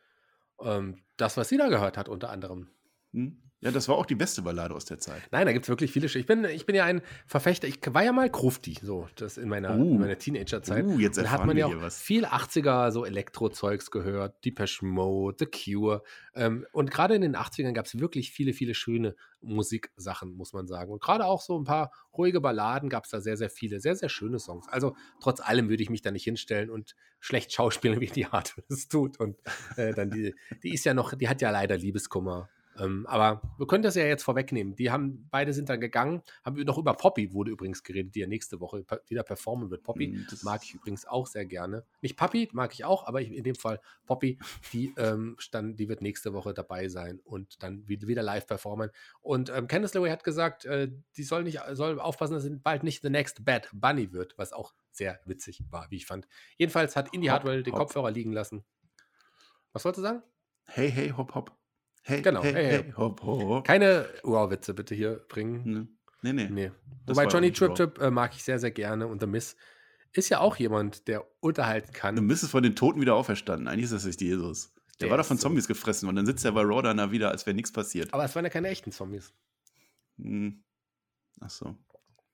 ähm, 0.61 1.01
das, 1.17 1.37
was 1.37 1.49
sie 1.49 1.57
da 1.57 1.69
gehört 1.69 1.97
hat, 1.97 2.09
unter 2.09 2.29
anderem. 2.29 2.69
Hm? 3.13 3.41
Ja, 3.63 3.71
das 3.71 3.87
war 3.87 3.95
auch 3.95 4.05
die 4.05 4.15
beste 4.15 4.41
Ballade 4.41 4.73
aus 4.73 4.85
der 4.85 4.99
Zeit. 4.99 5.21
Nein, 5.31 5.45
da 5.45 5.53
gibt 5.53 5.65
es 5.65 5.69
wirklich 5.69 5.91
viele. 5.91 6.07
Ich 6.07 6.25
bin, 6.25 6.43
ich 6.45 6.65
bin 6.65 6.75
ja 6.75 6.83
ein 6.83 7.01
Verfechter. 7.25 7.67
Ich 7.67 7.79
war 7.93 8.03
ja 8.03 8.11
mal 8.11 8.29
Krufti, 8.29 8.77
so 8.81 9.07
das 9.15 9.37
in 9.37 9.47
meiner, 9.47 9.77
uh, 9.77 9.97
meiner 9.97 10.17
Teenagerzeit. 10.17 10.83
Uh, 10.83 10.99
jetzt 10.99 11.17
da 11.17 11.29
hat 11.31 11.45
man 11.45 11.55
ja 11.55 11.67
auch 11.67 11.81
was. 11.81 12.01
viel 12.01 12.25
80er 12.25 12.91
so 12.91 13.05
Elektro-Zeugs 13.05 13.89
gehört, 13.89 14.43
Depeche 14.43 14.85
Mode, 14.85 15.37
The 15.39 15.45
Cure. 15.45 16.03
Ähm, 16.35 16.65
und 16.73 16.91
gerade 16.91 17.15
in 17.15 17.21
den 17.21 17.37
80ern 17.37 17.71
gab 17.71 17.85
es 17.85 17.97
wirklich 17.99 18.31
viele, 18.31 18.53
viele 18.53 18.73
schöne 18.73 19.15
Musiksachen, 19.41 20.35
muss 20.35 20.51
man 20.51 20.67
sagen. 20.67 20.91
Und 20.91 21.01
gerade 21.01 21.25
auch 21.25 21.41
so 21.41 21.57
ein 21.57 21.63
paar 21.63 21.91
ruhige 22.17 22.41
Balladen 22.41 22.89
gab 22.89 23.05
es 23.05 23.11
da 23.11 23.21
sehr, 23.21 23.37
sehr 23.37 23.49
viele, 23.49 23.79
sehr, 23.79 23.95
sehr 23.95 24.09
schöne 24.09 24.39
Songs. 24.39 24.67
Also 24.67 24.95
trotz 25.21 25.39
allem 25.39 25.69
würde 25.69 25.83
ich 25.83 25.89
mich 25.89 26.01
da 26.01 26.11
nicht 26.11 26.23
hinstellen 26.23 26.69
und 26.69 26.95
schlecht 27.19 27.53
schauspielen, 27.53 28.01
wie 28.01 28.07
die 28.07 28.25
Art 28.25 28.55
es 28.69 28.87
tut. 28.87 29.19
Und 29.19 29.37
äh, 29.77 29.93
dann 29.93 30.09
die, 30.09 30.35
die 30.63 30.73
ist 30.73 30.85
ja 30.85 30.93
noch, 30.93 31.13
die 31.13 31.29
hat 31.29 31.41
ja 31.41 31.49
leider 31.49 31.77
Liebeskummer 31.77 32.49
ähm, 32.79 33.05
aber 33.07 33.41
wir 33.57 33.67
können 33.67 33.83
das 33.83 33.95
ja 33.95 34.05
jetzt 34.05 34.23
vorwegnehmen. 34.23 34.75
Die 34.75 34.91
haben, 34.91 35.27
beide 35.29 35.53
sind 35.53 35.69
dann 35.69 35.79
gegangen, 35.79 36.21
haben 36.43 36.61
noch 36.63 36.77
über 36.77 36.93
Poppy 36.93 37.33
wurde 37.33 37.51
übrigens 37.51 37.83
geredet, 37.83 38.15
die 38.15 38.21
ja 38.21 38.27
nächste 38.27 38.59
Woche 38.59 38.85
wieder 39.07 39.23
performen 39.23 39.69
wird. 39.69 39.83
Poppy 39.83 40.07
mm, 40.07 40.27
das 40.29 40.43
mag 40.43 40.61
ich 40.63 40.73
übrigens 40.73 41.05
auch 41.05 41.27
sehr 41.27 41.45
gerne. 41.45 41.85
Nicht 42.01 42.17
Papi, 42.17 42.49
mag 42.53 42.73
ich 42.73 42.85
auch, 42.85 43.05
aber 43.05 43.21
in 43.21 43.43
dem 43.43 43.55
Fall 43.55 43.79
Poppy, 44.05 44.39
die 44.71 44.93
ähm, 44.97 45.35
stand, 45.37 45.79
die 45.79 45.89
wird 45.89 46.01
nächste 46.01 46.33
Woche 46.33 46.53
dabei 46.53 46.87
sein 46.87 47.19
und 47.23 47.61
dann 47.63 47.87
wieder 47.87 48.23
live 48.23 48.47
performen. 48.47 48.89
Und 49.21 49.49
ähm, 49.49 49.67
Candice 49.67 49.93
LeRae 49.93 50.11
hat 50.11 50.23
gesagt, 50.23 50.65
äh, 50.65 50.91
die 51.17 51.23
soll 51.23 51.43
nicht, 51.43 51.61
soll 51.71 51.99
aufpassen, 51.99 52.33
dass 52.33 52.43
sie 52.43 52.55
bald 52.55 52.83
nicht 52.83 53.01
the 53.01 53.09
next 53.09 53.45
Bad 53.45 53.69
Bunny 53.73 54.11
wird, 54.11 54.37
was 54.37 54.53
auch 54.53 54.73
sehr 54.91 55.19
witzig 55.25 55.63
war, 55.69 55.89
wie 55.89 55.97
ich 55.97 56.05
fand. 56.05 56.27
Jedenfalls 56.57 56.95
hat 56.95 57.13
Indy 57.13 57.27
Hartwell 57.27 57.63
den 57.63 57.73
Kopfhörer 57.73 58.11
liegen 58.11 58.31
lassen. 58.31 58.63
Was 59.71 59.85
wolltest 59.85 59.99
du 59.99 60.07
sagen? 60.07 60.23
Hey, 60.65 60.91
hey, 60.91 61.09
hopp, 61.09 61.35
hopp. 61.35 61.62
Hey, 62.03 62.21
Genau, 62.21 62.43
hey, 62.43 62.53
hey, 62.53 62.65
hey, 62.83 62.93
hopp, 62.97 63.21
hopp. 63.23 63.65
Keine 63.65 64.05
Wow-Witze 64.23 64.73
bitte 64.73 64.93
hier 64.93 65.23
bringen. 65.29 65.61
Ne. 65.65 65.87
Nee, 66.21 66.33
nee. 66.33 66.49
Nee. 66.49 66.71
Das 67.05 67.17
Wobei 67.17 67.27
Johnny 67.27 67.51
Trip. 67.51 67.73
Trip 67.75 67.99
äh, 67.99 68.11
mag 68.11 68.33
ich 68.35 68.43
sehr, 68.43 68.59
sehr 68.59 68.71
gerne 68.71 69.07
und 69.07 69.21
The 69.21 69.27
Miss 69.27 69.55
ist 70.13 70.29
ja 70.29 70.39
auch 70.39 70.55
jemand, 70.57 71.07
der 71.07 71.25
unterhalten 71.39 71.91
kann. 71.93 72.15
Du 72.15 72.21
bist 72.27 72.45
von 72.49 72.61
den 72.63 72.75
Toten 72.75 73.01
wieder 73.01 73.15
auferstanden. 73.15 73.67
Eigentlich 73.67 73.85
ist 73.85 73.93
das 73.93 74.05
nicht 74.05 74.21
Jesus. 74.21 74.73
Der, 74.99 75.07
Der 75.07 75.09
war 75.09 75.17
doch 75.17 75.23
ist 75.23 75.27
von 75.29 75.37
so. 75.37 75.43
Zombies 75.43 75.67
gefressen 75.67 76.07
und 76.07 76.15
dann 76.15 76.25
sitzt 76.25 76.45
er 76.45 76.51
bei 76.51 76.61
Raw 76.61 76.81
dann 76.81 76.97
da 76.97 77.11
wieder, 77.11 77.31
als 77.31 77.45
wäre 77.45 77.55
nichts 77.55 77.71
passiert. 77.71 78.13
Aber 78.13 78.23
es 78.23 78.35
waren 78.35 78.43
ja 78.45 78.49
keine 78.49 78.67
echten 78.67 78.91
Zombies. 78.91 79.33
Hm. 80.17 80.63
Ach 81.39 81.49
so. 81.49 81.75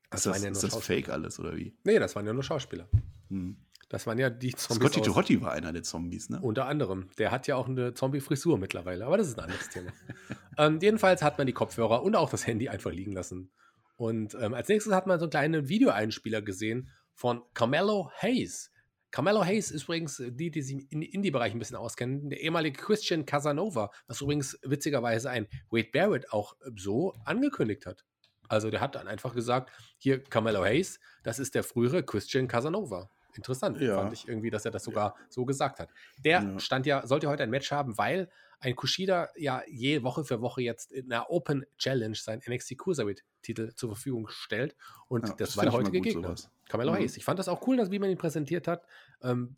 Das 0.09 0.25
ist 0.25 0.35
das, 0.35 0.43
ja 0.43 0.49
ist 0.49 0.63
das. 0.63 0.75
Fake 0.83 1.09
alles, 1.09 1.39
oder 1.39 1.55
wie? 1.55 1.77
Nee, 1.83 1.99
das 1.99 2.15
waren 2.15 2.25
ja 2.25 2.33
nur 2.33 2.43
Schauspieler. 2.43 2.89
Hm. 3.29 3.55
Das 3.89 4.05
waren 4.05 4.19
ja 4.19 4.29
die 4.29 4.53
Zombies. 4.53 4.91
Scotty 4.91 5.01
Tohotti 5.01 5.41
war 5.41 5.51
einer 5.51 5.73
der 5.73 5.81
Zombies, 5.81 6.29
ne? 6.29 6.39
Unter 6.41 6.67
anderem. 6.67 7.09
Der 7.17 7.31
hat 7.31 7.47
ja 7.47 7.55
auch 7.55 7.67
eine 7.67 7.95
Zombie-Frisur 7.95 8.59
mittlerweile, 8.59 9.05
aber 9.05 9.17
das 9.17 9.27
ist 9.27 9.39
ein 9.39 9.45
anderes 9.45 9.69
Thema. 9.69 9.91
ähm, 10.57 10.79
jedenfalls 10.79 11.23
hat 11.23 11.39
man 11.39 11.47
die 11.47 11.53
Kopfhörer 11.53 12.03
und 12.03 12.15
auch 12.15 12.29
das 12.29 12.45
Handy 12.45 12.69
einfach 12.69 12.91
liegen 12.91 13.13
lassen. 13.13 13.51
Und 13.97 14.35
ähm, 14.39 14.53
als 14.53 14.69
nächstes 14.69 14.93
hat 14.93 15.07
man 15.07 15.19
so 15.19 15.25
einen 15.25 15.31
kleinen 15.31 15.69
Videoeinspieler 15.69 16.43
gesehen 16.43 16.89
von 17.15 17.41
Carmelo 17.55 18.11
Hayes. 18.21 18.71
Carmelo 19.11 19.43
Hayes 19.43 19.71
ist 19.71 19.83
übrigens 19.83 20.21
die, 20.23 20.51
die 20.51 20.61
sich 20.61 20.85
im 20.91 21.01
Indie-Bereich 21.01 21.53
ein 21.53 21.59
bisschen 21.59 21.75
auskennen, 21.75 22.29
der 22.29 22.41
ehemalige 22.41 22.79
Christian 22.79 23.25
Casanova, 23.25 23.89
was 24.05 24.21
übrigens 24.21 24.59
witzigerweise 24.61 25.31
ein 25.31 25.47
Wade 25.71 25.89
Barrett 25.91 26.31
auch 26.31 26.55
so 26.75 27.15
angekündigt 27.25 27.87
hat. 27.87 28.05
Also 28.47 28.69
der 28.69 28.81
hat 28.81 28.95
dann 28.95 29.07
einfach 29.07 29.33
gesagt, 29.33 29.71
hier 29.97 30.23
Carmelo 30.23 30.63
Hayes, 30.63 30.99
das 31.23 31.39
ist 31.39 31.55
der 31.55 31.63
frühere 31.63 32.03
Christian 32.03 32.47
Casanova. 32.47 33.09
Interessant, 33.39 33.79
Ja. 33.79 33.95
fand 33.95 34.13
ich 34.13 34.27
irgendwie, 34.27 34.49
dass 34.49 34.65
er 34.65 34.71
das 34.71 34.83
sogar 34.83 35.15
so 35.29 35.45
gesagt 35.45 35.79
hat. 35.79 35.89
Der 36.25 36.41
Ja. 36.43 36.59
stand 36.59 36.85
ja, 36.85 37.05
sollte 37.07 37.27
heute 37.27 37.43
ein 37.43 37.49
Match 37.49 37.71
haben, 37.71 37.97
weil 37.97 38.29
ein 38.59 38.75
Kushida 38.75 39.29
ja 39.37 39.63
je 39.67 40.03
Woche 40.03 40.25
für 40.25 40.41
Woche 40.41 40.61
jetzt 40.61 40.91
in 40.91 41.11
einer 41.11 41.29
Open 41.29 41.65
Challenge 41.77 42.15
seinen 42.15 42.41
NXT 42.45 42.77
Cruiserweight-Titel 42.77 43.73
zur 43.75 43.89
Verfügung 43.89 44.27
stellt. 44.27 44.75
Und 45.07 45.23
Ja, 45.23 45.29
das, 45.35 45.49
das 45.49 45.57
war 45.57 45.63
der 45.63 45.73
heutige 45.73 46.01
Gegner. 46.01 46.27
sowas. 46.29 46.51
Carmelo 46.67 46.91
Mhm. 46.91 46.95
Hayes. 46.97 47.15
Ich 47.17 47.23
fand 47.23 47.39
das 47.39 47.47
auch 47.47 47.65
cool, 47.67 47.77
dass, 47.77 47.89
wie 47.89 47.99
man 47.99 48.09
ihn 48.09 48.17
präsentiert 48.17 48.67
hat. 48.67 48.83
Ähm, 49.21 49.55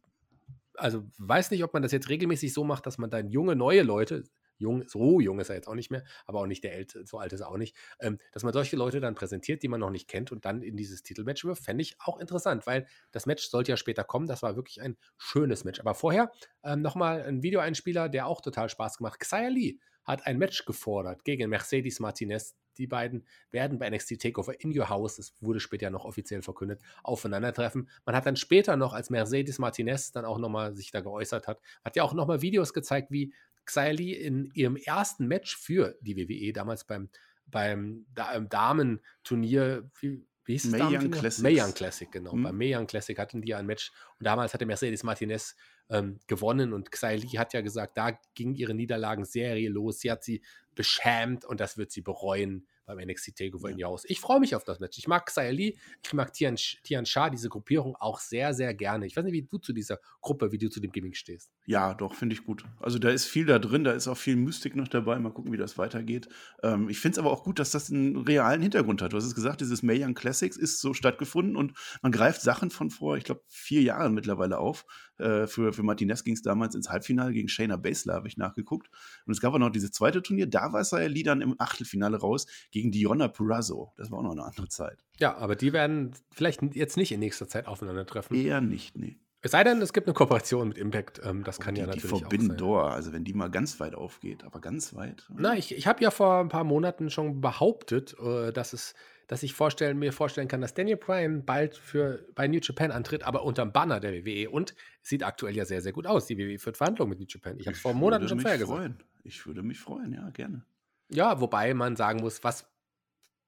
also 0.75 1.03
weiß 1.17 1.49
nicht, 1.51 1.63
ob 1.63 1.73
man 1.73 1.81
das 1.81 1.91
jetzt 1.91 2.09
regelmäßig 2.09 2.53
so 2.53 2.63
macht, 2.63 2.85
dass 2.85 2.97
man 2.99 3.09
dann 3.09 3.29
junge, 3.29 3.55
neue 3.55 3.81
Leute, 3.81 4.23
jung, 4.61 4.87
so 4.87 5.19
jung 5.19 5.39
ist 5.39 5.49
er 5.49 5.55
jetzt 5.55 5.67
auch 5.67 5.75
nicht 5.75 5.91
mehr, 5.91 6.03
aber 6.25 6.39
auch 6.39 6.45
nicht 6.45 6.63
der 6.63 6.73
Älte, 6.73 7.05
so 7.05 7.17
alt 7.17 7.33
ist 7.33 7.41
er 7.41 7.49
auch 7.49 7.57
nicht, 7.57 7.75
ähm, 7.99 8.17
dass 8.31 8.43
man 8.43 8.53
solche 8.53 8.77
Leute 8.77 8.99
dann 8.99 9.15
präsentiert, 9.15 9.63
die 9.63 9.67
man 9.67 9.79
noch 9.79 9.89
nicht 9.89 10.07
kennt 10.07 10.31
und 10.31 10.45
dann 10.45 10.61
in 10.61 10.77
dieses 10.77 11.03
Titelmatch 11.03 11.43
wirft, 11.43 11.63
fände 11.63 11.81
ich 11.81 11.95
auch 11.99 12.19
interessant, 12.19 12.65
weil 12.65 12.87
das 13.11 13.25
Match 13.25 13.49
sollte 13.49 13.71
ja 13.71 13.77
später 13.77 14.03
kommen. 14.03 14.27
Das 14.27 14.41
war 14.41 14.55
wirklich 14.55 14.81
ein 14.81 14.97
schönes 15.17 15.63
Match. 15.63 15.79
Aber 15.79 15.95
vorher 15.95 16.31
ähm, 16.63 16.81
nochmal 16.81 17.23
ein 17.23 17.43
Videoeinspieler, 17.43 18.09
der 18.09 18.27
auch 18.27 18.41
total 18.41 18.69
Spaß 18.69 18.97
gemacht. 18.97 19.19
Xia 19.19 19.47
Lee 19.49 19.79
hat 20.03 20.25
ein 20.25 20.37
Match 20.37 20.65
gefordert 20.65 21.23
gegen 21.23 21.49
Mercedes 21.49 21.99
Martinez. 21.99 22.55
Die 22.77 22.87
beiden 22.87 23.27
werden 23.51 23.79
bei 23.79 23.89
NXT 23.89 24.21
Takeover 24.21 24.59
in 24.61 24.77
Your 24.77 24.89
House, 24.89 25.17
das 25.17 25.35
wurde 25.41 25.59
später 25.59 25.89
noch 25.89 26.05
offiziell 26.05 26.41
verkündet, 26.41 26.81
aufeinandertreffen. 27.03 27.89
Man 28.05 28.15
hat 28.15 28.25
dann 28.25 28.37
später 28.37 28.77
noch, 28.77 28.93
als 28.93 29.09
Mercedes 29.09 29.59
Martinez 29.59 30.11
dann 30.11 30.25
auch 30.25 30.37
nochmal 30.37 30.73
sich 30.73 30.89
da 30.89 31.01
geäußert 31.01 31.47
hat, 31.47 31.61
hat 31.83 31.95
ja 31.95 32.03
auch 32.03 32.13
nochmal 32.13 32.41
Videos 32.41 32.73
gezeigt, 32.73 33.11
wie 33.11 33.33
Xia 33.65 33.89
in 33.89 34.51
ihrem 34.53 34.75
ersten 34.75 35.27
Match 35.27 35.57
für 35.57 35.97
die 36.01 36.17
WWE, 36.17 36.53
damals 36.53 36.85
beim, 36.85 37.09
beim 37.45 38.05
da, 38.13 38.33
ähm, 38.35 38.49
Damenturnier, 38.49 39.89
wie, 39.99 40.25
wie 40.45 40.53
hieß 40.53 40.65
es? 40.65 40.71
Classics. 41.11 41.43
Mae 41.43 41.61
Young 41.61 41.73
Classic, 41.73 42.11
genau. 42.11 42.33
Hm. 42.33 42.43
Beim 42.43 42.57
Mae 42.57 42.75
Young 42.75 42.87
Classic 42.87 43.17
hatten 43.17 43.41
die 43.41 43.49
ja 43.49 43.57
ein 43.57 43.65
Match 43.65 43.91
und 44.19 44.25
damals 44.25 44.53
hatte 44.53 44.65
Mercedes 44.65 45.03
Martinez 45.03 45.55
ähm, 45.89 46.19
gewonnen 46.27 46.73
und 46.73 46.91
Xia 46.91 47.17
hat 47.37 47.53
ja 47.53 47.61
gesagt, 47.61 47.97
da 47.97 48.17
ging 48.33 48.55
ihre 48.55 48.73
Niederlagenserie 48.73 49.69
los. 49.69 49.99
Sie 49.99 50.11
hat 50.11 50.23
sie 50.23 50.41
beschämt 50.75 51.45
und 51.45 51.59
das 51.59 51.77
wird 51.77 51.91
sie 51.91 52.01
bereuen 52.01 52.67
beim 52.85 52.99
NXT 52.99 53.35
Takeover 53.37 53.69
in 53.69 53.77
Ja. 53.77 53.87
ihr 53.87 53.91
Haus. 53.91 54.03
Ich 54.05 54.19
freue 54.19 54.39
mich 54.39 54.55
auf 54.55 54.63
das 54.63 54.79
Match. 54.79 54.97
Ich 54.97 55.07
mag 55.07 55.31
Lee, 55.51 55.75
ich 56.03 56.13
mag 56.13 56.33
Tian, 56.33 56.55
Tian 56.55 57.05
Sha, 57.05 57.29
diese 57.29 57.49
Gruppierung 57.49 57.95
auch 57.95 58.19
sehr, 58.19 58.53
sehr 58.53 58.73
gerne. 58.73 59.05
Ich 59.05 59.15
weiß 59.15 59.23
nicht, 59.23 59.33
wie 59.33 59.43
du 59.43 59.57
zu 59.57 59.73
dieser 59.73 59.99
Gruppe, 60.21 60.51
wie 60.51 60.57
du 60.57 60.69
zu 60.69 60.79
dem 60.79 60.91
Gimmick 60.91 61.15
stehst. 61.17 61.51
Ja, 61.65 61.93
doch, 61.93 62.15
finde 62.15 62.33
ich 62.33 62.43
gut. 62.43 62.63
Also 62.79 62.99
da 62.99 63.09
ist 63.09 63.25
viel 63.25 63.45
da 63.45 63.59
drin, 63.59 63.83
da 63.83 63.91
ist 63.91 64.07
auch 64.07 64.17
viel 64.17 64.35
Mystik 64.35 64.75
noch 64.75 64.87
dabei. 64.87 65.17
Mal 65.19 65.31
gucken, 65.31 65.51
wie 65.53 65.57
das 65.57 65.77
weitergeht. 65.77 66.27
Ähm, 66.63 66.89
ich 66.89 66.99
finde 66.99 67.13
es 67.15 67.19
aber 67.19 67.31
auch 67.31 67.43
gut, 67.43 67.59
dass 67.59 67.71
das 67.71 67.89
einen 67.91 68.17
realen 68.17 68.61
Hintergrund 68.61 69.01
hat. 69.01 69.13
Du 69.13 69.17
hast 69.17 69.25
es 69.25 69.35
gesagt, 69.35 69.61
dieses 69.61 69.83
Mae 69.83 70.03
Young 70.03 70.13
Classics 70.13 70.57
ist 70.57 70.81
so 70.81 70.93
stattgefunden 70.93 71.55
und 71.55 71.73
man 72.01 72.11
greift 72.11 72.41
Sachen 72.41 72.69
von 72.71 72.89
vor, 72.89 73.17
ich 73.17 73.23
glaube, 73.23 73.41
vier 73.47 73.81
Jahren 73.81 74.13
mittlerweile 74.13 74.57
auf. 74.57 74.85
Äh, 75.21 75.47
für, 75.47 75.71
für 75.71 75.83
Martinez 75.83 76.23
ging 76.23 76.33
es 76.33 76.41
damals 76.41 76.75
ins 76.75 76.89
Halbfinale 76.89 77.31
gegen 77.31 77.47
Shayna 77.47 77.77
Baszler, 77.77 78.15
habe 78.15 78.27
ich 78.27 78.37
nachgeguckt. 78.37 78.89
Und 79.25 79.33
es 79.33 79.39
gab 79.39 79.53
auch 79.53 79.59
noch 79.59 79.69
dieses 79.69 79.91
zweite 79.91 80.21
Turnier, 80.21 80.47
da 80.47 80.73
war 80.73 80.83
Sayali 80.83 81.23
dann 81.23 81.41
im 81.41 81.55
Achtelfinale 81.59 82.17
raus 82.17 82.47
gegen 82.71 82.91
Diona 82.91 83.27
Purrazzo. 83.27 83.93
Das 83.97 84.11
war 84.11 84.19
auch 84.19 84.23
noch 84.23 84.31
eine 84.31 84.43
andere 84.43 84.67
Zeit. 84.67 85.03
Ja, 85.19 85.37
aber 85.37 85.55
die 85.55 85.73
werden 85.73 86.13
vielleicht 86.31 86.61
jetzt 86.75 86.97
nicht 86.97 87.11
in 87.11 87.19
nächster 87.19 87.47
Zeit 87.47 87.67
aufeinandertreffen. 87.67 88.35
Eher 88.35 88.61
nicht, 88.61 88.97
nee. 88.97 89.17
Es 89.43 89.51
sei 89.51 89.63
denn, 89.63 89.81
es 89.81 89.91
gibt 89.91 90.05
eine 90.05 90.13
Kooperation 90.13 90.67
mit 90.67 90.77
Impact. 90.77 91.19
Ähm, 91.23 91.43
das 91.43 91.59
kann 91.59 91.73
die, 91.73 91.81
ja 91.81 91.87
die 91.87 91.95
natürlich 91.95 92.13
auch 92.13 92.19
Forbidden 92.19 92.49
sein. 92.49 92.57
Door, 92.57 92.91
also 92.91 93.11
wenn 93.11 93.23
die 93.23 93.33
mal 93.33 93.49
ganz 93.49 93.79
weit 93.79 93.95
aufgeht, 93.95 94.43
aber 94.43 94.61
ganz 94.61 94.93
weit. 94.93 95.27
Na, 95.35 95.55
ich, 95.55 95.75
ich 95.75 95.87
habe 95.87 96.03
ja 96.03 96.11
vor 96.11 96.39
ein 96.39 96.49
paar 96.49 96.63
Monaten 96.63 97.09
schon 97.09 97.41
behauptet, 97.41 98.15
äh, 98.19 98.51
dass, 98.51 98.73
es, 98.73 98.93
dass 99.31 99.43
ich 99.43 99.53
vorstellen, 99.53 99.97
mir 99.97 100.11
vorstellen 100.11 100.49
kann, 100.49 100.59
dass 100.59 100.73
Daniel 100.73 100.97
Bryan 100.97 101.45
bald 101.45 101.77
für, 101.77 102.27
bei 102.35 102.49
New 102.49 102.59
Japan 102.61 102.91
antritt, 102.91 103.23
aber 103.23 103.45
unterm 103.45 103.71
Banner 103.71 104.01
der 104.01 104.11
WWE. 104.11 104.49
Und 104.49 104.75
sieht 105.01 105.23
aktuell 105.23 105.55
ja 105.55 105.63
sehr, 105.63 105.81
sehr 105.81 105.93
gut 105.93 106.05
aus. 106.05 106.25
Die 106.25 106.37
WWE 106.37 106.59
führt 106.59 106.75
Verhandlungen 106.75 107.11
mit 107.11 107.19
New 107.19 107.25
Japan. 107.29 107.57
Ich 107.57 107.65
habe 107.65 107.73
es 107.73 107.81
vor 107.81 107.93
Monaten 107.93 108.27
schon 108.27 108.41
vorher 108.41 108.59
gesagt. 108.59 108.77
freuen. 108.77 108.97
Ich 109.23 109.45
würde 109.45 109.63
mich 109.63 109.79
freuen, 109.79 110.11
ja, 110.11 110.29
gerne. 110.31 110.65
Ja, 111.09 111.39
wobei 111.39 111.73
man 111.73 111.95
sagen 111.95 112.19
muss, 112.19 112.43
was 112.43 112.67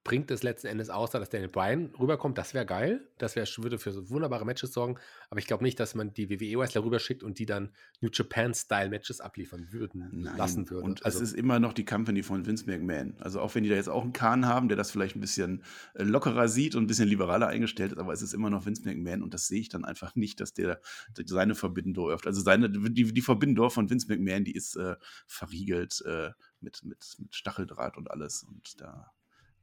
bringt 0.03 0.31
es 0.31 0.43
letzten 0.43 0.67
Endes 0.67 0.89
außer, 0.89 1.19
dass 1.19 1.29
Daniel 1.29 1.49
Bryan 1.49 1.93
rüberkommt? 1.99 2.37
Das 2.37 2.53
wäre 2.53 2.65
geil. 2.65 3.07
Das 3.17 3.35
wär, 3.35 3.45
würde 3.57 3.77
für 3.77 3.91
so 3.91 4.09
wunderbare 4.09 4.45
Matches 4.45 4.73
sorgen. 4.73 4.97
Aber 5.29 5.39
ich 5.39 5.47
glaube 5.47 5.63
nicht, 5.63 5.79
dass 5.79 5.95
man 5.95 6.13
die 6.13 6.29
WWE-Wrestler 6.29 6.83
rüberschickt 6.83 7.23
und 7.23 7.39
die 7.39 7.45
dann 7.45 7.69
New 8.01 8.09
Japan-Style-Matches 8.11 9.21
abliefern 9.21 9.67
würden, 9.71 10.23
lassen 10.37 10.69
würde. 10.69 10.85
Und 10.85 11.05
also, 11.05 11.19
es 11.19 11.29
ist 11.29 11.37
immer 11.37 11.59
noch 11.59 11.73
die 11.73 11.85
Company 11.85 12.21
von 12.21 12.45
Vince 12.45 12.65
McMahon. 12.65 13.15
Also 13.19 13.39
auch 13.39 13.55
wenn 13.55 13.63
die 13.63 13.69
da 13.69 13.75
jetzt 13.75 13.89
auch 13.89 14.03
einen 14.03 14.13
Kahn 14.13 14.45
haben, 14.45 14.67
der 14.67 14.77
das 14.77 14.91
vielleicht 14.91 15.15
ein 15.15 15.21
bisschen 15.21 15.63
äh, 15.93 16.03
lockerer 16.03 16.47
sieht 16.47 16.75
und 16.75 16.83
ein 16.83 16.87
bisschen 16.87 17.07
liberaler 17.07 17.47
eingestellt 17.47 17.93
ist, 17.93 17.97
aber 17.97 18.11
es 18.11 18.21
ist 18.21 18.33
immer 18.33 18.49
noch 18.49 18.65
Vince 18.65 18.83
McMahon 18.83 19.23
und 19.23 19.33
das 19.33 19.47
sehe 19.47 19.61
ich 19.61 19.69
dann 19.69 19.85
einfach 19.85 20.15
nicht, 20.15 20.39
dass 20.41 20.53
der 20.53 20.81
seine 21.25 21.53
Door 21.53 22.11
öffnet. 22.11 22.27
Also 22.27 22.41
seine, 22.41 22.69
die, 22.69 23.13
die 23.13 23.53
Door 23.55 23.71
von 23.71 23.89
Vince 23.89 24.07
McMahon, 24.07 24.43
die 24.43 24.55
ist 24.55 24.75
äh, 24.75 24.95
verriegelt 25.27 26.03
äh, 26.05 26.31
mit, 26.59 26.83
mit, 26.83 27.15
mit 27.19 27.35
Stacheldraht 27.35 27.97
und 27.97 28.11
alles 28.11 28.43
und 28.43 28.81
da, 28.81 29.11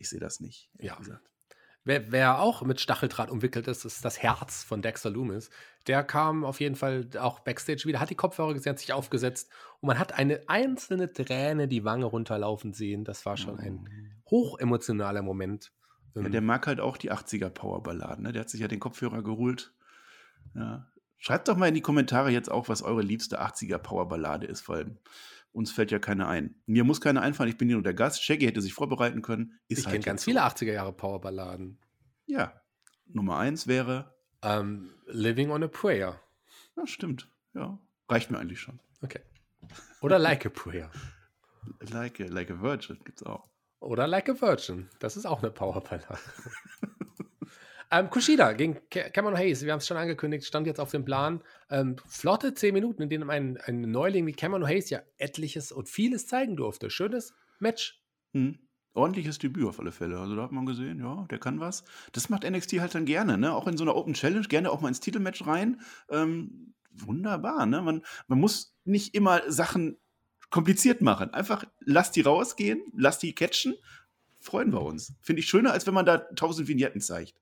ich 0.01 0.09
sehe 0.09 0.21
das 0.21 0.41
nicht, 0.41 0.71
Ja. 0.79 0.97
gesagt. 0.97 1.23
Wer, 1.83 2.13
wer 2.13 2.41
auch 2.41 2.61
mit 2.63 2.79
Stacheldraht 2.79 3.31
umwickelt 3.31 3.67
ist, 3.67 3.87
ist 3.87 4.05
das 4.05 4.23
Herz 4.23 4.63
von 4.65 4.83
Dexter 4.83 5.09
Loomis. 5.09 5.49
Der 5.87 6.05
kam 6.05 6.45
auf 6.45 6.61
jeden 6.61 6.75
Fall 6.77 7.09
auch 7.19 7.41
backstage 7.41 7.85
wieder, 7.87 8.01
hat 8.01 8.11
die 8.11 8.17
Kopfhörer 8.17 8.53
gesehen, 8.53 8.73
hat 8.73 8.79
sich 8.79 8.93
aufgesetzt 8.93 9.51
und 9.81 9.87
man 9.87 9.99
hat 9.99 10.13
eine 10.13 10.43
einzelne 10.47 11.11
Träne 11.11 11.69
die 11.69 11.85
Wange 11.85 12.05
runterlaufen 12.05 12.75
sehen. 12.75 13.05
Das 13.05 13.25
war 13.25 13.39
schon 13.39 13.59
ein 13.59 13.89
hochemotionaler 14.31 15.23
Moment. 15.23 15.73
Ja, 16.15 16.29
der 16.29 16.43
mag 16.43 16.67
halt 16.67 16.81
auch 16.81 16.99
die 16.99 17.13
80er 17.13 17.49
Powerballaden. 17.49 18.25
Ne? 18.25 18.33
Der 18.33 18.41
hat 18.43 18.51
sich 18.51 18.61
ja 18.61 18.69
den 18.69 18.81
Kopfhörer 18.81 19.23
geholt. 19.23 19.73
Ja. 20.55 20.87
Schreibt 21.17 21.49
doch 21.49 21.57
mal 21.57 21.69
in 21.69 21.75
die 21.75 21.81
Kommentare 21.83 22.31
jetzt 22.31 22.51
auch, 22.51 22.69
was 22.69 22.83
eure 22.83 23.03
liebste 23.03 23.41
80er 23.41 23.79
Powerballade 23.79 24.47
ist, 24.47 24.69
weil 24.69 24.97
uns 25.53 25.73
fällt 25.73 25.91
ja 25.91 25.99
keine 25.99 26.27
ein. 26.29 26.55
Mir 26.67 26.85
muss 26.85 27.01
keine 27.01 27.23
einfallen, 27.23 27.51
ich 27.51 27.57
bin 27.59 27.69
hier 27.69 27.77
nur 27.77 27.83
der 27.83 27.95
Gast. 27.95 28.23
Shaggy 28.23 28.47
hätte 28.47 28.61
sich 28.63 28.75
vorbereiten 28.75 29.23
können. 29.23 29.59
Ist 29.69 29.79
ich 29.81 29.87
halt 29.87 29.95
kenne 29.95 30.05
ganz 30.05 30.21
jetzt 30.21 30.25
viele 30.25 30.45
80er 30.45 30.73
Jahre 30.73 30.93
Powerballaden. 30.93 31.79
So. 32.27 32.35
Ja. 32.35 32.61
Nummer 33.07 33.39
eins 33.39 33.67
wäre, 33.67 34.15
Ähm, 34.43 34.95
Living 35.07 35.51
on 35.51 35.63
a 35.65 35.69
Prayer. 35.69 36.21
ja, 36.77 36.87
stimmt. 36.87 37.29
Ja. 37.55 37.79
Reicht 38.09 38.31
mir 38.31 38.39
eigentlich 38.39 38.61
schon. 38.61 38.81
Okay. 39.03 39.21
Oder 40.01 40.19
Like 40.19 40.47
a 40.47 40.49
Prayer. 40.49 40.91
Like 41.81 42.21
a, 42.21 42.25
like 42.25 42.51
a 42.51 42.61
Virgin 42.63 42.99
gibt's 43.05 43.23
auch. 43.23 43.49
Oder 43.81 44.07
Like 44.07 44.29
a 44.29 44.41
Virgin. 44.41 44.89
Das 45.01 45.17
ist 45.17 45.27
auch 45.27 45.43
eine 45.43 45.51
Powerballade. 45.51 46.19
ähm, 47.91 48.11
Kushida 48.11 48.53
gegen 48.53 48.79
Ca- 48.91 49.11
Cameron 49.11 49.37
Hayes. 49.37 49.63
Wir 49.65 49.73
haben 49.73 49.79
es 49.79 49.87
schon 49.87 49.97
angekündigt, 49.97 50.45
stand 50.47 50.67
jetzt 50.67 50.81
auf 50.81 50.91
dem 50.91 51.05
Plan. 51.05 51.43
Ähm, 51.71 51.97
flotte 52.07 52.55
10 52.55 52.73
Minuten, 52.75 53.03
in 53.03 53.09
denen 53.09 53.29
ein, 53.31 53.57
ein 53.59 53.81
Neuling 53.83 54.27
wie 54.27 54.33
Cameron 54.33 54.67
Hayes 54.67 54.91
ja 54.91 55.01
etliches 55.19 55.73
und 55.73 55.89
vieles 55.89 56.27
zeigen 56.27 56.57
durfte. 56.57 56.91
Schönes 56.91 57.35
Match. 57.59 58.01
Hm. 58.33 58.59
Ordentliches 58.93 59.39
Debüt 59.39 59.67
auf 59.67 59.79
alle 59.79 59.93
Fälle. 59.93 60.19
Also 60.19 60.35
da 60.35 60.43
hat 60.43 60.53
man 60.53 60.67
gesehen, 60.67 60.99
ja, 60.99 61.25
der 61.31 61.39
kann 61.39 61.61
was. 61.61 61.85
Das 62.13 62.29
macht 62.29 62.49
NXT 62.49 62.81
halt 62.81 62.95
dann 62.95 63.05
gerne, 63.07 63.39
ne? 63.39 63.55
Auch 63.55 63.69
in 63.69 63.77
so 63.77 63.85
einer 63.85 63.95
Open 63.95 64.15
Challenge, 64.15 64.47
gerne 64.49 64.71
auch 64.71 64.81
mal 64.81 64.89
ins 64.89 64.99
Titelmatch 65.01 65.47
rein. 65.47 65.81
Ähm, 66.09 66.75
wunderbar, 66.93 67.67
ne? 67.67 67.83
Man, 67.83 68.03
man 68.27 68.41
muss 68.41 68.77
nicht 68.85 69.15
immer 69.15 69.43
Sachen 69.51 69.97
kompliziert 70.51 71.03
machen. 71.03 71.33
Einfach 71.33 71.65
lass 71.79 72.11
die 72.11 72.23
rausgehen, 72.23 72.83
lass 72.97 73.21
die 73.21 73.33
catchen. 73.33 73.75
Freuen 74.41 74.73
wir 74.73 74.83
uns. 74.83 75.13
Finde 75.21 75.41
ich 75.41 75.49
schöner, 75.49 75.73
als 75.73 75.87
wenn 75.87 75.95
man 75.95 76.07
da 76.07 76.19
tausend 76.19 76.67
Vignetten 76.67 77.01
zeigt. 77.01 77.35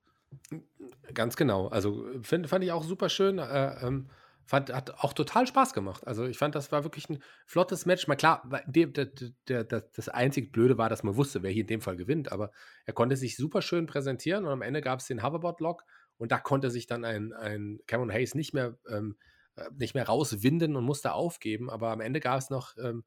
Ganz 1.13 1.35
genau. 1.35 1.67
Also 1.67 2.05
find, 2.21 2.47
fand 2.47 2.63
ich 2.63 2.71
auch 2.71 2.83
super 2.83 3.09
schön. 3.09 3.39
Äh, 3.39 3.85
ähm, 3.85 4.09
fand, 4.49 4.73
hat 4.73 5.03
auch 5.03 5.13
total 5.13 5.45
Spaß 5.45 5.73
gemacht. 5.73 6.07
Also 6.07 6.25
ich 6.25 6.37
fand, 6.37 6.55
das 6.55 6.71
war 6.71 6.83
wirklich 6.83 7.07
ein 7.07 7.21
flottes 7.45 7.85
Match. 7.85 8.07
Mal 8.07 8.15
klar, 8.15 8.49
der, 8.65 8.87
der, 8.87 9.07
der, 9.47 9.63
das 9.63 10.09
einzig 10.09 10.51
Blöde 10.51 10.77
war, 10.77 10.89
dass 10.89 11.03
man 11.03 11.15
wusste, 11.15 11.43
wer 11.43 11.51
hier 11.51 11.61
in 11.61 11.67
dem 11.67 11.81
Fall 11.81 11.97
gewinnt, 11.97 12.31
aber 12.31 12.51
er 12.85 12.93
konnte 12.93 13.15
sich 13.15 13.37
super 13.37 13.61
schön 13.61 13.85
präsentieren 13.85 14.45
und 14.45 14.51
am 14.51 14.63
Ende 14.63 14.81
gab 14.81 14.99
es 14.99 15.05
den 15.05 15.21
Hoverboard-Lock 15.21 15.83
und 16.17 16.31
da 16.31 16.39
konnte 16.39 16.71
sich 16.71 16.87
dann 16.87 17.05
ein, 17.05 17.31
ein 17.31 17.79
Cameron 17.85 18.11
Hayes 18.11 18.33
nicht 18.33 18.55
mehr, 18.55 18.75
ähm, 18.89 19.17
äh, 19.55 19.69
nicht 19.77 19.93
mehr 19.93 20.07
rauswinden 20.07 20.75
und 20.75 20.83
musste 20.83 21.13
aufgeben, 21.13 21.69
aber 21.69 21.91
am 21.91 22.01
Ende 22.01 22.19
gab 22.19 22.39
es 22.39 22.49
noch 22.49 22.75
ähm, 22.77 23.03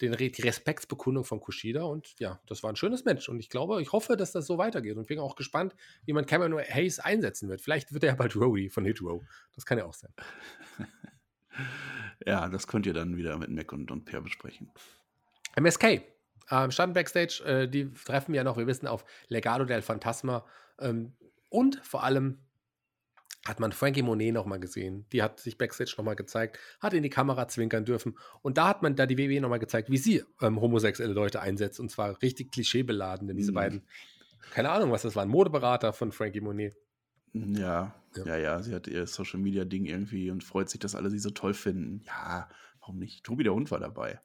den, 0.00 0.16
die 0.16 0.42
Respektsbekundung 0.42 1.24
von 1.24 1.40
Kushida 1.40 1.82
und 1.82 2.18
ja, 2.18 2.40
das 2.46 2.62
war 2.62 2.70
ein 2.70 2.76
schönes 2.76 3.04
Match 3.04 3.28
und 3.28 3.38
ich 3.38 3.48
glaube, 3.48 3.80
ich 3.82 3.92
hoffe, 3.92 4.16
dass 4.16 4.32
das 4.32 4.46
so 4.46 4.58
weitergeht 4.58 4.96
und 4.96 5.06
bin 5.06 5.18
auch 5.18 5.36
gespannt, 5.36 5.74
wie 6.04 6.12
man 6.12 6.26
Cameron 6.26 6.58
Hayes 6.58 6.98
einsetzen 6.98 7.48
wird. 7.48 7.60
Vielleicht 7.60 7.92
wird 7.92 8.04
er 8.04 8.10
ja 8.10 8.16
bald 8.16 8.36
Rody 8.36 8.70
von 8.70 8.84
Hit 8.84 9.02
Row. 9.02 9.22
Das 9.54 9.66
kann 9.66 9.78
ja 9.78 9.84
auch 9.84 9.94
sein. 9.94 10.12
ja, 12.26 12.48
das 12.48 12.66
könnt 12.66 12.86
ihr 12.86 12.94
dann 12.94 13.16
wieder 13.16 13.36
mit 13.38 13.50
Mac 13.50 13.72
und, 13.72 13.90
und 13.90 14.04
Per 14.04 14.20
besprechen. 14.20 14.70
MSK. 15.56 16.02
Ähm, 16.52 16.70
standen 16.72 16.94
Backstage, 16.94 17.44
äh, 17.44 17.68
die 17.68 17.92
treffen 17.92 18.34
ja 18.34 18.42
noch, 18.42 18.56
wir 18.56 18.66
wissen, 18.66 18.88
auf 18.88 19.04
Legado 19.28 19.64
del 19.64 19.82
Fantasma 19.82 20.44
ähm, 20.80 21.12
und 21.48 21.76
vor 21.84 22.02
allem 22.02 22.38
hat 23.50 23.60
man 23.60 23.72
Frankie 23.72 24.02
Monet 24.02 24.32
nochmal 24.32 24.60
gesehen. 24.60 25.06
Die 25.12 25.22
hat 25.22 25.40
sich 25.40 25.58
Backstage 25.58 25.94
nochmal 25.98 26.16
gezeigt, 26.16 26.58
hat 26.80 26.94
in 26.94 27.02
die 27.02 27.10
Kamera 27.10 27.48
zwinkern 27.48 27.84
dürfen. 27.84 28.16
Und 28.42 28.56
da 28.56 28.68
hat 28.68 28.82
man 28.82 28.96
da 28.96 29.06
die 29.06 29.18
WWE 29.18 29.40
nochmal 29.40 29.58
gezeigt, 29.58 29.90
wie 29.90 29.98
sie 29.98 30.22
ähm, 30.40 30.60
homosexuelle 30.60 31.12
Leute 31.12 31.40
einsetzt. 31.40 31.80
Und 31.80 31.90
zwar 31.90 32.20
richtig 32.22 32.52
klischeebeladen, 32.52 33.28
denn 33.28 33.36
diese 33.36 33.52
mhm. 33.52 33.56
beiden, 33.56 33.82
keine 34.52 34.70
Ahnung, 34.70 34.90
was 34.90 35.02
das 35.02 35.16
waren, 35.16 35.28
Modeberater 35.28 35.92
von 35.92 36.12
Frankie 36.12 36.40
Monet. 36.40 36.76
Ja, 37.32 37.94
ja, 38.16 38.24
ja, 38.24 38.36
ja, 38.36 38.62
sie 38.62 38.74
hat 38.74 38.88
ihr 38.88 39.06
Social 39.06 39.38
Media 39.38 39.64
Ding 39.64 39.84
irgendwie 39.84 40.30
und 40.30 40.42
freut 40.42 40.68
sich, 40.68 40.80
dass 40.80 40.94
alle 40.94 41.10
sie 41.10 41.20
so 41.20 41.30
toll 41.30 41.54
finden. 41.54 42.02
Ja, 42.06 42.48
warum 42.80 42.98
nicht? 42.98 43.22
Tobi 43.24 43.44
der 43.44 43.54
Hund 43.54 43.70
war 43.70 43.78
dabei. 43.78 44.20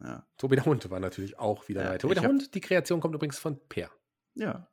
Ja. 0.00 0.26
Tobi 0.36 0.56
der 0.56 0.64
Hund 0.64 0.90
war 0.90 0.98
natürlich 0.98 1.38
auch 1.38 1.68
wieder 1.68 1.80
ja, 1.82 1.86
dabei. 1.86 1.98
Tobi 1.98 2.14
der 2.14 2.24
Hund, 2.24 2.54
die 2.54 2.60
Kreation 2.60 3.00
kommt 3.00 3.14
übrigens 3.14 3.38
von 3.38 3.60
Per. 3.68 3.90
Ja, 4.34 4.68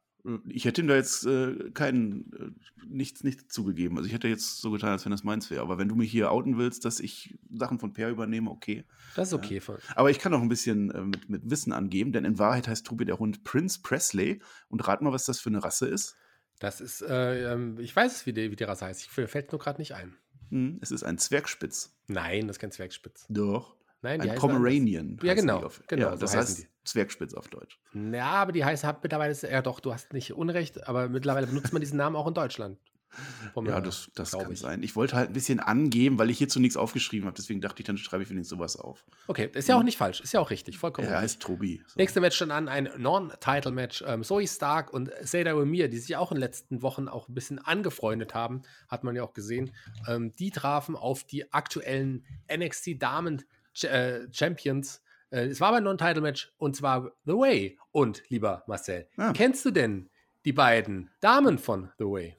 ich 0.47 0.65
hätte 0.65 0.81
ihm 0.81 0.87
da 0.87 0.95
jetzt 0.95 1.25
äh, 1.25 1.71
keinen, 1.73 2.31
äh, 2.33 2.85
nichts, 2.87 3.23
nichts 3.23 3.53
zugegeben. 3.53 3.97
Also 3.97 4.07
ich 4.07 4.13
hätte 4.13 4.27
jetzt 4.27 4.61
so 4.61 4.71
getan, 4.71 4.91
als 4.91 5.05
wenn 5.05 5.11
das 5.11 5.23
meins 5.23 5.49
wäre. 5.49 5.61
Aber 5.61 5.77
wenn 5.77 5.87
du 5.87 5.95
mich 5.95 6.11
hier 6.11 6.31
outen 6.31 6.57
willst, 6.57 6.85
dass 6.85 6.99
ich 6.99 7.37
Sachen 7.49 7.79
von 7.79 7.93
Per 7.93 8.09
übernehme, 8.09 8.49
okay. 8.49 8.83
Das 9.15 9.29
ist 9.29 9.33
okay. 9.33 9.61
Ja. 9.65 9.77
Aber 9.95 10.09
ich 10.09 10.19
kann 10.19 10.33
auch 10.33 10.41
ein 10.41 10.49
bisschen 10.49 10.91
äh, 10.91 11.01
mit, 11.01 11.29
mit 11.29 11.49
Wissen 11.49 11.71
angeben, 11.71 12.11
denn 12.11 12.25
in 12.25 12.39
Wahrheit 12.39 12.67
heißt 12.67 12.85
Tobi 12.85 13.05
der 13.05 13.19
Hund 13.19 13.43
Prince 13.43 13.79
Presley. 13.81 14.41
Und 14.69 14.87
rat 14.87 15.01
mal, 15.01 15.13
was 15.13 15.25
das 15.25 15.39
für 15.39 15.49
eine 15.49 15.63
Rasse 15.63 15.87
ist. 15.87 16.15
Das 16.59 16.81
ist, 16.81 17.01
äh, 17.01 17.53
ähm, 17.53 17.79
ich 17.79 17.95
weiß 17.95 18.15
es, 18.15 18.25
wie 18.25 18.33
die, 18.33 18.51
wie 18.51 18.55
die 18.55 18.63
Rasse 18.63 18.85
heißt. 18.85 19.01
Ich 19.01 19.09
fällt 19.09 19.51
nur 19.51 19.59
gerade 19.59 19.79
nicht 19.79 19.93
ein. 19.93 20.17
Hm, 20.49 20.79
es 20.81 20.91
ist 20.91 21.03
ein 21.03 21.17
Zwergspitz. 21.17 21.95
Nein, 22.07 22.47
das 22.47 22.57
ist 22.57 22.61
kein 22.61 22.71
Zwergspitz. 22.71 23.25
Doch. 23.29 23.76
Nein, 24.01 24.21
die 24.21 24.29
ein 24.29 24.37
Pomeranian. 24.37 25.17
Ja, 25.23 25.33
genau. 25.33 25.63
Auf, 25.63 25.81
genau 25.87 26.09
ja, 26.11 26.15
das 26.15 26.31
so 26.31 26.37
heißt 26.37 26.59
die. 26.59 26.67
Zwergspitz 26.83 27.33
auf 27.33 27.47
Deutsch. 27.47 27.79
Ja, 27.93 28.27
aber 28.27 28.51
die 28.51 28.63
heißt 28.63 28.85
mittlerweile, 29.01 29.35
ja 29.49 29.61
doch, 29.61 29.79
du 29.79 29.93
hast 29.93 30.13
nicht 30.13 30.33
Unrecht, 30.33 30.87
aber 30.87 31.09
mittlerweile 31.09 31.47
benutzt 31.47 31.73
man 31.73 31.81
diesen 31.81 31.97
Namen 31.97 32.15
auch 32.15 32.27
in 32.27 32.33
Deutschland. 32.33 32.77
ja, 33.65 33.81
das, 33.81 34.11
das 34.15 34.31
kann 34.31 34.51
ich. 34.51 34.59
sein. 34.59 34.83
Ich 34.83 34.95
wollte 34.95 35.15
halt 35.15 35.29
ein 35.29 35.33
bisschen 35.33 35.59
angeben, 35.59 36.19
weil 36.19 36.29
ich 36.29 36.37
hierzu 36.37 36.59
nichts 36.59 36.77
aufgeschrieben 36.77 37.25
habe. 37.25 37.35
Deswegen 37.35 37.61
dachte 37.61 37.81
ich, 37.81 37.85
dann 37.85 37.97
schreibe 37.97 38.23
ich 38.23 38.29
wenigstens 38.29 38.49
sowas 38.49 38.75
auf. 38.75 39.05
Okay, 39.27 39.49
ist 39.53 39.67
ja 39.67 39.77
auch 39.77 39.83
nicht 39.83 39.97
falsch. 39.97 40.21
Ist 40.21 40.33
ja 40.33 40.39
auch 40.39 40.49
richtig. 40.49 40.77
Vollkommen. 40.77 41.07
Er 41.07 41.21
heißt 41.21 41.41
Tobi. 41.41 41.81
So. 41.87 41.93
Nächste 41.97 42.21
Match 42.21 42.37
dann 42.39 42.51
an, 42.51 42.67
ein 42.67 42.89
Non-Title-Match. 42.97 44.03
Ähm, 44.05 44.23
Zoe 44.23 44.47
Stark 44.47 44.93
und 44.93 45.09
Seda 45.21 45.53
Umir, 45.53 45.87
die 45.87 45.97
sich 45.97 46.15
auch 46.15 46.31
in 46.31 46.35
den 46.35 46.41
letzten 46.41 46.81
Wochen 46.81 47.07
auch 47.07 47.27
ein 47.27 47.33
bisschen 47.33 47.59
angefreundet 47.59 48.33
haben, 48.33 48.61
hat 48.87 49.03
man 49.03 49.15
ja 49.15 49.23
auch 49.23 49.33
gesehen. 49.33 49.71
Ähm, 50.07 50.33
die 50.33 50.51
trafen 50.51 50.95
auf 50.95 51.23
die 51.23 51.51
aktuellen 51.53 52.25
NXT-Damen- 52.49 53.43
äh, 53.83 54.27
Champions. 54.31 55.01
Äh, 55.29 55.47
es 55.47 55.61
war 55.61 55.69
aber 55.69 55.77
ein 55.77 55.83
Non-Title-Match 55.83 56.53
und 56.57 56.75
zwar 56.75 57.11
The 57.25 57.33
Way. 57.33 57.79
Und, 57.91 58.23
lieber 58.29 58.63
Marcel, 58.67 59.07
ja. 59.17 59.33
kennst 59.33 59.65
du 59.65 59.71
denn 59.71 60.09
die 60.45 60.53
beiden 60.53 61.09
Damen 61.19 61.57
von 61.57 61.91
The 61.97 62.05
Way? 62.05 62.37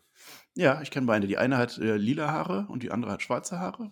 Ja, 0.54 0.82
ich 0.82 0.90
kenne 0.90 1.06
beide. 1.06 1.26
Die 1.26 1.38
eine 1.38 1.56
hat 1.56 1.78
äh, 1.78 1.96
lila 1.96 2.30
Haare 2.32 2.66
und 2.68 2.82
die 2.82 2.90
andere 2.90 3.12
hat 3.12 3.22
schwarze 3.22 3.58
Haare. 3.58 3.90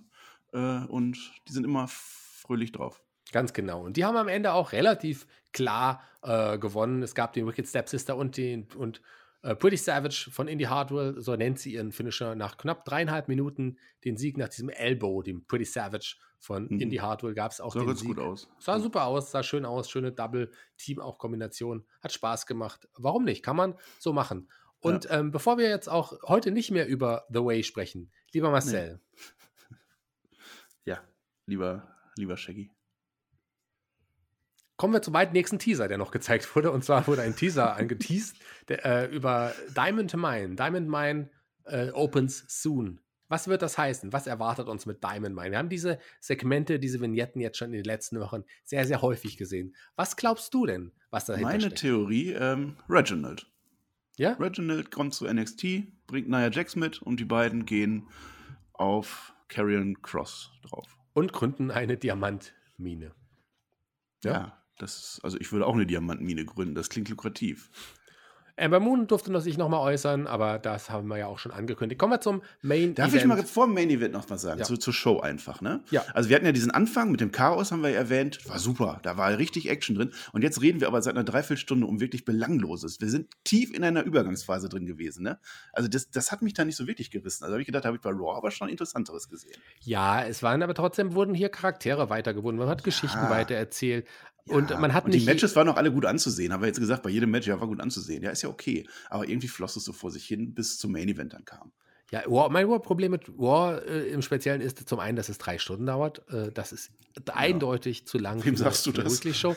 Äh, 0.53 0.87
und 0.87 1.17
die 1.49 1.53
sind 1.53 1.65
immer 1.65 1.87
fröhlich 1.89 2.73
drauf. 2.73 3.03
Ganz 3.33 3.53
genau. 3.53 3.83
Und 3.83 3.97
die 3.97 4.05
haben 4.05 4.17
am 4.17 4.29
Ende 4.29 4.53
auch 4.53 4.73
relativ 4.73 5.27
klar 5.53 6.03
äh, 6.23 6.59
gewonnen. 6.59 7.03
Es 7.03 7.15
gab 7.15 7.33
den 7.33 7.47
Wicked 7.47 7.67
Stepsister 7.67 8.17
und 8.17 8.37
den 8.37 8.69
und 8.77 9.01
Pretty 9.55 9.77
Savage 9.77 10.31
von 10.31 10.49
Indie 10.49 10.67
Hardware, 10.67 11.21
so 11.21 11.37
nennt 11.37 11.59
sie 11.59 11.75
ihren 11.75 11.93
Finisher, 11.93 12.35
nach 12.35 12.57
knapp 12.57 12.85
dreieinhalb 12.85 13.29
Minuten 13.29 13.79
den 14.05 14.17
Sieg 14.17 14.37
nach 14.37 14.49
diesem 14.49 14.69
Elbow, 14.69 15.23
dem 15.23 15.47
Pretty 15.47 15.65
Savage 15.65 16.17
von 16.39 16.65
mhm. 16.65 16.81
Indie 16.81 17.01
Hardware, 17.01 17.35
gab 17.35 17.53
es 17.53 17.61
auch 17.61 17.73
sah 17.73 17.85
den 17.85 17.97
Sieg. 17.97 18.09
gut 18.09 18.19
aus. 18.19 18.49
Sah 18.59 18.79
super 18.79 19.05
aus, 19.05 19.31
sah 19.31 19.43
schön 19.43 19.65
aus, 19.65 19.91
schöne 19.91 20.13
Double-Team 20.13 21.01
auch 21.01 21.19
Kombination, 21.19 21.87
hat 22.01 22.13
Spaß 22.13 22.47
gemacht. 22.47 22.89
Warum 22.95 23.25
nicht? 23.25 23.45
Kann 23.45 23.57
man 23.57 23.75
so 23.99 24.13
machen. 24.13 24.49
Und 24.81 25.05
ja. 25.05 25.19
ähm, 25.19 25.31
bevor 25.31 25.59
wir 25.59 25.69
jetzt 25.69 25.89
auch 25.89 26.21
heute 26.25 26.51
nicht 26.51 26.71
mehr 26.71 26.87
über 26.87 27.27
The 27.31 27.45
Way 27.45 27.63
sprechen, 27.63 28.13
lieber 28.33 28.51
Marcel. 28.51 29.01
Nee. 29.13 29.23
Ja, 30.89 31.03
lieber, 31.47 31.97
lieber 32.17 32.37
Shaggy. 32.37 32.71
Kommen 34.77 34.93
wir 34.93 35.01
zum 35.01 35.15
weit 35.15 35.33
nächsten 35.33 35.59
Teaser, 35.59 35.89
der 35.89 35.97
noch 35.97 36.11
gezeigt 36.11 36.55
wurde. 36.55 36.71
Und 36.71 36.85
zwar 36.85 37.07
wurde 37.07 37.23
ein 37.23 37.35
Teaser 37.35 37.77
angeteased 37.77 38.37
der, 38.69 38.85
äh, 38.85 39.07
über 39.07 39.55
Diamond 39.75 40.15
Mine. 40.15 40.55
Diamond 40.55 40.89
Mine 40.89 41.31
äh, 41.65 41.91
opens 41.91 42.45
soon. 42.49 43.01
Was 43.29 43.49
wird 43.49 43.63
das 43.63 43.77
heißen? 43.77 44.13
Was 44.13 44.27
erwartet 44.27 44.69
uns 44.69 44.87
mit 44.87 45.03
Diamond 45.03 45.35
Mine? 45.35 45.53
Wir 45.53 45.59
haben 45.59 45.71
diese 45.71 45.99
Segmente, 46.21 46.79
diese 46.79 47.01
Vignetten 47.01 47.41
jetzt 47.41 47.57
schon 47.57 47.69
in 47.69 47.73
den 47.73 47.85
letzten 47.85 48.21
Wochen 48.21 48.45
sehr, 48.65 48.87
sehr 48.87 49.03
häufig 49.03 49.37
gesehen. 49.37 49.75
Was 49.97 50.17
glaubst 50.17 50.53
du 50.55 50.67
denn, 50.67 50.93
was 51.11 51.25
dahinter 51.25 51.49
Meine 51.49 51.61
steckt? 51.63 51.79
Theorie, 51.79 52.33
ähm, 52.33 52.77
Reginald. 52.89 53.51
Ja? 54.17 54.35
Reginald 54.35 54.91
kommt 54.91 55.15
zu 55.15 55.27
NXT, 55.27 56.07
bringt 56.07 56.29
Nia 56.29 56.51
Jax 56.51 56.77
mit 56.77 57.03
und 57.03 57.19
die 57.19 57.25
beiden 57.25 57.65
gehen 57.65 58.09
auf 58.75 59.35
Carrion 59.49 60.01
Cross 60.03 60.53
drauf. 60.63 60.97
Und 61.15 61.33
gründen 61.33 61.71
eine 61.71 61.97
Diamantmine. 61.97 63.15
Ja, 64.23 64.33
ja 64.33 64.66
das, 64.79 65.21
also 65.23 65.39
ich 65.41 65.53
würde 65.53 65.67
auch 65.67 65.75
eine 65.75 65.87
Diamantmine 65.87 66.45
gründen, 66.45 66.75
das 66.75 66.89
klingt 66.89 67.09
lukrativ. 67.09 67.71
Amber 68.59 68.81
Moon 68.81 69.07
durfte 69.07 69.31
noch 69.31 69.41
sich 69.41 69.59
nochmal 69.59 69.81
äußern, 69.81 70.27
aber 70.27 70.59
das 70.59 70.89
haben 70.89 71.09
wir 71.09 71.19
ja 71.19 71.27
auch 71.27 71.39
schon 71.39 71.53
angekündigt. 71.53 71.99
Kommen 71.99 72.15
wir 72.15 72.21
zum 72.23 72.43
Main 72.63 72.95
Darf 72.95 73.09
Event. 73.09 73.31
Darf 73.31 73.39
ich 73.39 73.45
mal 73.45 73.47
vor 73.47 73.67
dem 73.67 73.75
Main 73.75 73.91
Event 73.91 74.15
noch 74.15 74.31
was 74.31 74.41
sagen? 74.43 74.61
Ja. 74.61 74.65
Zu, 74.65 74.79
zur 74.79 74.95
Show 74.95 75.21
einfach, 75.21 75.61
ne? 75.61 75.83
Ja. 75.91 76.03
Also 76.15 76.31
wir 76.31 76.37
hatten 76.37 76.47
ja 76.47 76.53
diesen 76.53 76.71
Anfang 76.71 77.11
mit 77.11 77.21
dem 77.21 77.33
Chaos, 77.33 77.71
haben 77.71 77.83
wir 77.83 77.91
ja 77.91 77.99
erwähnt. 77.99 78.39
War 78.49 78.59
super, 78.59 78.99
da 79.03 79.19
war 79.19 79.37
richtig 79.37 79.69
Action 79.69 79.95
drin. 79.95 80.13
Und 80.33 80.43
jetzt 80.43 80.63
reden 80.63 80.81
wir 80.81 80.89
aber 80.89 81.03
seit 81.03 81.15
einer 81.15 81.25
Dreiviertelstunde 81.25 81.87
um 81.87 82.01
wirklich 82.01 82.25
Belangloses. 82.25 82.99
Wir 83.01 83.11
sind 83.11 83.29
tief 83.45 83.75
in 83.75 83.85
einer 83.85 84.05
Übergangsphase 84.05 84.71
drin 84.71 84.87
gewesen, 84.87 85.23
ne? 85.23 85.39
Also 85.75 85.91
das, 85.91 86.11
das 86.11 86.33
hat 86.33 86.41
mich 86.41 86.55
da 86.55 86.65
nicht 86.65 86.77
so 86.77 86.87
wirklich 86.87 87.11
gerissen. 87.11 87.45
Also 87.45 87.53
habe 87.53 87.61
ich 87.61 87.67
gedacht, 87.67 87.85
habe 87.85 87.97
ich 87.97 88.03
bei 88.03 88.11
Raw 88.11 88.39
aber 88.39 88.51
schon 88.51 88.71
Interessanteres 88.71 89.29
gesehen. 89.29 89.57
Ja, 89.83 90.25
es 90.25 90.43
waren 90.43 90.63
aber 90.63 90.73
trotzdem, 90.73 91.13
wurden 91.13 91.35
hier 91.35 91.51
Charaktere 91.51 92.09
weitergewonnen. 92.09 92.59
Man 92.59 92.71
hat 92.71 92.81
ja. 92.81 92.85
Geschichten 92.87 93.29
weitererzählt. 93.29 94.07
Und 94.49 94.71
ja, 94.71 94.79
man 94.79 94.95
hat 94.95 95.05
und 95.05 95.11
nicht. 95.11 95.23
Die 95.23 95.27
Matches 95.27 95.57
waren 95.57 95.69
auch 95.69 95.77
alle 95.77 95.93
gut 95.93 96.07
anzusehen, 96.07 96.53
haben 96.53 96.61
wir 96.61 96.69
jetzt 96.69 96.79
gesagt, 96.79 97.03
bei 97.03 97.11
jedem 97.11 97.31
Match, 97.31 97.47
ja, 97.47 97.61
war 97.61 97.67
gut 97.67 97.81
anzusehen. 97.81 98.23
Ja, 98.23 98.31
ist 98.31 98.43
ja 98.43 98.49
okay. 98.49 98.87
Aber 99.11 99.29
irgendwie 99.29 99.49
floss 99.49 99.77
es 99.77 99.85
so 99.85 99.93
vor 99.93 100.11
sich 100.11 100.25
hin, 100.27 100.55
bis 100.55 100.79
zum 100.79 100.93
Main 100.93 101.09
Event 101.09 101.33
dann 101.33 101.45
kam. 101.45 101.73
Ja, 102.13 102.23
War, 102.27 102.51
mein 102.51 102.69
Problem 102.83 103.11
mit 103.11 103.37
War 103.37 103.83
äh, 103.85 104.09
im 104.09 104.23
Speziellen 104.23 104.61
ist 104.61 104.89
zum 104.89 105.01
einen, 105.01 105.17
dass 105.17 105.29
es 105.29 105.39
drei 105.39 105.59
Stunden 105.59 105.87
dauert. 105.87 106.23
Äh, 106.31 106.53
das 106.53 106.73
ist 106.73 106.93
ja. 107.17 107.35
eindeutig 107.35 108.07
zu 108.07 108.19
lang. 108.19 108.45
Wem 108.45 108.57
sagst 108.57 108.87
du 108.87 108.93
das? 108.93 109.21
Show. 109.37 109.57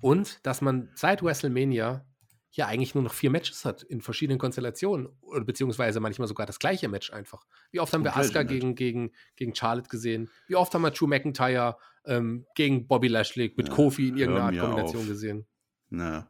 Und 0.00 0.38
dass 0.44 0.62
man 0.62 0.88
seit 0.94 1.22
WrestleMania 1.22 2.06
ja 2.52 2.66
eigentlich 2.66 2.94
nur 2.94 3.04
noch 3.04 3.14
vier 3.14 3.30
Matches 3.30 3.64
hat 3.64 3.82
in 3.82 4.00
verschiedenen 4.00 4.38
Konstellationen, 4.38 5.08
beziehungsweise 5.44 6.00
manchmal 6.00 6.28
sogar 6.28 6.46
das 6.46 6.58
gleiche 6.58 6.88
Match 6.88 7.12
einfach. 7.12 7.44
Wie 7.70 7.80
oft 7.80 7.92
haben 7.92 8.04
wir 8.04 8.16
Asuka 8.16 8.42
gegen, 8.42 8.74
gegen, 8.74 9.12
gegen 9.36 9.54
Charlotte 9.54 9.88
gesehen? 9.88 10.30
Wie 10.48 10.56
oft 10.56 10.74
haben 10.74 10.82
wir 10.82 10.90
Drew 10.90 11.06
McIntyre 11.06 11.76
ähm, 12.04 12.46
gegen 12.54 12.86
Bobby 12.86 13.08
Lashley 13.08 13.52
mit 13.56 13.68
ja, 13.68 13.74
Kofi 13.74 14.08
in 14.08 14.16
irgendeiner 14.16 14.46
Art 14.46 14.58
Kombination 14.58 15.02
auf. 15.02 15.08
gesehen? 15.08 15.46
Na, 15.90 16.28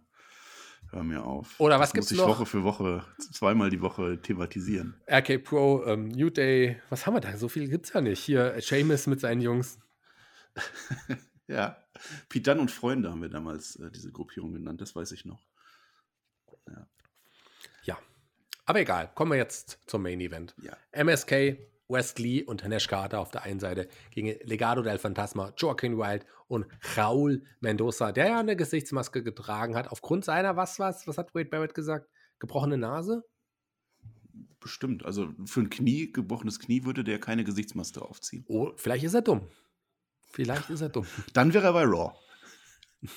hör 0.90 1.02
mir 1.02 1.24
auf. 1.24 1.58
Oder 1.58 1.80
was 1.80 1.92
gibt 1.92 2.04
es 2.04 2.12
noch? 2.12 2.28
Woche 2.28 2.46
für 2.46 2.64
Woche, 2.64 3.04
zweimal 3.32 3.70
die 3.70 3.80
Woche 3.80 4.20
thematisieren. 4.20 5.00
RK 5.10 5.38
Pro, 5.38 5.84
ähm, 5.86 6.08
New 6.08 6.30
Day, 6.30 6.80
was 6.90 7.06
haben 7.06 7.14
wir 7.14 7.20
da? 7.20 7.36
So 7.36 7.48
viel 7.48 7.68
gibt 7.68 7.86
es 7.86 7.92
ja 7.92 8.00
nicht. 8.00 8.20
Hier, 8.20 8.56
Seamus 8.60 9.06
mit 9.06 9.20
seinen 9.20 9.40
Jungs. 9.40 9.78
ja, 11.46 11.76
Dunn 12.34 12.58
und 12.58 12.70
Freunde 12.70 13.10
haben 13.10 13.22
wir 13.22 13.28
damals 13.28 13.76
äh, 13.76 13.90
diese 13.90 14.12
Gruppierung 14.12 14.52
genannt, 14.52 14.80
das 14.80 14.94
weiß 14.94 15.12
ich 15.12 15.24
noch. 15.24 15.49
Ja. 16.70 16.86
ja. 17.84 17.98
Aber 18.66 18.80
egal, 18.80 19.10
kommen 19.14 19.32
wir 19.32 19.38
jetzt 19.38 19.78
zum 19.86 20.02
Main 20.02 20.20
Event. 20.20 20.54
Ja. 20.62 20.76
MSK, 20.92 21.58
Wesley 21.88 22.44
und 22.44 22.66
Nash 22.68 22.86
Carter 22.86 23.18
auf 23.20 23.30
der 23.30 23.42
einen 23.42 23.60
Seite 23.60 23.88
gegen 24.10 24.36
Legado 24.44 24.82
del 24.82 24.98
Fantasma, 24.98 25.52
Joaquin 25.56 25.98
Wild 25.98 26.24
und 26.46 26.66
Raul 26.96 27.44
Mendoza, 27.60 28.12
der 28.12 28.28
ja 28.28 28.40
eine 28.40 28.56
Gesichtsmaske 28.56 29.22
getragen 29.22 29.74
hat, 29.74 29.88
aufgrund 29.88 30.24
seiner, 30.24 30.56
was 30.56 30.78
was, 30.78 31.06
was 31.06 31.18
hat 31.18 31.34
Wade 31.34 31.48
Barrett 31.48 31.74
gesagt? 31.74 32.08
Gebrochene 32.38 32.78
Nase? 32.78 33.24
bestimmt. 34.60 35.04
Also 35.04 35.32
für 35.46 35.60
ein 35.60 35.70
Knie, 35.70 36.12
gebrochenes 36.12 36.60
Knie, 36.60 36.84
würde 36.84 37.02
der 37.02 37.18
keine 37.18 37.44
Gesichtsmaske 37.44 38.02
aufziehen. 38.02 38.44
Oh, 38.46 38.72
vielleicht 38.76 39.04
ist 39.04 39.14
er 39.14 39.22
dumm. 39.22 39.48
Vielleicht 40.32 40.70
ist 40.70 40.82
er 40.82 40.90
dumm. 40.90 41.06
Dann 41.32 41.52
wäre 41.52 41.66
er 41.66 41.72
bei 41.72 41.84
Raw. 41.84 42.12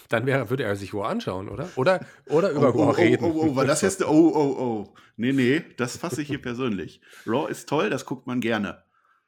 Dann 0.10 0.26
wäre, 0.26 0.50
würde 0.50 0.64
er 0.64 0.76
sich 0.76 0.94
Raw 0.94 1.08
anschauen, 1.08 1.50
oder? 1.50 1.70
Oder, 1.76 2.06
oder 2.28 2.52
über 2.52 2.74
oh, 2.74 2.84
Raw 2.84 2.88
oh, 2.88 2.92
reden. 2.92 3.26
Oh, 3.26 3.32
oh, 3.34 3.48
oh, 3.50 3.56
war 3.56 3.66
das 3.66 3.82
jetzt. 3.82 4.04
Oh, 4.04 4.32
oh, 4.34 4.56
oh. 4.58 4.94
Nee, 5.18 5.34
nee, 5.34 5.62
das 5.78 5.98
fasse 5.98 6.22
ich 6.22 6.28
hier 6.28 6.42
persönlich. 6.42 7.02
Raw 7.28 7.50
ist 7.50 7.68
toll, 7.68 7.90
das 7.90 8.06
guckt 8.06 8.26
man 8.26 8.40
gerne. 8.40 8.84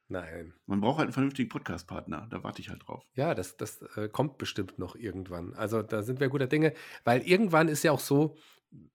Nein. 0.08 0.54
Man 0.68 0.82
braucht 0.82 1.00
halt 1.00 1.08
einen 1.08 1.14
vernünftigen 1.14 1.50
Podcast-Partner. 1.50 2.28
Da 2.30 2.44
warte 2.44 2.62
ich 2.62 2.70
halt 2.70 2.88
drauf. 2.88 3.04
Ja, 3.16 3.34
das, 3.34 3.58
das 3.58 3.82
äh, 3.96 4.08
kommt 4.08 4.38
bestimmt 4.38 4.78
noch 4.78 4.96
irgendwann. 4.96 5.54
Also 5.56 5.82
da 5.82 6.04
sind 6.04 6.20
wir 6.20 6.30
guter 6.30 6.48
Dinge, 6.48 6.74
weil 7.04 7.22
irgendwann 7.22 7.68
ist 7.68 7.84
ja 7.84 7.92
auch 7.92 8.00
so, 8.00 8.38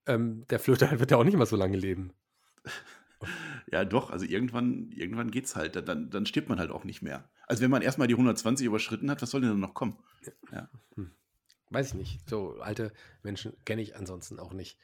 ähm, 0.06 0.46
der 0.48 0.60
Flöter 0.60 0.90
wird 1.00 1.10
ja 1.10 1.16
auch 1.16 1.24
nicht 1.24 1.36
mehr 1.36 1.46
so 1.46 1.56
lange 1.56 1.76
leben. 1.76 2.12
Ja, 3.70 3.84
doch, 3.84 4.10
also 4.10 4.24
irgendwann, 4.24 4.90
irgendwann 4.92 5.30
geht's 5.30 5.56
halt. 5.56 5.76
Dann, 5.88 6.10
dann 6.10 6.26
stirbt 6.26 6.48
man 6.48 6.58
halt 6.58 6.70
auch 6.70 6.84
nicht 6.84 7.02
mehr. 7.02 7.28
Also 7.46 7.62
wenn 7.62 7.70
man 7.70 7.82
erstmal 7.82 8.08
die 8.08 8.14
120 8.14 8.66
überschritten 8.66 9.10
hat, 9.10 9.20
was 9.20 9.30
soll 9.30 9.40
denn 9.40 9.50
dann 9.50 9.60
noch 9.60 9.74
kommen? 9.74 9.98
Ja. 10.52 10.68
Hm. 10.94 11.10
Weiß 11.70 11.88
ich 11.88 11.94
nicht. 11.94 12.28
So 12.28 12.56
alte 12.60 12.92
Menschen 13.22 13.56
kenne 13.64 13.82
ich 13.82 13.96
ansonsten 13.96 14.38
auch 14.38 14.52
nicht. 14.52 14.76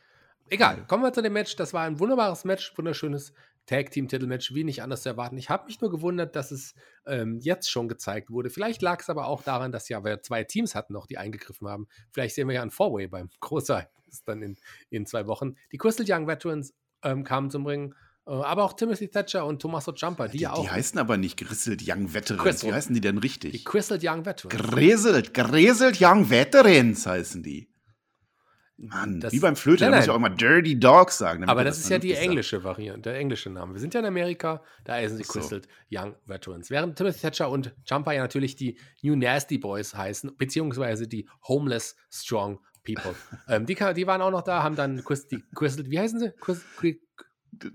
Egal, 0.48 0.86
kommen 0.86 1.02
wir 1.02 1.12
zu 1.12 1.22
dem 1.22 1.32
Match. 1.32 1.56
Das 1.56 1.74
war 1.74 1.84
ein 1.84 1.98
wunderbares 1.98 2.44
Match, 2.44 2.72
wunderschönes 2.78 3.32
Tag-Team-Titelmatch, 3.66 4.54
wie 4.54 4.62
nicht 4.62 4.82
anders 4.82 5.02
zu 5.02 5.08
erwarten. 5.08 5.36
Ich 5.36 5.50
habe 5.50 5.66
mich 5.66 5.80
nur 5.80 5.90
gewundert, 5.90 6.36
dass 6.36 6.52
es 6.52 6.74
ähm, 7.04 7.40
jetzt 7.40 7.68
schon 7.68 7.88
gezeigt 7.88 8.30
wurde. 8.30 8.48
Vielleicht 8.48 8.80
lag 8.80 9.00
es 9.00 9.10
aber 9.10 9.26
auch 9.26 9.42
daran, 9.42 9.72
dass 9.72 9.88
ja 9.88 10.04
wir 10.04 10.22
zwei 10.22 10.44
Teams 10.44 10.76
hatten 10.76 10.92
noch, 10.92 11.06
die 11.06 11.18
eingegriffen 11.18 11.68
haben. 11.68 11.88
Vielleicht 12.12 12.36
sehen 12.36 12.46
wir 12.46 12.54
ja 12.54 12.62
ein 12.62 12.70
Four-Way 12.70 13.08
beim 13.08 13.28
Großereignis 13.40 14.22
dann 14.24 14.40
in, 14.42 14.56
in 14.88 15.04
zwei 15.04 15.26
Wochen. 15.26 15.56
Die 15.72 15.78
Crystal 15.78 16.06
Young 16.08 16.28
Veterans 16.28 16.74
ähm, 17.02 17.24
kamen 17.24 17.50
zum 17.50 17.66
Ring. 17.66 17.94
Äh, 18.26 18.30
aber 18.30 18.64
auch 18.64 18.72
Timothy 18.72 19.08
Thatcher 19.08 19.46
und 19.46 19.60
Tommaso 19.60 19.92
Jumper, 19.92 20.28
die, 20.28 20.38
ja 20.38 20.52
auch. 20.52 20.62
Die 20.62 20.70
heißen 20.70 20.98
aber 20.98 21.16
nicht 21.16 21.38
Grizzled 21.38 21.82
Young 21.86 22.12
Veterans. 22.12 22.64
Wie 22.64 22.72
heißen 22.72 22.94
die 22.94 23.00
denn 23.00 23.18
richtig? 23.18 23.52
Die 23.52 23.64
Crystal 23.64 23.98
Young 24.02 24.24
Veterans. 24.24 24.72
Grizzled, 24.72 25.34
Grizzled 25.34 26.00
Young 26.00 26.28
Veterans 26.28 27.06
heißen 27.06 27.42
die. 27.42 27.68
Mann, 28.78 29.20
das, 29.20 29.32
wie 29.32 29.40
beim 29.40 29.56
Flöte, 29.56 29.84
nein, 29.84 29.92
da 29.92 29.96
muss 29.96 30.04
ich 30.04 30.10
auch 30.10 30.16
immer 30.16 30.28
Dirty 30.28 30.78
Dogs 30.78 31.16
sagen. 31.16 31.48
Aber 31.48 31.64
das, 31.64 31.76
das 31.76 31.84
ist 31.84 31.90
ja 31.90 31.98
die 31.98 32.12
englische 32.12 32.62
Variante, 32.62 33.08
der 33.08 33.18
englische 33.18 33.48
Name. 33.48 33.72
Wir 33.72 33.80
sind 33.80 33.94
ja 33.94 34.00
in 34.00 34.06
Amerika, 34.06 34.62
da 34.84 34.94
heißen 34.94 35.16
sie 35.16 35.24
so. 35.24 35.32
Crystal 35.32 35.62
Young 35.90 36.14
Veterans. 36.26 36.68
Während 36.68 36.96
Timothy 36.96 37.20
Thatcher 37.20 37.48
und 37.48 37.74
Jumper 37.86 38.12
ja 38.12 38.20
natürlich 38.20 38.54
die 38.54 38.78
New 39.02 39.16
Nasty 39.16 39.56
Boys 39.56 39.94
heißen, 39.94 40.36
beziehungsweise 40.36 41.08
die 41.08 41.26
Homeless 41.48 41.96
Strong 42.10 42.60
People. 42.84 43.14
ähm, 43.48 43.64
die, 43.64 43.76
die, 43.94 44.06
waren 44.06 44.20
auch 44.20 44.30
noch 44.30 44.42
da, 44.42 44.62
haben 44.62 44.76
dann 44.76 44.96
die 44.98 45.42
Crystal, 45.54 45.90
wie 45.90 45.98
heißen 45.98 46.20
sie? 46.20 46.32
Crystal, 46.38 46.66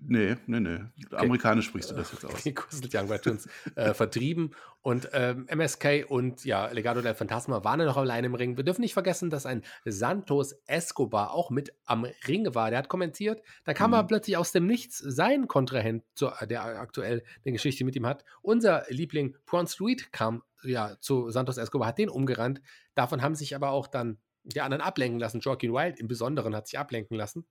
Nee, 0.02 0.36
nee, 0.48 0.60
nee. 0.60 0.80
Amerikanisch 1.12 1.66
sprichst 1.66 1.92
du 1.92 1.96
das 1.96 2.12
jetzt 2.12 2.26
aus. 2.26 2.44
Crystal 2.44 2.90
Young 2.94 3.10
Veterans 3.10 3.48
äh, 3.76 3.94
vertrieben. 3.94 4.52
Und 4.82 5.10
ähm, 5.14 5.46
MSK 5.48 6.06
und 6.10 6.44
ja, 6.44 6.68
Legado 6.72 7.02
del 7.02 7.14
Fantasma 7.14 7.64
waren 7.64 7.80
ja 7.80 7.86
noch 7.86 7.98
allein 7.98 8.24
im 8.24 8.34
Ring. 8.34 8.58
Wir 8.58 8.64
dürfen 8.64 8.82
nicht 8.82 8.94
vergessen, 8.94 9.30
dass 9.30 9.46
ein 9.46 9.64
Santos 9.86 10.54
Escobar 10.66 11.32
auch 11.34 11.52
mit 11.52 11.74
am 11.86 12.06
Ring 12.28 12.54
war. 12.56 12.70
Der 12.70 12.80
hat 12.80 12.90
kommentiert. 12.90 13.42
Da 13.64 13.74
kam 13.74 13.92
mhm. 13.92 13.96
er 13.96 14.04
plötzlich 14.06 14.38
aus 14.38 14.52
dem 14.52 14.66
Nichts 14.66 14.98
sein 14.98 15.48
Kontrahent, 15.48 16.04
zu, 16.16 16.32
der 16.50 16.64
aktuell 16.64 17.24
eine 17.46 17.54
Geschichte 17.54 17.86
mit 17.86 17.96
ihm 17.96 18.06
hat. 18.06 18.26
Unser 18.42 18.86
Liebling 18.90 19.36
Prawn 19.46 19.68
Street 19.68 20.12
kam 20.12 20.42
ja 20.64 20.98
zu 21.00 21.30
Santos 21.30 21.58
Escobar, 21.58 21.88
hat 21.88 21.98
den 21.98 22.10
umgerannt. 22.10 22.62
Davon 22.96 23.22
haben 23.22 23.36
sich 23.36 23.56
aber 23.56 23.70
auch 23.70 23.88
dann 23.88 24.18
die 24.44 24.62
anderen 24.62 24.82
ablenken 24.82 25.20
lassen. 25.20 25.40
Joaquin 25.40 25.74
Wild 25.74 26.00
im 26.00 26.08
Besonderen 26.08 26.56
hat 26.56 26.68
sich 26.68 26.80
ablenken 26.80 27.16
lassen. 27.16 27.46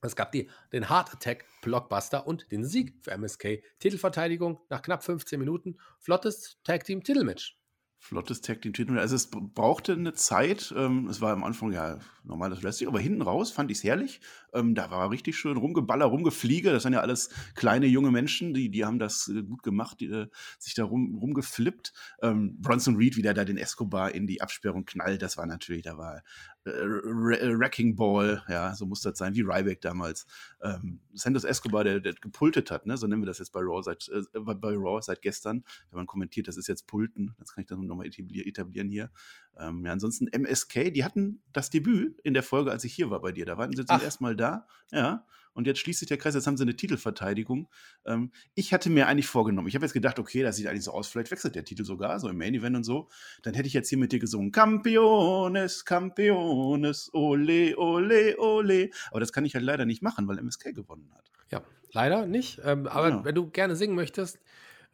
Es 0.00 0.14
gab 0.14 0.32
die, 0.32 0.48
den 0.72 0.88
Heart 0.88 1.14
Attack 1.14 1.44
Blockbuster 1.62 2.26
und 2.26 2.50
den 2.52 2.64
Sieg 2.64 2.94
für 3.02 3.10
MSK. 3.12 3.62
Titelverteidigung 3.80 4.60
nach 4.68 4.82
knapp 4.82 5.02
15 5.02 5.38
Minuten. 5.38 5.78
Flottes 5.98 6.58
Tag 6.62 6.84
Team 6.84 7.02
Titelmatch. 7.02 7.58
Flottes 8.00 8.40
Tag 8.40 8.62
Team 8.62 8.72
Titel. 8.72 8.96
Also 8.98 9.16
es 9.16 9.28
brauchte 9.28 9.92
eine 9.92 10.12
Zeit. 10.14 10.72
Ähm, 10.76 11.08
es 11.08 11.20
war 11.20 11.32
am 11.32 11.42
Anfang 11.42 11.72
ja 11.72 11.98
normales 12.22 12.62
Wrestling, 12.62 12.88
aber 12.88 13.00
hinten 13.00 13.22
raus 13.22 13.50
fand 13.50 13.72
ich 13.72 13.78
es 13.78 13.84
herrlich. 13.84 14.20
Ähm, 14.54 14.76
da 14.76 14.90
war 14.90 15.10
richtig 15.10 15.36
schön 15.36 15.56
rumgeballer, 15.56 16.04
rumgefliege. 16.06 16.70
Das 16.70 16.84
sind 16.84 16.92
ja 16.92 17.00
alles 17.00 17.30
kleine 17.54 17.86
junge 17.86 18.12
Menschen, 18.12 18.54
die, 18.54 18.70
die 18.70 18.84
haben 18.84 19.00
das 19.00 19.28
äh, 19.28 19.42
gut 19.42 19.64
gemacht, 19.64 19.98
die, 20.00 20.06
äh, 20.06 20.28
sich 20.58 20.74
da 20.74 20.84
rum, 20.84 21.16
rumgeflippt. 21.16 21.92
Ähm, 22.22 22.56
Bronson 22.60 22.96
Reed, 22.96 23.16
wie 23.16 23.22
der 23.22 23.34
da 23.34 23.44
den 23.44 23.58
Escobar 23.58 24.14
in 24.14 24.28
die 24.28 24.40
Absperrung 24.40 24.84
knallt, 24.84 25.20
das 25.20 25.36
war 25.36 25.46
natürlich, 25.46 25.82
da 25.82 25.98
war 25.98 26.22
Wrecking 26.68 27.96
Ball, 27.96 28.42
ja, 28.48 28.74
so 28.74 28.86
muss 28.86 29.02
das 29.02 29.18
sein, 29.18 29.34
wie 29.34 29.42
Ryback 29.42 29.80
damals. 29.80 30.26
Ähm, 30.62 31.00
Santos 31.14 31.44
Escobar, 31.44 31.84
der, 31.84 32.00
der 32.00 32.14
gepultet 32.14 32.70
hat, 32.70 32.86
ne? 32.86 32.96
so 32.96 33.06
nennen 33.06 33.22
wir 33.22 33.26
das 33.26 33.38
jetzt 33.38 33.52
bei 33.52 33.60
Raw 33.60 33.82
seit, 33.82 34.08
äh, 34.08 34.22
bei 34.40 34.74
Raw 34.74 35.00
seit 35.02 35.22
gestern. 35.22 35.64
Wenn 35.90 35.98
man 35.98 36.06
kommentiert, 36.06 36.48
das 36.48 36.56
ist 36.56 36.68
jetzt 36.68 36.86
Pulten, 36.86 37.34
das 37.38 37.52
kann 37.52 37.62
ich 37.62 37.68
dann 37.68 37.86
nochmal 37.86 38.06
etablieren 38.06 38.88
hier. 38.88 39.10
Ähm, 39.58 39.84
ja, 39.84 39.92
ansonsten 39.92 40.28
MSK, 40.28 40.92
die 40.92 41.04
hatten 41.04 41.42
das 41.52 41.70
Debüt 41.70 42.20
in 42.20 42.34
der 42.34 42.42
Folge, 42.42 42.70
als 42.70 42.84
ich 42.84 42.94
hier 42.94 43.10
war 43.10 43.20
bei 43.20 43.32
dir. 43.32 43.46
Da 43.46 43.58
waren 43.58 43.72
sie 43.72 43.84
zum 43.84 44.00
ersten 44.00 44.24
Mal 44.24 44.36
da. 44.36 44.66
Ja. 44.92 45.24
Und 45.58 45.66
jetzt 45.66 45.80
schließt 45.80 45.98
sich 45.98 46.06
der 46.06 46.18
Kreis, 46.18 46.36
jetzt 46.36 46.46
haben 46.46 46.56
sie 46.56 46.62
eine 46.62 46.76
Titelverteidigung. 46.76 47.68
Ähm, 48.06 48.30
ich 48.54 48.72
hatte 48.72 48.90
mir 48.90 49.08
eigentlich 49.08 49.26
vorgenommen, 49.26 49.66
ich 49.66 49.74
habe 49.74 49.84
jetzt 49.84 49.92
gedacht, 49.92 50.20
okay, 50.20 50.44
das 50.44 50.54
sieht 50.54 50.68
eigentlich 50.68 50.84
so 50.84 50.92
aus, 50.92 51.08
vielleicht 51.08 51.32
wechselt 51.32 51.56
der 51.56 51.64
Titel 51.64 51.82
sogar, 51.82 52.20
so 52.20 52.28
im 52.28 52.38
Main 52.38 52.54
Event 52.54 52.76
und 52.76 52.84
so. 52.84 53.08
Dann 53.42 53.54
hätte 53.54 53.66
ich 53.66 53.72
jetzt 53.72 53.88
hier 53.88 53.98
mit 53.98 54.12
dir 54.12 54.20
gesungen, 54.20 54.52
Campiones, 54.52 55.84
Campiones, 55.84 57.10
ole, 57.12 57.76
ole, 57.76 58.38
ole. 58.38 58.90
Aber 59.10 59.18
das 59.18 59.32
kann 59.32 59.44
ich 59.44 59.56
halt 59.56 59.64
leider 59.64 59.84
nicht 59.84 60.00
machen, 60.00 60.28
weil 60.28 60.38
MSK 60.38 60.76
gewonnen 60.76 61.10
hat. 61.12 61.28
Ja, 61.50 61.62
leider 61.90 62.26
nicht. 62.26 62.60
Ähm, 62.64 62.86
aber 62.86 63.10
genau. 63.10 63.24
wenn 63.24 63.34
du 63.34 63.50
gerne 63.50 63.74
singen 63.74 63.96
möchtest, 63.96 64.38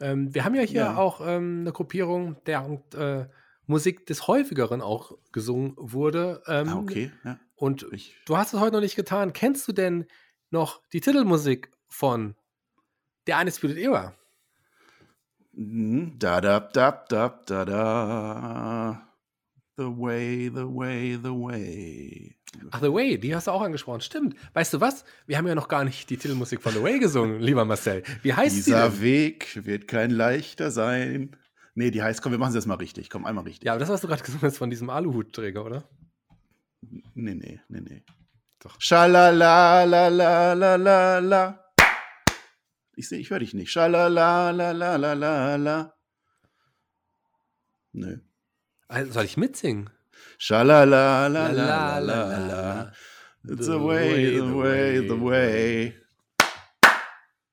ähm, 0.01 0.35
wir 0.35 0.47
haben 0.47 0.55
ja 0.55 0.63
hier 0.63 0.81
ja. 0.81 0.97
auch 0.97 1.21
ähm, 1.21 1.59
eine 1.61 1.73
Gruppierung, 1.73 2.43
der 2.47 2.81
äh, 2.97 3.27
Musik 3.67 4.07
des 4.07 4.29
häufigeren 4.29 4.81
auch 4.81 5.13
gesungen 5.31 5.75
wurde. 5.77 6.43
Ähm, 6.47 6.69
ah, 6.71 6.79
okay. 6.79 7.13
Ja. 7.23 7.39
Und 7.55 7.87
ich. 7.93 8.17
du 8.25 8.39
hast 8.39 8.55
es 8.55 8.61
heute 8.61 8.73
noch 8.73 8.81
nicht 8.81 8.97
getan. 8.97 9.35
Kennst 9.35 9.69
du 9.69 9.73
denn 9.73 10.07
noch 10.55 10.81
die 10.93 11.01
Titelmusik 11.01 11.71
von 11.89 12.35
der 13.27 13.39
Undisputed 13.39 13.77
Era? 13.77 14.15
Mhm. 15.53 16.19
Da 16.19 16.41
da 16.41 16.61
da 16.61 17.05
da 17.09 17.41
da 17.47 17.65
da. 17.65 19.09
The 19.77 19.85
way, 19.85 20.49
the 20.49 20.65
way, 20.65 21.19
the 21.23 21.31
way. 21.31 22.37
Ach, 22.71 22.81
The 22.81 22.93
Way, 22.93 23.19
die 23.19 23.35
hast 23.35 23.49
du 23.49 23.51
auch 23.51 23.63
angesprochen. 23.63 24.01
Stimmt. 24.01 24.37
Weißt 24.53 24.73
du 24.73 24.81
was? 24.81 25.05
Wir 25.27 25.37
haben 25.37 25.47
ja 25.49 25.57
noch 25.57 25.67
gar 25.67 25.85
nicht 25.85 26.09
die 26.09 26.17
Titelmusik 26.17 26.63
von 26.63 26.73
The 26.73 26.81
Way 26.81 27.01
gesungen, 27.01 27.41
lieber 27.41 27.65
Marcel. 27.65 28.05
Wie 28.23 28.33
heißt 28.33 28.55
Dieser 28.55 28.65
sie? 28.65 28.71
Dieser 28.71 29.03
Weg 29.03 29.67
wird 29.67 29.89
kein 29.89 30.11
leichter 30.11 30.71
sein. 30.71 31.37
Nee, 31.75 31.91
die 31.91 32.03
heißt, 32.03 32.23
komm, 32.23 32.31
wir 32.31 32.39
machen 32.39 32.51
es 32.51 32.55
jetzt 32.55 32.67
mal 32.67 32.77
richtig. 32.77 33.11
Komm, 33.11 33.25
einmal 33.25 33.43
richtig. 33.43 33.65
Ja, 33.65 33.73
aber 33.73 33.81
das 33.81 33.89
hast 33.89 34.05
du 34.05 34.09
gerade 34.09 34.23
gesungen 34.23 34.47
ist 34.47 34.59
von 34.59 34.71
diesem 34.71 34.89
Aluhutträger, 34.91 35.65
oder? 35.65 35.89
Nee, 37.15 37.35
nee, 37.35 37.61
nee, 37.69 37.81
nee. 37.81 38.05
Doch. 38.65 38.75
Schalalalalala. 38.81 41.61
Ich 42.97 43.09
sehe, 43.09 43.19
ich 43.19 43.31
höre 43.31 43.41
dich 43.41 43.53
nicht. 43.53 43.71
Schalalalalala. 43.71 45.95
Nö. 47.93 48.21
Also 48.89 49.13
soll 49.13 49.27
ich 49.27 49.37
mitsingen? 49.37 49.91
Schalalalalala. 50.39 52.93
It's 53.47 53.67
the 53.67 53.79
way, 53.79 54.37
the 54.37 54.55
way, 54.55 55.07
the 55.07 55.21
way. 55.21 55.95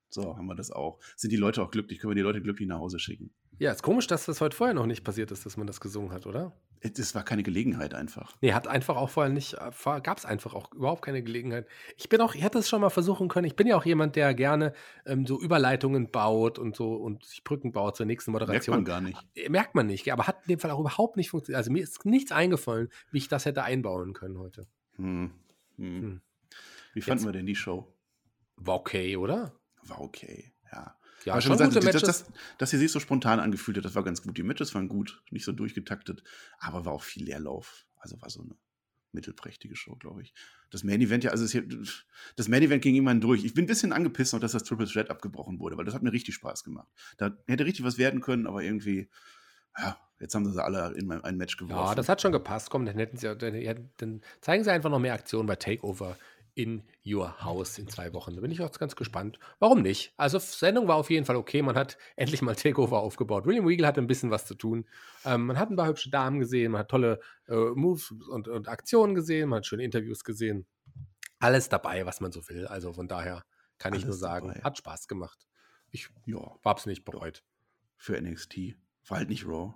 So, 0.09 0.37
haben 0.37 0.47
wir 0.47 0.55
das 0.55 0.71
auch. 0.71 1.01
Sind 1.17 1.31
die 1.31 1.37
Leute 1.37 1.61
auch 1.61 1.71
glücklich? 1.71 1.99
Können 1.99 2.11
wir 2.11 2.15
die 2.15 2.21
Leute 2.21 2.41
glücklich 2.41 2.69
nach 2.69 2.79
Hause 2.79 2.99
schicken? 2.99 3.33
Ja, 3.59 3.73
ist 3.73 3.83
komisch, 3.83 4.07
dass 4.07 4.23
das 4.25 4.39
heute 4.39 4.55
vorher 4.55 4.73
noch 4.73 4.85
nicht 4.85 5.03
passiert 5.03 5.29
ist, 5.31 5.45
dass 5.45 5.57
man 5.57 5.67
das 5.67 5.81
gesungen 5.81 6.13
hat, 6.13 6.25
oder? 6.25 6.53
Es 6.83 7.13
war 7.13 7.23
keine 7.23 7.43
Gelegenheit 7.43 7.93
einfach. 7.93 8.35
Nee, 8.41 8.53
hat 8.53 8.67
einfach 8.67 8.95
auch 8.95 9.09
vorher 9.09 9.31
nicht, 9.31 9.53
äh, 9.53 10.01
gab 10.01 10.17
es 10.17 10.25
einfach 10.25 10.55
auch 10.55 10.73
überhaupt 10.73 11.03
keine 11.03 11.21
Gelegenheit. 11.21 11.67
Ich 11.95 12.09
bin 12.09 12.21
auch, 12.21 12.33
ich 12.33 12.43
hätte 12.43 12.57
es 12.57 12.67
schon 12.67 12.81
mal 12.81 12.89
versuchen 12.89 13.27
können. 13.27 13.45
Ich 13.45 13.55
bin 13.55 13.67
ja 13.67 13.77
auch 13.77 13.85
jemand, 13.85 14.15
der 14.15 14.33
gerne 14.33 14.73
ähm, 15.05 15.27
so 15.27 15.39
Überleitungen 15.39 16.09
baut 16.09 16.57
und 16.57 16.75
so 16.75 16.95
und 16.95 17.23
sich 17.23 17.43
Brücken 17.43 17.71
baut 17.71 17.95
zur 17.97 18.07
nächsten 18.07 18.31
Moderation. 18.31 18.83
Merkt 18.83 18.87
man 18.87 19.01
gar 19.01 19.01
nicht. 19.01 19.27
Äh, 19.35 19.49
merkt 19.49 19.75
man 19.75 19.85
nicht, 19.85 20.11
aber 20.11 20.25
hat 20.25 20.41
in 20.43 20.53
dem 20.53 20.59
Fall 20.59 20.71
auch 20.71 20.79
überhaupt 20.79 21.17
nicht 21.17 21.29
funktioniert. 21.29 21.57
Also 21.57 21.71
mir 21.71 21.83
ist 21.83 22.03
nichts 22.05 22.31
eingefallen, 22.31 22.89
wie 23.11 23.19
ich 23.19 23.27
das 23.27 23.45
hätte 23.45 23.63
einbauen 23.63 24.13
können 24.13 24.39
heute. 24.39 24.67
Hm. 24.95 25.31
Hm. 25.77 26.01
Hm. 26.01 26.21
Wie 26.93 27.01
fanden 27.01 27.19
Jetzt, 27.19 27.27
wir 27.27 27.33
denn 27.33 27.45
die 27.45 27.55
Show? 27.55 27.93
War 28.57 28.75
okay, 28.75 29.17
oder? 29.17 29.53
War 29.83 30.01
okay, 30.01 30.51
ja. 30.71 30.95
Ja, 31.25 31.39
schon 31.41 31.53
gesagt, 31.53 31.73
gute 31.73 31.85
Matches. 31.85 32.01
Dass, 32.01 32.23
dass, 32.25 32.33
dass 32.57 32.69
sie 32.71 32.77
sich 32.77 32.91
so 32.91 32.99
spontan 32.99 33.39
angefühlt 33.39 33.77
hat, 33.77 33.85
das 33.85 33.95
war 33.95 34.03
ganz 34.03 34.21
gut. 34.21 34.37
Die 34.37 34.43
Matches 34.43 34.73
waren 34.73 34.87
gut, 34.87 35.23
nicht 35.29 35.45
so 35.45 35.51
durchgetaktet, 35.51 36.23
aber 36.59 36.85
war 36.85 36.93
auch 36.93 37.03
viel 37.03 37.25
Leerlauf. 37.25 37.85
Also 37.97 38.21
war 38.21 38.29
so 38.29 38.41
eine 38.41 38.55
mittelprächtige 39.13 39.75
Show, 39.75 39.95
glaube 39.95 40.21
ich. 40.23 40.33
Das 40.69 40.83
Main 40.83 41.01
Event, 41.01 41.23
ja, 41.23 41.31
also 41.31 41.43
es, 41.43 42.05
das 42.35 42.47
Main 42.47 42.63
Event 42.63 42.81
ging 42.81 42.95
irgendwann 42.95 43.21
durch. 43.21 43.43
Ich 43.43 43.53
bin 43.53 43.65
ein 43.65 43.67
bisschen 43.67 43.93
angepisst 43.93 44.33
noch, 44.33 44.39
dass 44.39 44.53
das 44.53 44.63
Triple 44.63 44.87
Threat 44.87 45.09
abgebrochen 45.09 45.59
wurde, 45.59 45.77
weil 45.77 45.85
das 45.85 45.93
hat 45.93 46.03
mir 46.03 46.13
richtig 46.13 46.35
Spaß 46.35 46.63
gemacht. 46.63 46.87
Da 47.17 47.35
hätte 47.47 47.65
richtig 47.65 47.85
was 47.85 47.97
werden 47.97 48.21
können, 48.21 48.47
aber 48.47 48.63
irgendwie, 48.63 49.09
ja, 49.77 49.97
jetzt 50.19 50.35
haben 50.35 50.49
sie 50.49 50.63
alle 50.63 50.93
in 50.93 51.11
ein 51.11 51.37
Match 51.37 51.57
geworfen. 51.57 51.89
Ja, 51.89 51.95
das 51.95 52.09
hat 52.09 52.21
schon 52.21 52.31
gepasst. 52.31 52.69
Komm, 52.69 52.85
dann 52.85 52.97
hätten 52.97 53.17
sie, 53.17 53.35
dann, 53.35 53.89
dann 53.97 54.21
zeigen 54.39 54.63
sie 54.63 54.71
einfach 54.71 54.89
noch 54.89 54.99
mehr 54.99 55.13
Aktionen 55.13 55.47
bei 55.47 55.55
Takeover 55.55 56.17
in 56.55 56.83
Your 57.05 57.43
House 57.43 57.77
in 57.77 57.87
zwei 57.87 58.13
Wochen. 58.13 58.35
Da 58.35 58.41
bin 58.41 58.51
ich 58.51 58.61
auch 58.61 58.71
ganz 58.71 58.95
gespannt. 58.95 59.39
Warum 59.59 59.81
nicht? 59.81 60.13
Also, 60.17 60.39
Sendung 60.39 60.87
war 60.87 60.95
auf 60.97 61.09
jeden 61.09 61.25
Fall 61.25 61.35
okay. 61.35 61.61
Man 61.61 61.75
hat 61.75 61.97
endlich 62.15 62.41
mal 62.41 62.55
Takeover 62.55 62.99
aufgebaut. 62.99 63.45
William 63.45 63.65
Regal 63.65 63.87
hatte 63.87 64.01
ein 64.01 64.07
bisschen 64.07 64.31
was 64.31 64.45
zu 64.45 64.55
tun. 64.55 64.85
Ähm, 65.25 65.47
man 65.47 65.57
hat 65.57 65.69
ein 65.69 65.75
paar 65.75 65.87
hübsche 65.87 66.09
Damen 66.09 66.39
gesehen, 66.39 66.71
man 66.73 66.79
hat 66.79 66.89
tolle 66.89 67.19
äh, 67.47 67.55
Moves 67.55 68.11
und, 68.11 68.47
und 68.47 68.67
Aktionen 68.67 69.15
gesehen, 69.15 69.49
man 69.49 69.57
hat 69.57 69.65
schöne 69.65 69.83
Interviews 69.83 70.23
gesehen. 70.23 70.65
Alles 71.39 71.69
dabei, 71.69 72.05
was 72.05 72.21
man 72.21 72.31
so 72.31 72.47
will. 72.49 72.67
Also 72.67 72.93
von 72.93 73.07
daher 73.07 73.43
kann 73.79 73.93
Alles 73.93 74.03
ich 74.03 74.07
nur 74.07 74.15
sagen, 74.15 74.49
dabei. 74.49 74.61
hat 74.61 74.77
Spaß 74.77 75.07
gemacht. 75.07 75.47
Ich 75.89 76.09
ja, 76.25 76.55
es 76.75 76.85
nicht 76.85 77.03
bereut. 77.03 77.43
Für 77.97 78.19
NXT. 78.19 78.75
War 79.07 79.19
halt 79.19 79.29
nicht 79.29 79.45
Raw. 79.45 79.73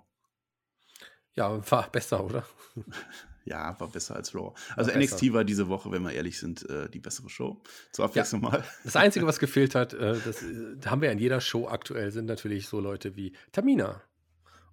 Ja, 1.34 1.70
war 1.70 1.90
besser, 1.90 2.24
oder? 2.24 2.46
Ja, 3.46 3.78
war 3.78 3.88
besser 3.88 4.16
als 4.16 4.34
Raw. 4.34 4.52
Also 4.74 4.90
war 4.90 4.98
NXT 4.98 5.20
besser. 5.20 5.32
war 5.34 5.44
diese 5.44 5.68
Woche, 5.68 5.92
wenn 5.92 6.02
wir 6.02 6.12
ehrlich 6.12 6.38
sind, 6.38 6.68
äh, 6.68 6.90
die 6.90 6.98
bessere 6.98 7.30
Show. 7.30 7.62
Zur 7.92 8.04
Abwechslung 8.06 8.42
ja. 8.42 8.50
mal. 8.50 8.64
Das 8.82 8.96
Einzige, 8.96 9.24
was 9.26 9.38
gefehlt 9.38 9.76
hat, 9.76 9.94
äh, 9.94 10.18
das 10.24 10.42
äh, 10.42 10.76
haben 10.86 11.00
wir 11.00 11.12
in 11.12 11.18
jeder 11.18 11.40
Show 11.40 11.68
aktuell, 11.68 12.10
sind 12.10 12.26
natürlich 12.26 12.66
so 12.66 12.80
Leute 12.80 13.14
wie 13.14 13.34
Tamina. 13.52 14.02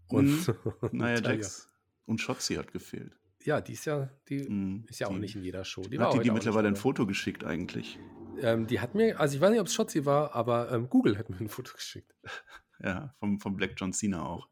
Und 0.07 0.47
mhm. 0.47 0.55
naja, 0.91 1.21
Jax. 1.21 1.69
Und 2.05 2.19
Shotzi 2.19 2.55
hat 2.55 2.73
gefehlt. 2.73 3.15
Ja, 3.43 3.61
die 3.61 3.73
ist 3.73 3.85
ja, 3.85 4.09
die 4.27 4.49
mm, 4.49 4.85
ist 4.89 4.99
ja 4.99 5.07
die, 5.07 5.13
auch 5.13 5.19
nicht 5.19 5.35
in 5.35 5.43
jeder 5.43 5.63
Show. 5.65 5.83
Die 5.83 5.99
hat 5.99 6.13
die, 6.13 6.19
die 6.19 6.31
mittlerweile 6.31 6.67
ein 6.67 6.75
Foto 6.75 7.05
geschickt 7.05 7.43
eigentlich? 7.43 7.99
Ähm, 8.41 8.65
die 8.65 8.79
hat 8.79 8.95
mir, 8.95 9.19
also 9.19 9.35
ich 9.35 9.41
weiß 9.41 9.51
nicht, 9.51 9.59
ob 9.59 9.67
es 9.67 9.73
Shotzi 9.73 10.05
war, 10.05 10.33
aber 10.33 10.71
ähm, 10.71 10.89
Google 10.89 11.17
hat 11.17 11.29
mir 11.29 11.37
ein 11.39 11.49
Foto 11.49 11.73
geschickt. 11.73 12.13
Ja, 12.79 13.15
vom, 13.19 13.39
vom 13.39 13.55
Black 13.55 13.75
John 13.77 13.93
Cena 13.93 14.25
auch. 14.25 14.49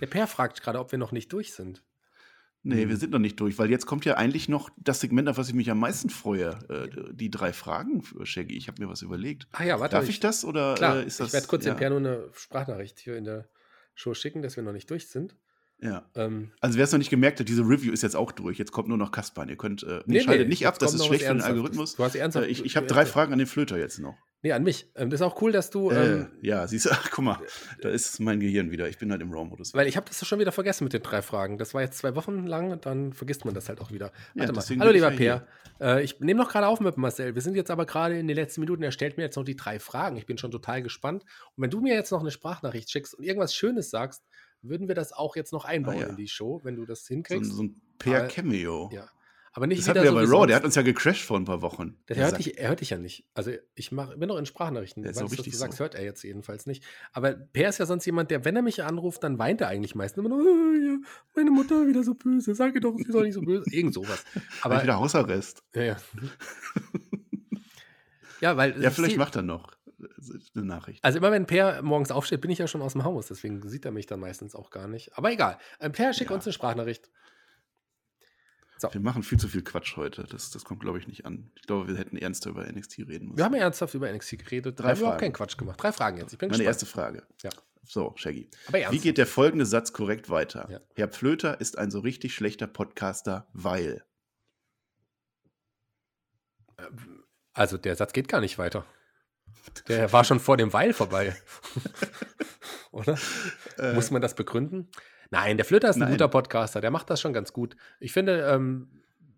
Der 0.00 0.06
Per 0.08 0.26
fragt 0.26 0.62
gerade, 0.62 0.80
ob 0.80 0.90
wir 0.90 0.98
noch 0.98 1.12
nicht 1.12 1.32
durch 1.32 1.52
sind. 1.52 1.84
Nee, 2.62 2.88
wir 2.88 2.96
sind 2.96 3.12
noch 3.12 3.18
nicht 3.18 3.38
durch, 3.40 3.58
weil 3.58 3.70
jetzt 3.70 3.86
kommt 3.86 4.04
ja 4.04 4.14
eigentlich 4.14 4.48
noch 4.48 4.68
das 4.76 5.00
Segment, 5.00 5.28
auf 5.28 5.38
was 5.38 5.48
ich 5.48 5.54
mich 5.54 5.70
am 5.70 5.78
meisten 5.78 6.10
freue. 6.10 6.58
Äh, 6.68 7.14
die 7.14 7.30
drei 7.30 7.52
Fragen, 7.52 8.02
für 8.02 8.26
Shaggy. 8.26 8.56
Ich 8.56 8.68
habe 8.68 8.82
mir 8.82 8.90
was 8.90 9.02
überlegt. 9.02 9.46
Ah 9.52 9.64
ja, 9.64 9.78
warte. 9.80 9.94
Darf 9.94 10.04
ich, 10.04 10.10
ich 10.10 10.20
das 10.20 10.44
oder 10.44 10.74
klar, 10.74 10.98
äh, 10.98 11.06
ist 11.06 11.20
das? 11.20 11.28
Ich 11.28 11.32
werde 11.34 11.46
kurz 11.46 11.64
ja. 11.64 11.74
dem 11.74 11.88
nur 11.88 11.98
eine 11.98 12.28
Sprachnachricht 12.34 12.98
hier 12.98 13.16
in 13.16 13.24
der 13.24 13.48
Show 13.94 14.12
schicken, 14.12 14.42
dass 14.42 14.56
wir 14.56 14.64
noch 14.64 14.72
nicht 14.72 14.90
durch 14.90 15.08
sind. 15.08 15.36
Ja. 15.80 16.10
Ähm, 16.16 16.50
also 16.60 16.76
wer 16.76 16.84
es 16.84 16.92
noch 16.92 16.98
nicht 16.98 17.10
gemerkt 17.10 17.38
hat, 17.38 17.48
diese 17.48 17.62
Review 17.62 17.92
ist 17.92 18.02
jetzt 18.02 18.16
auch 18.16 18.32
durch. 18.32 18.58
Jetzt 18.58 18.72
kommt 18.72 18.88
nur 18.88 18.98
noch 18.98 19.12
Kaspan. 19.12 19.48
Ihr 19.48 19.56
könnt, 19.56 19.84
äh, 19.84 20.02
nee, 20.06 20.18
nee, 20.18 20.20
schaltet 20.20 20.46
nee, 20.46 20.50
nicht 20.50 20.66
ab, 20.66 20.78
das 20.78 20.94
ist 20.94 21.06
schlecht 21.06 21.24
für 21.24 21.34
den 21.34 21.42
Algorithmus. 21.42 21.94
Du 21.94 22.04
hast 22.04 22.16
ernsthaft, 22.16 22.46
äh, 22.46 22.50
ich 22.50 22.64
ich 22.64 22.76
habe 22.76 22.86
drei 22.86 23.06
Fragen 23.06 23.32
an 23.32 23.38
den 23.38 23.46
Flöter 23.46 23.78
jetzt 23.78 24.00
noch. 24.00 24.16
Nee, 24.42 24.52
an 24.52 24.62
mich. 24.62 24.88
Ähm, 24.94 25.10
das 25.10 25.20
ist 25.20 25.26
auch 25.26 25.42
cool, 25.42 25.50
dass 25.50 25.70
du. 25.70 25.90
Äh, 25.90 26.12
ähm, 26.12 26.30
ja, 26.42 26.66
siehst 26.68 26.86
du, 26.86 26.90
ach, 26.92 27.10
guck 27.10 27.24
mal, 27.24 27.38
da 27.80 27.88
ist 27.88 28.20
mein 28.20 28.38
Gehirn 28.38 28.70
wieder. 28.70 28.88
Ich 28.88 28.98
bin 28.98 29.10
halt 29.10 29.20
im 29.20 29.32
RAW-Modus. 29.32 29.74
Weil 29.74 29.88
ich 29.88 29.96
habe 29.96 30.06
das 30.06 30.24
schon 30.26 30.38
wieder 30.38 30.52
vergessen 30.52 30.84
mit 30.84 30.92
den 30.92 31.02
drei 31.02 31.22
Fragen. 31.22 31.58
Das 31.58 31.74
war 31.74 31.82
jetzt 31.82 31.98
zwei 31.98 32.14
Wochen 32.14 32.46
lang 32.46 32.70
und 32.70 32.86
dann 32.86 33.12
vergisst 33.12 33.44
man 33.44 33.54
das 33.54 33.68
halt 33.68 33.80
auch 33.80 33.90
wieder. 33.90 34.12
Warte 34.34 34.52
ja, 34.52 34.76
mal. 34.76 34.80
Hallo, 34.80 34.92
lieber 34.92 35.10
Peer. 35.10 35.46
Äh, 35.80 36.04
ich 36.04 36.20
nehme 36.20 36.40
noch 36.40 36.50
gerade 36.50 36.68
auf 36.68 36.78
mit 36.78 36.96
Marcel. 36.96 37.34
Wir 37.34 37.42
sind 37.42 37.56
jetzt 37.56 37.70
aber 37.70 37.84
gerade 37.84 38.16
in 38.16 38.28
den 38.28 38.36
letzten 38.36 38.60
Minuten. 38.60 38.82
Er 38.84 38.92
stellt 38.92 39.16
mir 39.16 39.24
jetzt 39.24 39.36
noch 39.36 39.44
die 39.44 39.56
drei 39.56 39.80
Fragen. 39.80 40.16
Ich 40.16 40.26
bin 40.26 40.38
schon 40.38 40.52
total 40.52 40.82
gespannt. 40.82 41.24
Und 41.56 41.62
wenn 41.62 41.70
du 41.70 41.80
mir 41.80 41.94
jetzt 41.94 42.12
noch 42.12 42.20
eine 42.20 42.30
Sprachnachricht 42.30 42.90
schickst 42.90 43.14
und 43.14 43.24
irgendwas 43.24 43.54
Schönes 43.54 43.90
sagst, 43.90 44.22
würden 44.62 44.86
wir 44.86 44.94
das 44.94 45.12
auch 45.12 45.34
jetzt 45.34 45.52
noch 45.52 45.64
einbauen 45.64 45.96
ah, 45.96 46.00
ja. 46.00 46.06
in 46.06 46.16
die 46.16 46.28
Show, 46.28 46.60
wenn 46.62 46.76
du 46.76 46.84
das 46.84 47.06
hinkriegst. 47.06 47.50
So, 47.50 47.56
so 47.56 47.62
ein 47.64 47.80
Per-Cameo. 47.98 48.90
Ja. 48.92 49.08
Aber 49.52 49.66
nicht 49.66 49.80
das 49.80 49.88
hatten 49.88 50.02
wir 50.02 50.10
so 50.10 50.16
bei 50.16 50.24
Raw, 50.24 50.46
der 50.46 50.56
hat 50.56 50.64
uns 50.64 50.74
ja 50.74 50.82
gecrashed 50.82 51.24
vor 51.24 51.38
ein 51.38 51.44
paar 51.44 51.62
Wochen. 51.62 51.96
Der, 52.08 52.16
hört, 52.16 52.38
dich, 52.38 52.58
er 52.58 52.68
hört 52.68 52.80
dich 52.80 52.90
ja 52.90 52.98
nicht. 52.98 53.24
Also 53.34 53.52
ich 53.74 53.92
mach, 53.92 54.14
bin 54.14 54.28
noch 54.28 54.36
in 54.36 54.46
Sprachnachrichten. 54.46 55.04
Ist 55.04 55.22
auch 55.22 55.30
richtig 55.30 55.52
du 55.52 55.58
sagst, 55.58 55.78
so. 55.78 55.84
hört 55.84 55.94
er 55.94 56.04
jetzt 56.04 56.22
jedenfalls 56.22 56.66
nicht. 56.66 56.84
Aber 57.12 57.32
Per 57.32 57.68
ist 57.68 57.78
ja 57.78 57.86
sonst 57.86 58.04
jemand, 58.06 58.30
der, 58.30 58.44
wenn 58.44 58.56
er 58.56 58.62
mich 58.62 58.82
anruft, 58.84 59.24
dann 59.24 59.38
weint 59.38 59.60
er 59.60 59.68
eigentlich 59.68 59.94
meistens 59.94 60.24
immer 60.24 60.36
nur, 60.36 60.44
oh, 60.44 61.04
meine 61.34 61.50
Mutter 61.50 61.86
wieder 61.86 62.02
so 62.02 62.14
böse, 62.14 62.54
sag 62.54 62.74
ihr 62.74 62.80
doch, 62.80 62.96
sie 62.96 63.10
soll 63.10 63.24
nicht 63.24 63.34
so 63.34 63.40
böse. 63.40 63.64
Irgend 63.70 63.94
sowas. 63.94 64.24
Aber 64.62 64.82
wieder 64.82 64.98
Hausarrest. 64.98 65.62
Ja, 65.74 65.82
ja. 65.82 65.96
ja, 68.40 68.56
weil. 68.56 68.80
Ja, 68.82 68.90
vielleicht 68.90 69.16
macht 69.16 69.36
er 69.36 69.42
noch 69.42 69.78
eine 70.54 70.64
Nachricht. 70.64 71.04
Also 71.04 71.18
immer 71.18 71.32
wenn 71.32 71.46
Per 71.46 71.82
morgens 71.82 72.10
aufsteht, 72.10 72.40
bin 72.40 72.50
ich 72.50 72.58
ja 72.58 72.66
schon 72.66 72.82
aus 72.82 72.92
dem 72.92 73.04
Haus, 73.04 73.26
deswegen 73.26 73.66
sieht 73.68 73.84
er 73.84 73.90
mich 73.90 74.06
dann 74.06 74.20
meistens 74.20 74.54
auch 74.54 74.70
gar 74.70 74.88
nicht. 74.88 75.16
Aber 75.16 75.32
egal. 75.32 75.58
Ähm, 75.80 75.92
per, 75.92 76.12
schick 76.12 76.30
ja. 76.30 76.36
uns 76.36 76.46
eine 76.46 76.52
Sprachnachricht. 76.52 77.10
So. 78.78 78.92
Wir 78.94 79.00
machen 79.00 79.24
viel 79.24 79.38
zu 79.38 79.48
viel 79.48 79.62
Quatsch 79.62 79.96
heute. 79.96 80.22
Das, 80.22 80.50
das 80.50 80.64
kommt, 80.64 80.80
glaube 80.80 80.98
ich, 80.98 81.08
nicht 81.08 81.26
an. 81.26 81.50
Ich 81.56 81.62
glaube, 81.62 81.88
wir 81.88 81.96
hätten 81.96 82.16
ernster 82.16 82.50
über 82.50 82.64
NXT 82.64 82.98
reden 83.00 83.26
müssen. 83.26 83.36
Wir 83.36 83.44
haben 83.44 83.54
ja 83.54 83.62
ernsthaft 83.62 83.92
über 83.94 84.10
NXT 84.10 84.38
geredet. 84.38 84.78
Drei 84.78 84.98
wir 84.98 85.08
haben 85.08 85.18
keinen 85.18 85.32
Quatsch 85.32 85.56
gemacht. 85.56 85.82
Drei 85.82 85.90
Fragen 85.90 86.18
jetzt. 86.18 86.32
Ich 86.32 86.38
bin 86.38 86.48
Meine 86.48 86.58
gespannt. 86.58 86.74
erste 86.74 86.86
Frage. 86.86 87.26
Ja. 87.42 87.50
So, 87.84 88.12
Shaggy. 88.16 88.48
Wie 88.90 88.98
geht 88.98 89.18
der 89.18 89.26
folgende 89.26 89.66
Satz 89.66 89.92
korrekt 89.92 90.30
weiter? 90.30 90.68
Ja. 90.70 90.80
Herr 90.94 91.08
Pflöter 91.08 91.60
ist 91.60 91.76
ein 91.76 91.90
so 91.90 92.00
richtig 92.00 92.34
schlechter 92.34 92.66
Podcaster, 92.66 93.48
weil. 93.52 94.04
Also, 97.52 97.78
der 97.78 97.96
Satz 97.96 98.12
geht 98.12 98.28
gar 98.28 98.40
nicht 98.40 98.58
weiter. 98.58 98.84
Der 99.88 100.12
war 100.12 100.22
schon 100.22 100.38
vor 100.38 100.56
dem 100.56 100.72
Weil 100.72 100.92
vorbei. 100.92 101.36
Oder? 102.92 103.18
Äh, 103.78 103.94
Muss 103.94 104.10
man 104.10 104.22
das 104.22 104.34
begründen? 104.34 104.88
Nein, 105.30 105.56
der 105.56 105.66
Flöter 105.66 105.90
ist 105.90 105.96
ein 105.96 106.00
Nein. 106.00 106.12
guter 106.12 106.28
Podcaster, 106.28 106.80
der 106.80 106.90
macht 106.90 107.10
das 107.10 107.20
schon 107.20 107.32
ganz 107.32 107.52
gut. 107.52 107.76
Ich 108.00 108.12
finde, 108.12 108.42
ähm, 108.42 108.88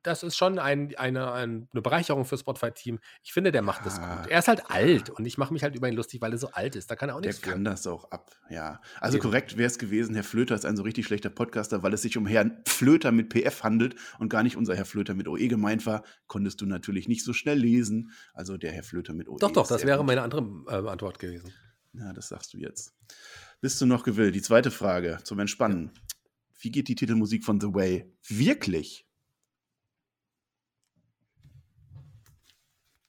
das 0.02 0.22
ist 0.22 0.36
schon 0.36 0.58
ein, 0.58 0.94
eine, 0.96 1.32
eine 1.32 1.66
Bereicherung 1.72 2.24
für 2.24 2.38
Spotify-Team. 2.38 3.00
Ich 3.22 3.32
finde, 3.32 3.52
der 3.52 3.62
macht 3.62 3.80
ja. 3.80 3.84
das 3.84 4.00
gut. 4.00 4.30
Er 4.30 4.38
ist 4.38 4.48
halt 4.48 4.70
alt 4.70 5.10
und 5.10 5.26
ich 5.26 5.36
mache 5.36 5.52
mich 5.52 5.62
halt 5.62 5.74
über 5.74 5.88
ihn 5.88 5.94
lustig, 5.94 6.20
weil 6.20 6.32
er 6.32 6.38
so 6.38 6.50
alt 6.52 6.76
ist. 6.76 6.90
Da 6.90 6.96
kann 6.96 7.10
er 7.10 7.16
auch 7.16 7.20
nichts 7.20 7.40
Der 7.40 7.52
kann 7.52 7.64
das 7.64 7.86
auch 7.86 8.10
ab, 8.10 8.30
ja. 8.48 8.80
Also 9.00 9.18
Eben. 9.18 9.24
korrekt 9.24 9.56
wäre 9.56 9.66
es 9.66 9.78
gewesen, 9.78 10.14
Herr 10.14 10.24
Flöter 10.24 10.54
ist 10.54 10.64
ein 10.64 10.76
so 10.76 10.82
richtig 10.82 11.06
schlechter 11.06 11.30
Podcaster, 11.30 11.82
weil 11.82 11.92
es 11.92 12.02
sich 12.02 12.16
um 12.16 12.26
Herrn 12.26 12.62
Flöter 12.66 13.12
mit 13.12 13.32
PF 13.32 13.62
handelt 13.62 13.94
und 14.18 14.28
gar 14.28 14.42
nicht 14.42 14.56
unser 14.56 14.74
Herr 14.74 14.86
Flöter 14.86 15.14
mit 15.14 15.28
OE 15.28 15.48
gemeint 15.48 15.84
war. 15.86 16.02
Konntest 16.26 16.60
du 16.60 16.66
natürlich 16.66 17.08
nicht 17.08 17.24
so 17.24 17.32
schnell 17.32 17.58
lesen. 17.58 18.12
Also 18.32 18.56
der 18.56 18.72
Herr 18.72 18.82
Flöter 18.82 19.12
mit 19.12 19.28
OE. 19.28 19.36
Doch, 19.38 19.50
doch, 19.50 19.66
das 19.66 19.84
wäre 19.84 19.98
gut. 19.98 20.06
meine 20.06 20.22
andere 20.22 20.42
äh, 20.68 20.88
Antwort 20.88 21.18
gewesen. 21.18 21.52
Ja, 21.92 22.12
das 22.12 22.28
sagst 22.28 22.54
du 22.54 22.58
jetzt. 22.58 22.94
Bist 23.60 23.78
du 23.80 23.86
noch 23.86 24.04
gewillt? 24.04 24.34
Die 24.34 24.40
zweite 24.40 24.70
Frage 24.70 25.20
zum 25.22 25.38
Entspannen. 25.38 25.92
Ja. 25.94 26.02
Wie 26.60 26.70
geht 26.70 26.88
die 26.88 26.94
Titelmusik 26.94 27.44
von 27.44 27.60
The 27.60 27.74
Way 27.74 28.10
wirklich? 28.26 29.06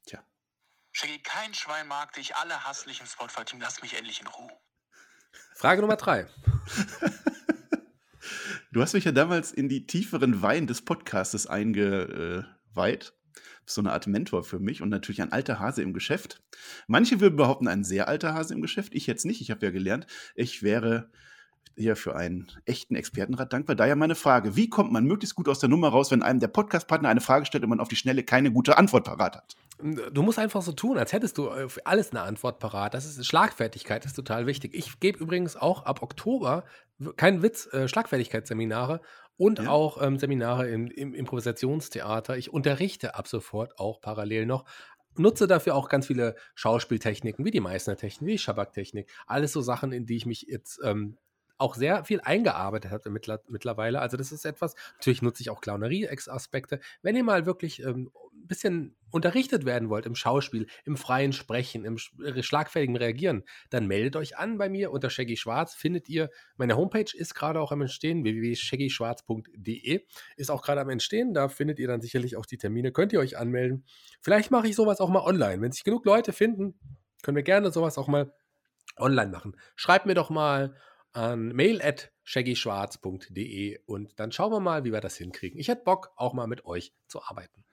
Tja. 0.06 0.26
Shaggy, 0.92 1.20
kein 1.20 1.54
Schwein 1.54 1.88
mag 1.88 2.14
dich, 2.14 2.36
alle 2.36 2.66
hasslichen 2.66 3.08
Spotify-Team, 3.08 3.62
lass 3.62 3.82
mich 3.82 3.98
endlich 3.98 4.20
in 4.20 4.28
Ruhe. 4.28 4.52
Frage 5.56 5.82
Nummer 5.82 5.96
drei. 5.96 6.28
du 8.72 8.82
hast 8.82 8.94
mich 8.94 9.06
ja 9.06 9.12
damals 9.14 9.54
in 9.54 9.70
die 9.70 9.86
tieferen 9.86 10.42
Wein 10.42 10.68
des 10.68 10.82
Podcastes 10.84 11.48
eingeweiht 11.48 13.14
so 13.66 13.82
eine 13.82 13.92
Art 13.92 14.08
Mentor 14.08 14.44
für 14.44 14.60
mich 14.60 14.82
und 14.82 14.90
natürlich 14.90 15.22
ein 15.22 15.32
alter 15.32 15.60
Hase 15.60 15.82
im 15.82 15.94
Geschäft. 15.94 16.42
Manche 16.88 17.20
würden 17.20 17.36
behaupten, 17.36 17.68
ein 17.68 17.84
sehr 17.84 18.08
alter 18.08 18.34
Hase 18.34 18.54
im 18.54 18.62
Geschäft. 18.62 18.94
Ich 18.94 19.08
jetzt 19.08 19.26
nicht. 19.26 19.42
Ich 19.42 19.52
habe 19.52 19.66
ja 19.66 19.72
gelernt, 19.72 20.08
ich 20.36 20.64
wäre 20.64 21.10
hier 21.76 21.96
für 21.96 22.16
einen 22.16 22.48
echten 22.66 22.96
Expertenrat 22.96 23.54
dankbar. 23.54 23.76
Daher 23.76 23.96
meine 23.96 24.16
Frage: 24.16 24.56
Wie 24.56 24.70
kommt 24.70 24.92
man 24.92 25.06
möglichst 25.06 25.36
gut 25.36 25.48
aus 25.48 25.60
der 25.60 25.70
Nummer 25.70 25.90
raus, 25.90 26.12
wenn 26.12 26.22
einem 26.22 26.40
der 26.40 26.48
Podcastpartner 26.48 27.10
eine 27.10 27.22
Frage 27.22 27.46
stellt 27.46 27.64
und 27.64 27.70
man 27.70 27.80
auf 27.80 27.88
die 27.88 27.96
Schnelle 27.96 28.24
keine 28.24 28.52
gute 28.52 28.78
Antwort 28.78 29.06
parat 29.06 29.38
hat? 29.38 29.56
Du 30.14 30.22
musst 30.22 30.38
einfach 30.38 30.62
so 30.62 30.74
tun, 30.74 30.98
als 30.98 31.12
hättest 31.12 31.38
du 31.38 31.50
für 31.68 31.86
alles 31.86 32.12
eine 32.12 32.22
Antwort 32.22 32.60
parat. 32.60 32.94
Das 32.94 33.06
ist 33.06 33.26
Schlagfertigkeit, 33.26 34.04
das 34.04 34.12
ist 34.12 34.16
total 34.16 34.46
wichtig. 34.46 34.76
Ich 34.76 35.00
gebe 35.00 35.18
übrigens 35.18 35.56
auch 35.56 35.86
ab 35.86 36.04
Oktober, 36.04 36.66
kein 37.18 37.42
Witz, 37.42 37.68
äh, 37.74 37.88
Schlagfertigkeitsseminare 37.88 39.02
und 39.42 39.58
ja. 39.58 39.72
auch 39.72 40.00
ähm, 40.00 40.20
Seminare 40.20 40.70
im, 40.70 40.92
im, 40.92 41.16
Improvisationstheater. 41.16 42.38
Ich 42.38 42.54
unterrichte 42.54 43.16
ab 43.16 43.28
sofort 43.28 43.80
auch 43.80 44.00
parallel 44.00 44.46
noch. 44.46 44.66
Nutze 45.18 45.48
dafür 45.48 45.74
auch 45.74 45.90
ganz 45.90 46.06
viele 46.06 46.36
Schauspieltechniken, 46.54 47.44
wie 47.44 47.50
die 47.50 47.60
Meißner-Technik, 47.60 48.28
wie 48.28 48.34
die 48.34 48.38
Schabak-Technik. 48.38 49.10
Alles 49.26 49.52
so 49.52 49.62
Sachen, 49.62 49.94
in 49.94 50.06
die 50.06 50.16
ich 50.16 50.28
mich 50.28 50.44
jetzt 50.44 50.80
ähm, 50.84 51.18
auch 51.58 51.74
sehr 51.74 52.06
viel 52.06 52.22
eingearbeitet 52.22 52.92
habe 52.92 53.10
mittlerweile. 53.10 54.00
Also 54.00 54.16
das 54.16 54.32
ist 54.32 54.46
etwas, 54.46 54.76
natürlich 54.98 55.24
nutze 55.24 55.42
ich 55.42 55.50
auch 55.50 55.62
Clownerie-Aspekte. 55.62 56.80
Wenn 57.02 57.16
ihr 57.16 57.24
mal 57.24 57.48
wirklich 57.48 57.82
ähm, 57.82 58.12
ein 58.34 58.48
bisschen 58.48 58.96
unterrichtet 59.12 59.66
werden 59.66 59.90
wollt 59.90 60.06
im 60.06 60.16
Schauspiel, 60.16 60.68
im 60.86 60.98
freien 60.98 61.34
Sprechen, 61.34 61.86
im 61.86 61.98
äh, 62.24 62.42
schlagfertigen 62.42 62.96
Reagieren, 62.96 63.44
dann 63.70 63.88
meldet 63.88 64.16
euch 64.16 64.38
an 64.38 64.58
bei 64.58 64.70
mir 64.70 64.92
unter 64.92 65.10
Shaggy 65.10 65.38
Schwarz. 65.38 65.74
Findet 65.74 66.10
ihr, 66.10 66.30
meine 66.58 66.78
Homepage 66.78 67.12
ist 67.14 67.36
gerade 67.36 67.60
auch 67.60 67.72
am 67.72 67.82
Entstehen, 67.82 68.24
www.shaggyschwarz.de 68.24 70.06
ist 70.38 70.52
auch 70.52 70.62
gerade 70.62 70.82
am 70.82 70.90
Entstehen. 70.90 71.34
Da 71.34 71.50
findet 71.50 71.80
ihr 71.80 71.88
dann 71.88 72.02
sicherlich 72.02 72.38
auch 72.38 72.46
die 72.46 72.58
Termine. 72.58 72.92
Könnt 72.92 73.14
ihr 73.14 73.20
euch 73.20 73.38
anmelden. 73.38 73.86
Vielleicht 74.22 74.52
mache 74.52 74.68
ich 74.68 74.76
sowas 74.76 75.00
auch 75.00 75.10
mal 75.10 75.24
online. 75.24 75.62
Wenn 75.62 75.72
sich 75.72 75.84
genug 75.84 76.06
Leute 76.06 76.34
finden, 76.34 76.80
können 77.22 77.36
wir 77.36 77.44
gerne 77.44 77.72
sowas 77.72 77.98
auch 77.98 78.08
mal 78.08 78.34
online 78.98 79.32
machen. 79.32 79.56
Schreibt 79.76 80.06
mir 80.06 80.16
doch 80.16 80.30
mal 80.30 80.76
an 81.14 81.50
mail 81.50 81.82
at 81.82 82.12
shaggyschwarz.de 82.24 83.80
und 83.86 84.20
dann 84.20 84.32
schauen 84.32 84.52
wir 84.52 84.60
mal, 84.60 84.84
wie 84.86 84.94
wir 84.94 85.02
das 85.02 85.18
hinkriegen. 85.18 85.60
Ich 85.60 85.68
hätte 85.68 85.84
Bock, 85.84 86.12
auch 86.16 86.34
mal 86.34 86.48
mit 86.48 86.66
euch 86.66 86.94
zu 87.08 87.22
arbeiten. 87.22 87.66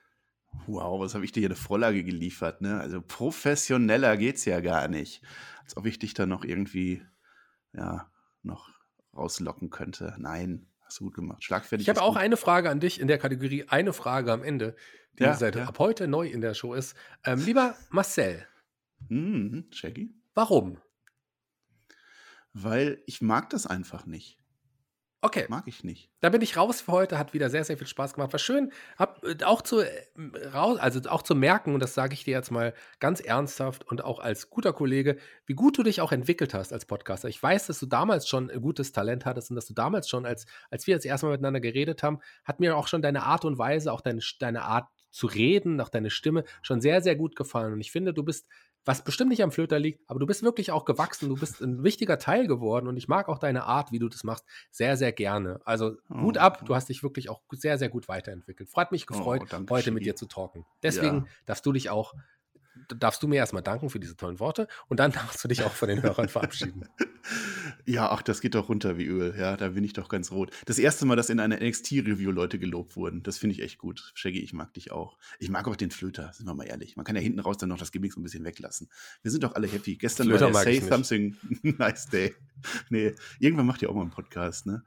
Wow, 0.67 1.01
was 1.01 1.15
habe 1.15 1.25
ich 1.25 1.33
dir 1.33 1.41
hier 1.41 1.49
eine 1.49 1.57
Vorlage 1.57 2.05
geliefert, 2.05 2.61
ne? 2.61 2.81
Also 2.81 3.01
professioneller 3.01 4.17
geht's 4.17 4.45
ja 4.45 4.61
gar 4.61 4.89
nicht. 4.89 5.23
Als 5.63 5.77
ob 5.77 5.87
ich 5.87 5.99
dich 5.99 6.15
da 6.15 6.27
noch 6.27 6.45
irgendwie, 6.45 7.03
ja, 7.73 8.11
noch 8.43 8.69
rauslocken 9.17 9.71
könnte. 9.71 10.15
Nein, 10.19 10.67
Hast 10.85 11.01
du 11.01 11.05
gut 11.05 11.15
gemacht. 11.17 11.45
Schlagfertig. 11.45 11.85
Ich 11.87 11.91
habe 11.91 12.01
auch 12.01 12.15
gut. 12.15 12.23
eine 12.23 12.39
Frage 12.39 12.71
an 12.71 12.81
dich 12.81 12.99
in 12.99 13.09
der 13.09 13.19
Kategorie 13.19 13.65
Eine 13.69 13.93
Frage 13.93 14.33
am 14.33 14.43
Ende, 14.43 14.75
die 15.19 15.25
Ja, 15.25 15.35
seit 15.35 15.55
ja. 15.55 15.67
ab 15.67 15.79
heute 15.79 16.09
neu 16.09 16.27
in 16.29 16.41
der 16.41 16.55
Show 16.55 16.73
ist. 16.73 16.97
Ähm, 17.25 17.45
lieber 17.45 17.75
Marcel, 17.91 18.47
Mhm, 19.11 19.67
Shaggy. 19.71 20.15
warum? 20.35 20.79
Weil 22.55 23.03
ich 23.07 23.21
mag 23.21 23.51
das 23.51 23.67
einfach 23.67 24.07
nicht. 24.07 24.39
Okay, 25.21 25.47
Mag 25.49 25.67
ich 25.67 25.83
nicht. 25.83 26.11
da 26.21 26.29
bin 26.29 26.43
ich 26.43 26.57
raus 26.57 26.81
für 26.81 26.93
heute. 26.93 27.19
Hat 27.19 27.35
wieder 27.35 27.51
sehr, 27.51 27.65
sehr 27.65 27.77
viel 27.77 27.89
Spaß 27.89 28.15
gemacht. 28.15 28.33
War 28.33 28.39
schön, 28.39 28.73
hab, 28.97 29.25
äh, 29.25 29.43
auch 29.45 29.63
zu 29.63 29.81
äh, 29.81 29.89
raus, 30.55 30.79
also 30.79 31.01
auch 31.11 31.23
zu 31.23 31.35
merken, 31.35 31.75
und 31.75 31.81
das 31.81 31.95
sage 31.95 32.15
ich 32.15 32.23
dir 32.23 32.37
jetzt 32.37 32.53
mal 32.53 32.73
ganz 33.01 33.19
ernsthaft 33.19 33.85
und 33.85 34.05
auch 34.05 34.21
als 34.21 34.49
guter 34.49 34.73
Kollege, 34.73 35.19
wie 35.47 35.55
gut 35.55 35.77
du 35.77 35.83
dich 35.83 36.01
auch 36.01 36.13
entwickelt 36.13 36.55
hast 36.55 36.73
als 36.73 36.85
Podcaster. 36.87 37.29
Ich 37.29 37.43
weiß, 37.43 37.67
dass 37.67 37.81
du 37.81 37.87
damals 37.87 38.29
schon 38.29 38.49
ein 38.49 38.61
gutes 38.61 38.93
Talent 38.93 39.27
hattest 39.27 39.51
und 39.51 39.57
dass 39.57 39.67
du 39.67 39.75
damals 39.75 40.09
schon, 40.09 40.25
als, 40.25 40.47
als 40.71 40.87
wir 40.87 40.95
jetzt 40.95 41.05
erstmal 41.05 41.33
miteinander 41.33 41.61
geredet 41.61 42.05
haben, 42.05 42.21
hat 42.45 42.61
mir 42.61 42.77
auch 42.77 42.87
schon 42.87 43.03
deine 43.03 43.25
Art 43.25 43.45
und 43.45 43.59
Weise, 43.59 43.93
auch 43.93 44.01
deine, 44.03 44.21
deine 44.39 44.63
Art 44.63 44.89
zu 45.11 45.27
reden, 45.27 45.81
auch 45.81 45.89
deine 45.89 46.11
Stimme 46.11 46.45
schon 46.63 46.81
sehr, 46.81 47.03
sehr 47.03 47.17
gut 47.17 47.35
gefallen. 47.35 47.73
Und 47.73 47.81
ich 47.81 47.91
finde, 47.91 48.15
du 48.15 48.23
bist, 48.23 48.47
was 48.85 49.03
bestimmt 49.05 49.31
nicht 49.31 49.43
am 49.43 49.53
Flöter 49.53 49.79
liegt, 49.79 50.09
aber 50.09 50.19
du 50.19 50.27
bist 50.27 50.43
wirklich 50.43 50.71
auch 50.71 50.85
gewachsen. 50.85 51.29
Du 51.29 51.37
bist 51.37 51.61
ein 51.61 51.83
wichtiger 51.85 52.19
Teil 52.19 52.47
geworden 52.47 52.89
und 52.89 52.97
ich 52.97 53.07
mag 53.09 53.29
auch 53.29 53.39
deine 53.39 53.65
Art, 53.65 53.93
wie 53.93 53.99
du 53.99 54.09
das 54.09 54.25
machst, 54.25 54.45
sehr, 54.71 54.97
sehr 54.97 55.13
gerne. 55.13 55.61
Also 55.65 55.97
Hut 56.21 56.39
Oh. 56.39 56.41
ab, 56.41 56.65
du 56.65 56.75
hast 56.75 56.89
dich 56.89 57.03
wirklich 57.03 57.29
auch 57.29 57.43
sehr, 57.53 57.79
sehr 57.79 57.89
gut 57.91 58.09
weiterentwickelt. 58.09 58.71
Freut 58.71 58.91
mich 58.93 59.07
gefreut, 59.07 59.43
Oh, 59.53 59.67
heute 59.71 59.91
mit 59.91 60.05
dir 60.07 60.17
zu 60.17 60.27
talken. 60.27 60.65
Deswegen 60.83 61.19
Ja. 61.19 61.27
darfst 61.47 61.67
du 61.67 61.73
dich 61.73 61.91
auch, 61.91 62.15
darfst 62.89 63.23
du 63.23 63.29
mir 63.29 63.37
erstmal 63.37 63.63
danken 63.63 63.91
für 63.91 64.01
diese 64.01 64.17
tollen 64.17 64.41
Worte 64.41 64.69
und 64.89 65.01
dann 65.01 65.13
darfst 65.13 65.43
du 65.43 65.49
dich 65.49 65.63
auch 65.63 65.73
von 65.73 65.89
den 65.89 66.03
Hörern 66.03 66.29
verabschieden. 66.29 66.89
Ja, 67.85 68.11
ach, 68.11 68.23
das 68.23 68.41
geht 68.41 68.55
doch 68.55 68.69
runter 68.69 68.97
wie 68.97 69.05
Öl. 69.05 69.35
Ja, 69.39 69.57
da 69.57 69.71
bin 69.71 69.85
ich 69.85 69.93
doch 69.93 70.09
ganz 70.09 70.31
rot. 70.31 70.51
Das 70.67 70.79
erste 70.79 71.05
Mal, 71.05 71.17
dass 71.17 71.31
in 71.31 71.41
einer 71.41 71.57
NXT-Review 71.57 72.31
Leute 72.31 72.59
gelobt 72.59 72.97
wurden, 72.97 73.23
das 73.23 73.39
finde 73.39 73.55
ich 73.55 73.63
echt 73.63 73.79
gut. 73.79 74.13
Shaggy, 74.15 74.41
ich 74.41 74.53
mag 74.53 74.73
dich 74.75 74.93
auch. 74.93 75.19
Ich 75.39 75.51
mag 75.51 75.67
auch 75.69 75.77
den 75.77 75.91
Flöter, 75.91 76.33
sind 76.33 76.47
wir 76.47 76.55
mal 76.55 76.65
ehrlich. 76.65 76.97
Man 76.97 77.05
kann 77.05 77.17
ja 77.17 77.23
hinten 77.23 77.41
raus 77.41 77.59
dann 77.59 77.69
noch 77.69 77.79
das 77.79 77.93
Gimmick 77.93 78.13
so 78.13 78.21
ein 78.21 78.23
bisschen 78.23 78.45
weglassen. 78.45 78.89
Wir 79.23 79.31
sind 79.31 79.45
doch 79.45 79.55
alle 79.55 79.67
happy. 79.67 79.97
Gestern 79.97 80.29
Flöter 80.29 80.53
war 80.55 80.65
der 80.65 80.81
Say. 80.81 80.89
Something 80.89 81.37
Nice 81.63 82.07
Day. 82.07 82.35
Nee, 82.91 83.15
irgendwann 83.39 83.67
macht 83.67 83.83
ihr 83.83 83.91
auch 83.91 83.95
mal 83.95 84.03
einen 84.03 84.11
Podcast, 84.11 84.67
ne? 84.67 84.85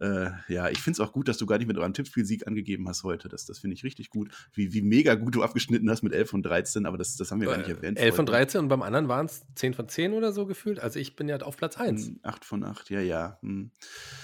Äh, 0.00 0.30
ja, 0.48 0.68
ich 0.68 0.78
finde 0.82 0.96
es 0.96 1.00
auch 1.00 1.12
gut, 1.12 1.28
dass 1.28 1.38
du 1.38 1.46
gar 1.46 1.58
nicht 1.58 1.66
mit 1.66 1.78
eurem 1.78 1.94
Tippspielsieg 1.94 2.46
angegeben 2.46 2.88
hast 2.88 3.02
heute. 3.02 3.28
Das, 3.28 3.46
das 3.46 3.58
finde 3.58 3.74
ich 3.74 3.84
richtig 3.84 4.10
gut. 4.10 4.30
Wie, 4.52 4.72
wie 4.72 4.82
mega 4.82 5.14
gut 5.14 5.34
du 5.34 5.42
abgeschnitten 5.42 5.88
hast 5.90 6.02
mit 6.02 6.12
11 6.12 6.30
von 6.30 6.42
13, 6.42 6.86
aber 6.86 6.98
das, 6.98 7.16
das 7.16 7.30
haben 7.30 7.40
wir 7.40 7.48
gar 7.48 7.58
nicht 7.58 7.68
erwähnt. 7.68 7.98
11 7.98 8.14
von 8.16 8.26
vorhin. 8.26 8.40
13 8.40 8.60
und 8.60 8.68
beim 8.68 8.82
anderen 8.82 9.08
waren 9.08 9.26
es 9.26 9.44
10 9.54 9.74
von 9.74 9.88
10 9.88 10.12
oder 10.12 10.32
so 10.32 10.46
gefühlt. 10.46 10.80
Also 10.80 10.98
ich 10.98 11.16
bin 11.16 11.28
ja 11.28 11.36
auf 11.40 11.56
Platz 11.56 11.76
1. 11.76 12.06
Hm, 12.06 12.20
8 12.22 12.44
von 12.44 12.64
8, 12.64 12.90
ja, 12.90 13.00
ja. 13.00 13.38
hm. 13.42 13.70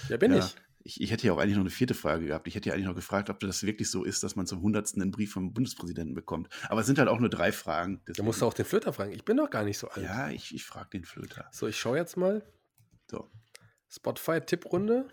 Ja, 0.09 0.17
bin 0.17 0.33
ja. 0.33 0.39
ich. 0.39 0.55
Ich, 0.85 0.99
ich 0.99 1.11
hätte 1.11 1.25
ja 1.25 1.31
auch 1.31 1.37
eigentlich 1.37 1.55
noch 1.55 1.61
eine 1.63 1.69
vierte 1.69 1.93
Frage 1.93 2.25
gehabt. 2.27 2.45
Ich 2.45 2.55
hätte 2.55 2.67
ja 2.67 2.75
eigentlich 2.75 2.87
noch 2.87 2.95
gefragt, 2.95 3.29
ob 3.29 3.39
das 3.39 3.63
wirklich 3.63 3.89
so 3.89 4.03
ist, 4.03 4.21
dass 4.21 4.35
man 4.35 4.45
zum 4.47 4.61
hundertsten 4.61 5.01
einen 5.01 5.11
Brief 5.11 5.31
vom 5.31 5.53
Bundespräsidenten 5.53 6.13
bekommt. 6.13 6.49
Aber 6.67 6.81
es 6.81 6.87
sind 6.87 6.99
halt 6.99 7.07
auch 7.07 7.21
nur 7.21 7.29
drei 7.29 7.53
Fragen. 7.53 7.99
Da 7.99 8.01
deswegen- 8.09 8.25
musst 8.25 8.41
du 8.41 8.45
auch 8.45 8.53
den 8.53 8.65
Flöter 8.65 8.91
fragen. 8.91 9.13
Ich 9.13 9.23
bin 9.23 9.37
doch 9.37 9.49
gar 9.49 9.63
nicht 9.63 9.77
so 9.77 9.87
alt. 9.87 10.03
Ja, 10.03 10.29
ich, 10.29 10.53
ich 10.53 10.65
frage 10.65 10.89
den 10.91 11.05
Flöter. 11.05 11.47
So, 11.53 11.67
ich 11.67 11.77
schaue 11.79 11.95
jetzt 11.95 12.17
mal. 12.17 12.43
So, 13.09 13.29
Spotify-Tipprunde. 13.89 15.07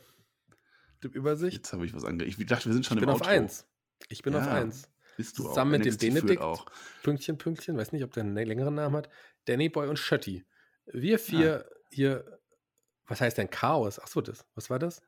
Tippübersicht. 1.01 1.57
jetzt 1.57 1.73
habe 1.73 1.85
ich 1.87 1.95
was 1.95 2.05
ange... 2.05 2.25
Ich 2.25 2.37
dachte, 2.47 2.67
wir 2.67 2.73
sind 2.73 2.85
schon 2.87 2.99
Ich 2.99 3.01
bin 3.01 3.09
im 3.09 3.15
auf 3.15 3.21
Outro. 3.23 3.31
1. 3.33 3.67
Ich 4.09 4.23
bin 4.23 4.35
auf 4.35 4.45
Ja. 4.47 4.53
1. 4.55 4.89
Bist 5.17 5.39
du 5.39 5.45
Zusammen 5.45 5.75
auch. 5.75 5.79
mit 5.79 5.85
dem 5.87 5.93
NXT 5.95 6.01
Benedikt. 6.15 6.43
auch. 6.43 6.67
Pünktchen, 7.03 7.37
Pünktchen, 7.39 7.77
weiß 7.77 7.93
nicht, 7.93 8.05
ob 8.05 8.13
der 8.13 8.23
einen 8.25 8.35
längeren 8.35 8.75
Namen 8.75 8.97
hat. 8.97 9.09
Danny 9.47 9.69
Boy 9.69 9.89
und 9.89 9.99
Schötti. 9.99 10.45
Wir 10.87 11.19
vier 11.19 11.67
Ah. 11.69 11.75
hier, 11.91 12.41
was 13.07 13.21
heißt 13.21 13.37
denn 13.39 13.51
Chaos? 13.51 13.99
Achso, 13.99 14.21
das, 14.21 14.45
was 14.55 14.71
war 14.71 14.79
das? 14.79 15.03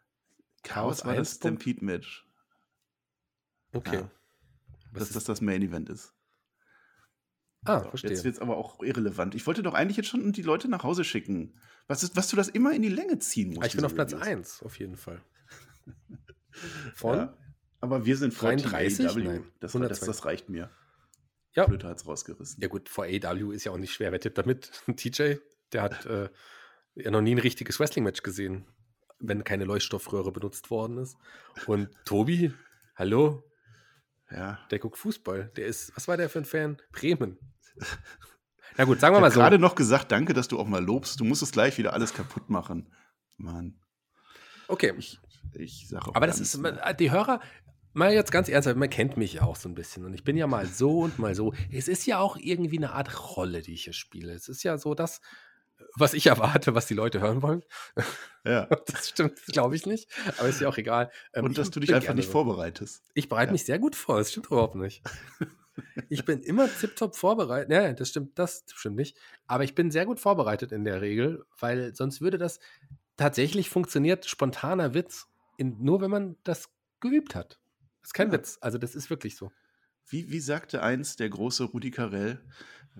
Chaos 0.63 1.05
war 1.05 1.13
1 1.13 1.19
das 1.31 1.39
Punkt? 1.39 1.63
Stampede-Match. 1.63 2.27
Okay. 3.73 3.97
Ja. 3.97 4.11
Dass 4.93 5.11
das 5.11 5.25
das 5.25 5.41
Main-Event 5.41 5.89
ist. 5.89 6.13
ah, 7.65 7.81
So, 7.83 7.89
verstehe. 7.91 8.11
Jetzt 8.11 8.25
wird 8.25 8.35
es 8.35 8.41
aber 8.41 8.57
auch 8.59 8.83
irrelevant. 8.83 9.35
Ich 9.35 9.47
wollte 9.47 9.63
doch 9.63 9.73
eigentlich 9.75 9.97
jetzt 9.97 10.09
schon 10.11 10.33
die 10.33 10.43
Leute 10.43 10.69
nach 10.69 10.83
Hause 10.83 11.05
schicken. 11.05 11.59
Was, 11.87 12.03
ist, 12.03 12.15
was 12.17 12.29
du 12.29 12.37
das 12.37 12.49
immer 12.49 12.73
in 12.75 12.83
die 12.83 12.89
Länge 12.91 13.19
ziehen 13.19 13.49
musst. 13.51 13.63
Ah, 13.63 13.67
ich 13.67 13.75
bin 13.77 13.85
auf 13.85 13.95
Platz 13.95 14.13
Reviews. 14.13 14.27
1, 14.29 14.63
auf 14.63 14.79
jeden 14.79 14.97
Fall. 14.97 15.23
Von? 16.95 17.17
Ja. 17.19 17.37
Aber 17.81 18.05
wir 18.07 18.17
sind 18.17 18.33
vor 18.35 18.51
33? 18.51 18.97
Team 18.99 19.09
AEW. 19.09 19.25
Nein, 19.25 19.45
Das, 19.61 19.73
das, 19.73 19.75
102. 19.77 20.07
das 20.07 20.25
reicht 20.25 20.49
mir. 20.49 20.71
Ja. 21.55 21.67
Flöter 21.67 21.89
hat 21.89 21.99
es 21.99 22.07
rausgerissen. 22.07 22.61
Ja 22.63 22.69
gut, 22.69 22.89
vor 22.89 23.05
AEW 23.05 23.51
ist 23.53 23.65
ja 23.65 23.73
auch 23.73 23.77
nicht 23.79 23.93
schwer. 23.93 24.13
Wer 24.13 24.21
tippt 24.21 24.39
damit? 24.39 24.71
TJ, 24.97 25.35
der 25.73 25.83
hat 25.83 26.07
äh, 26.07 26.29
ja 26.95 27.11
noch 27.11 27.21
nie 27.23 27.35
ein 27.35 27.39
richtiges 27.39 27.79
Wrestling-Match 27.81 28.23
gesehen, 28.23 28.67
wenn 29.19 29.45
keine 29.45 29.65
Leuchtstoffröhre 29.65 30.33
benutzt 30.33 30.71
worden 30.71 30.99
ist. 30.99 31.17
Und 31.67 31.91
Tobi, 32.05 32.55
hallo, 32.97 33.43
Ja. 34.31 34.59
der 34.71 34.79
guckt 34.79 34.97
Fußball. 34.99 35.51
Der 35.57 35.67
ist, 35.67 35.95
was 35.97 36.07
war 36.09 36.17
der 36.17 36.29
für 36.31 36.39
ein 36.39 36.45
Fan? 36.45 36.81
Bremen. 36.93 37.39
Na 38.77 38.85
gut, 38.85 39.01
sagen 39.01 39.15
wir 39.15 39.19
Ich 39.19 39.23
mal 39.23 39.31
so. 39.33 39.41
gerade 39.41 39.59
noch 39.59 39.75
gesagt, 39.75 40.13
danke, 40.13 40.33
dass 40.33 40.49
du 40.49 40.59
auch 40.59 40.67
mal 40.67 40.83
lobst. 40.83 41.21
Du 41.21 41.25
musst 41.25 41.43
es 41.43 41.53
gleich 41.53 41.77
wieder 41.79 41.93
alles 41.93 42.15
kaputt 42.15 42.49
machen. 42.49 42.95
Mann, 43.37 43.79
Okay, 44.69 44.95
ich, 44.97 45.19
ich 45.55 45.89
sage 45.89 46.09
auch 46.09 46.15
aber 46.15 46.27
das 46.27 46.41
ist, 46.41 46.61
die 46.99 47.11
Hörer, 47.11 47.41
mal 47.93 48.13
jetzt 48.13 48.33
ganz 48.33 48.49
ernsthaft, 48.49 48.77
man 48.77 48.91
kennt 48.91 49.17
mich 49.17 49.35
ja 49.35 49.43
auch 49.43 49.57
so 49.57 49.69
ein 49.69 49.75
bisschen 49.75 50.05
und 50.05 50.15
ich 50.15 50.25
bin 50.25 50.37
ja 50.37 50.47
mal 50.47 50.67
so 50.67 51.01
und 51.01 51.19
mal 51.19 51.35
so. 51.35 51.53
Es 51.71 51.89
ist 51.89 52.07
ja 52.07 52.19
auch 52.19 52.37
irgendwie 52.37 52.79
eine 52.79 52.93
Art 52.93 53.37
Rolle, 53.37 53.63
die 53.63 53.75
ich 53.75 53.85
hier 53.85 53.93
spiele. 53.93 54.33
Es 54.33 54.49
ist 54.49 54.63
ja 54.63 54.79
so 54.79 54.95
das, 54.95 55.21
was 55.97 56.15
ich 56.15 56.27
erwarte, 56.27 56.75
was 56.75 56.87
die 56.87 56.95
Leute 56.95 57.21
hören 57.21 57.43
wollen. 57.43 57.63
Ja. 58.45 58.69
Das 58.87 59.09
stimmt, 59.09 59.39
glaube 59.47 59.77
ich 59.77 59.87
nicht, 59.87 60.11
aber 60.39 60.49
ist 60.49 60.61
ja 60.61 60.69
auch 60.69 60.77
egal. 60.79 61.11
Ähm, 61.35 61.45
Und 61.45 61.51
ich 61.53 61.57
dass 61.59 61.71
du 61.71 61.81
dich 61.81 61.95
einfach 61.95 62.15
nicht 62.15 62.27
so. 62.27 62.33
vorbereitest. 62.33 63.03
Ich 63.15 63.29
bereite 63.29 63.49
Ja. 63.49 63.53
mich 63.53 63.65
sehr 63.65 63.79
gut 63.79 63.95
vor, 63.97 64.19
das 64.19 64.31
stimmt 64.33 64.47
überhaupt 64.47 64.75
nicht. 64.75 65.03
Ich 66.11 66.25
bin 66.27 66.41
immer 66.43 66.69
tiptop 66.69 67.17
vorbereitet. 67.17 67.71
Ja, 67.71 67.93
das 67.95 68.11
stimmt, 68.11 68.39
das 68.39 68.65
stimmt 68.75 68.97
nicht. 68.97 69.17
Aber 69.47 69.65
ich 69.65 69.75
bin 69.75 69.91
sehr 69.91 70.05
gut 70.05 70.21
vorbereitet 70.21 70.71
in 70.73 70.85
der 70.85 71.01
Regel, 71.01 71.45
weil 71.59 71.95
sonst 71.95 72.21
würde 72.21 72.37
das 72.37 72.61
tatsächlich 73.17 73.71
funktioniert, 73.71 74.27
spontaner 74.27 74.93
Witz, 74.95 75.29
in, 75.63 75.83
nur 75.83 76.01
wenn 76.01 76.11
man 76.11 76.37
das 76.45 76.69
geübt 77.01 77.35
hat. 77.35 77.59
Das 78.03 78.09
ist 78.11 78.15
kein 78.15 78.29
Ja. 78.29 78.35
Witz. 78.35 78.59
Also, 78.61 78.79
das 78.79 78.95
ist 78.95 79.09
wirklich 79.11 79.37
so. 79.37 79.51
Wie, 80.09 80.31
wie 80.31 80.41
sagte 80.41 80.83
einst 80.83 81.21
der 81.21 81.29
große 81.31 81.65
Rudi 81.65 81.91
Carell, 81.93 82.41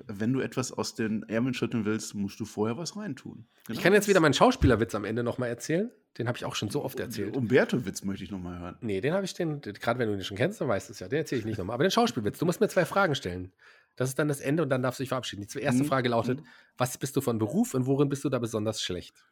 wenn 0.07 0.33
du 0.33 0.41
etwas 0.41 0.73
aus 0.73 0.95
den 0.95 1.25
Ärmeln 1.25 1.53
schütteln 1.53 1.85
willst, 1.85 2.15
musst 2.15 2.39
du 2.41 2.45
vorher 2.45 2.79
was 2.79 2.97
reintun. 2.97 3.47
Genau 3.67 3.77
ich 3.77 3.83
kann 3.83 3.93
jetzt 3.93 4.09
wieder 4.09 4.21
meinen 4.21 4.33
Schauspielerwitz 4.35 4.95
am 4.95 5.05
Ende 5.05 5.23
nochmal 5.23 5.49
erzählen. 5.49 5.91
Den 6.17 6.29
habe 6.29 6.39
ich 6.39 6.45
auch 6.45 6.55
schon 6.55 6.71
so 6.71 6.85
oft 6.85 7.01
erzählt. 7.01 7.37
Umberto-Witz 7.37 8.05
möchte 8.05 8.23
ich 8.23 8.31
nochmal 8.31 8.59
hören. 8.61 8.77
Nee, 8.81 9.01
den 9.01 9.13
habe 9.15 9.25
ich 9.25 9.35
den, 9.35 9.61
gerade 9.63 9.99
wenn 9.99 10.09
du 10.09 10.15
den 10.15 10.25
schon 10.25 10.37
kennst, 10.37 10.61
dann 10.61 10.69
weißt 10.69 10.89
du 10.89 10.93
es 10.93 11.01
ja. 11.01 11.09
Den 11.09 11.19
erzähle 11.19 11.41
ich 11.41 11.45
nicht 11.45 11.59
nochmal. 11.59 11.75
Aber 11.75 11.85
den 11.85 11.91
Schauspielwitz, 11.91 12.39
du 12.39 12.45
musst 12.47 12.61
mir 12.61 12.69
zwei 12.69 12.85
Fragen 12.85 13.15
stellen. 13.15 13.53
Das 13.97 14.09
ist 14.09 14.19
dann 14.19 14.29
das 14.29 14.41
Ende 14.41 14.63
und 14.63 14.69
dann 14.71 14.83
darfst 14.83 15.01
du 15.01 15.03
dich 15.03 15.09
verabschieden. 15.09 15.47
Die 15.53 15.59
erste 15.59 15.83
Mhm. 15.83 15.89
Frage 15.89 16.09
lautet: 16.09 16.41
Mhm. 16.41 16.47
Was 16.79 16.97
bist 16.99 17.17
du 17.17 17.21
von 17.21 17.39
Beruf 17.39 17.75
und 17.75 17.87
worin 17.87 18.09
bist 18.09 18.25
du 18.25 18.29
da 18.29 18.39
besonders 18.39 18.81
schlecht? 18.83 19.25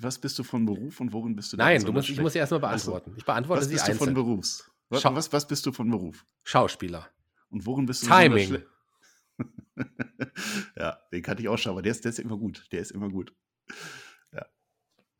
Was 0.00 0.18
bist 0.18 0.38
du 0.38 0.42
von 0.42 0.64
Beruf 0.66 1.00
und 1.00 1.12
worin 1.12 1.36
bist 1.36 1.52
du 1.52 1.56
da 1.56 1.64
Nein, 1.64 1.84
du 1.84 1.92
musst, 1.92 2.08
ich 2.08 2.20
muss 2.20 2.32
sie 2.32 2.38
erstmal 2.38 2.60
Ach 2.64 2.78
so. 2.78 2.92
beantworten. 2.92 3.14
Ich 3.16 3.24
beantworte 3.24 3.60
Was 3.60 3.68
sie 3.68 3.74
bist 3.74 3.88
du 3.88 3.92
von 3.92 4.08
einzeln. 4.08 4.14
Berufs? 4.14 4.70
Was, 4.88 5.04
was, 5.04 5.32
was 5.32 5.46
bist 5.46 5.64
du 5.66 5.72
von 5.72 5.90
Beruf? 5.90 6.24
Schauspieler. 6.44 7.08
Und 7.50 7.66
worin 7.66 7.86
bist 7.86 8.02
du 8.02 8.08
Timing. 8.08 8.62
ja, 10.76 10.98
den 11.12 11.22
kannte 11.22 11.42
ich 11.42 11.48
auch 11.48 11.56
schon, 11.58 11.70
aber 11.72 11.82
der 11.82 11.92
ist, 11.92 12.04
der 12.04 12.10
ist 12.10 12.18
immer 12.18 12.36
gut. 12.36 12.66
Der 12.72 12.80
ist 12.80 12.90
immer 12.90 13.08
gut. 13.08 13.34
Ja. 14.32 14.46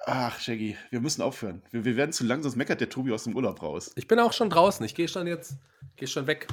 Ach, 0.01 0.39
Shaggy, 0.41 0.77
wir 0.91 1.01
müssen 1.01 1.23
aufhören. 1.23 1.63
Wir, 1.71 1.85
wir 1.85 1.97
werden 1.97 2.13
zu 2.13 2.25
lang, 2.25 2.43
sonst 2.43 2.57
meckert 2.57 2.81
der 2.81 2.91
Tobi 2.91 3.13
aus 3.13 3.25
dem 3.25 3.37
Urlaub 3.37 3.63
raus. 3.63 3.93
Ich 3.95 4.09
bin 4.09 4.19
auch 4.19 4.33
schon 4.33 4.51
draußen. 4.51 4.85
Ich 4.85 4.95
gehe 4.95 5.09
schon 5.09 5.27
jetzt, 5.27 5.57
gehe 5.97 6.09
schon 6.09 6.27
weg. 6.27 6.49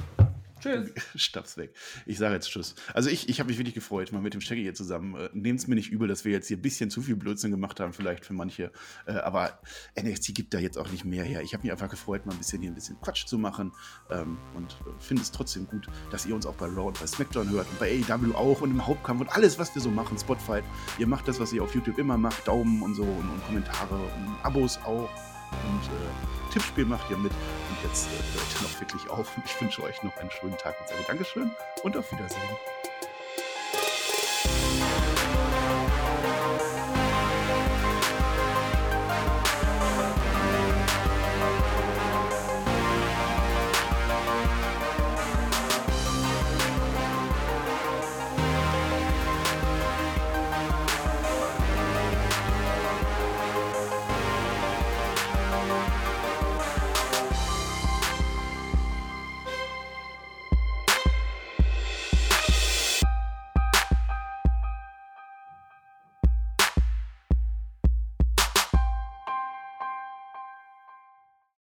Tschüss. 0.60 0.90
Staff's 1.14 1.56
weg. 1.56 1.74
Ich 2.06 2.18
sage 2.18 2.34
jetzt 2.34 2.50
Tschüss. 2.50 2.74
Also 2.94 3.10
ich, 3.10 3.28
ich 3.28 3.40
habe 3.40 3.48
mich 3.48 3.58
wirklich 3.58 3.74
gefreut, 3.74 4.12
mal 4.12 4.20
mit 4.20 4.34
dem 4.34 4.40
Shaggy 4.40 4.62
hier 4.62 4.74
zusammen. 4.74 5.14
Äh, 5.16 5.30
Nehmt 5.32 5.60
es 5.60 5.66
mir 5.66 5.74
nicht 5.74 5.90
übel, 5.90 6.08
dass 6.08 6.24
wir 6.24 6.32
jetzt 6.32 6.48
hier 6.48 6.56
ein 6.56 6.62
bisschen 6.62 6.90
zu 6.90 7.02
viel 7.02 7.16
Blödsinn 7.16 7.50
gemacht 7.50 7.80
haben, 7.80 7.92
vielleicht 7.92 8.24
für 8.24 8.32
manche. 8.32 8.72
Äh, 9.06 9.12
aber 9.12 9.60
NXT 10.00 10.34
gibt 10.34 10.54
da 10.54 10.58
jetzt 10.58 10.78
auch 10.78 10.90
nicht 10.90 11.04
mehr 11.04 11.24
her. 11.24 11.42
Ich 11.42 11.54
habe 11.54 11.62
mich 11.62 11.72
einfach 11.72 11.88
gefreut, 11.88 12.26
mal 12.26 12.32
ein 12.32 12.38
bisschen 12.38 12.60
hier 12.60 12.70
ein 12.70 12.74
bisschen 12.74 13.00
Quatsch 13.00 13.26
zu 13.26 13.38
machen. 13.38 13.72
Ähm, 14.10 14.38
und 14.54 14.72
äh, 14.72 15.00
finde 15.00 15.22
es 15.22 15.30
trotzdem 15.30 15.66
gut, 15.66 15.86
dass 16.10 16.26
ihr 16.26 16.34
uns 16.34 16.46
auch 16.46 16.54
bei 16.54 16.66
Raw 16.66 16.88
und 16.88 17.00
bei 17.00 17.06
SmackDown 17.06 17.50
hört 17.50 17.68
und 17.68 17.78
bei 17.78 18.02
AEW 18.08 18.34
auch 18.34 18.60
und 18.60 18.70
im 18.70 18.86
Hauptkampf 18.86 19.20
und 19.20 19.28
alles, 19.28 19.58
was 19.58 19.74
wir 19.74 19.82
so 19.82 19.90
machen, 19.90 20.18
Spotfight. 20.18 20.64
Ihr 20.98 21.06
macht 21.06 21.28
das, 21.28 21.40
was 21.40 21.52
ihr 21.52 21.62
auf 21.62 21.74
YouTube 21.74 21.98
immer 21.98 22.16
macht, 22.16 22.46
Daumen 22.46 22.82
und 22.82 22.94
so 22.94 23.02
und, 23.02 23.28
und 23.30 23.44
Kommentare 23.46 23.94
und 23.94 24.38
Abos 24.42 24.78
auch. 24.78 25.10
Und 25.52 25.86
äh, 25.86 26.52
Tippspiel 26.52 26.84
macht 26.84 27.10
ihr 27.10 27.18
mit. 27.18 27.32
Und 27.32 27.82
jetzt 27.82 28.08
äh, 28.08 28.10
hört 28.10 28.46
ihr 28.54 28.62
noch 28.62 28.80
wirklich 28.80 29.10
auf. 29.10 29.28
Ich 29.44 29.60
wünsche 29.60 29.82
euch 29.82 30.02
noch 30.02 30.16
einen 30.16 30.30
schönen 30.30 30.56
Tag 30.56 30.80
und 30.80 30.88
sage 30.88 31.02
Dankeschön 31.06 31.50
und 31.82 31.96
auf 31.96 32.10
Wiedersehen. 32.12 32.40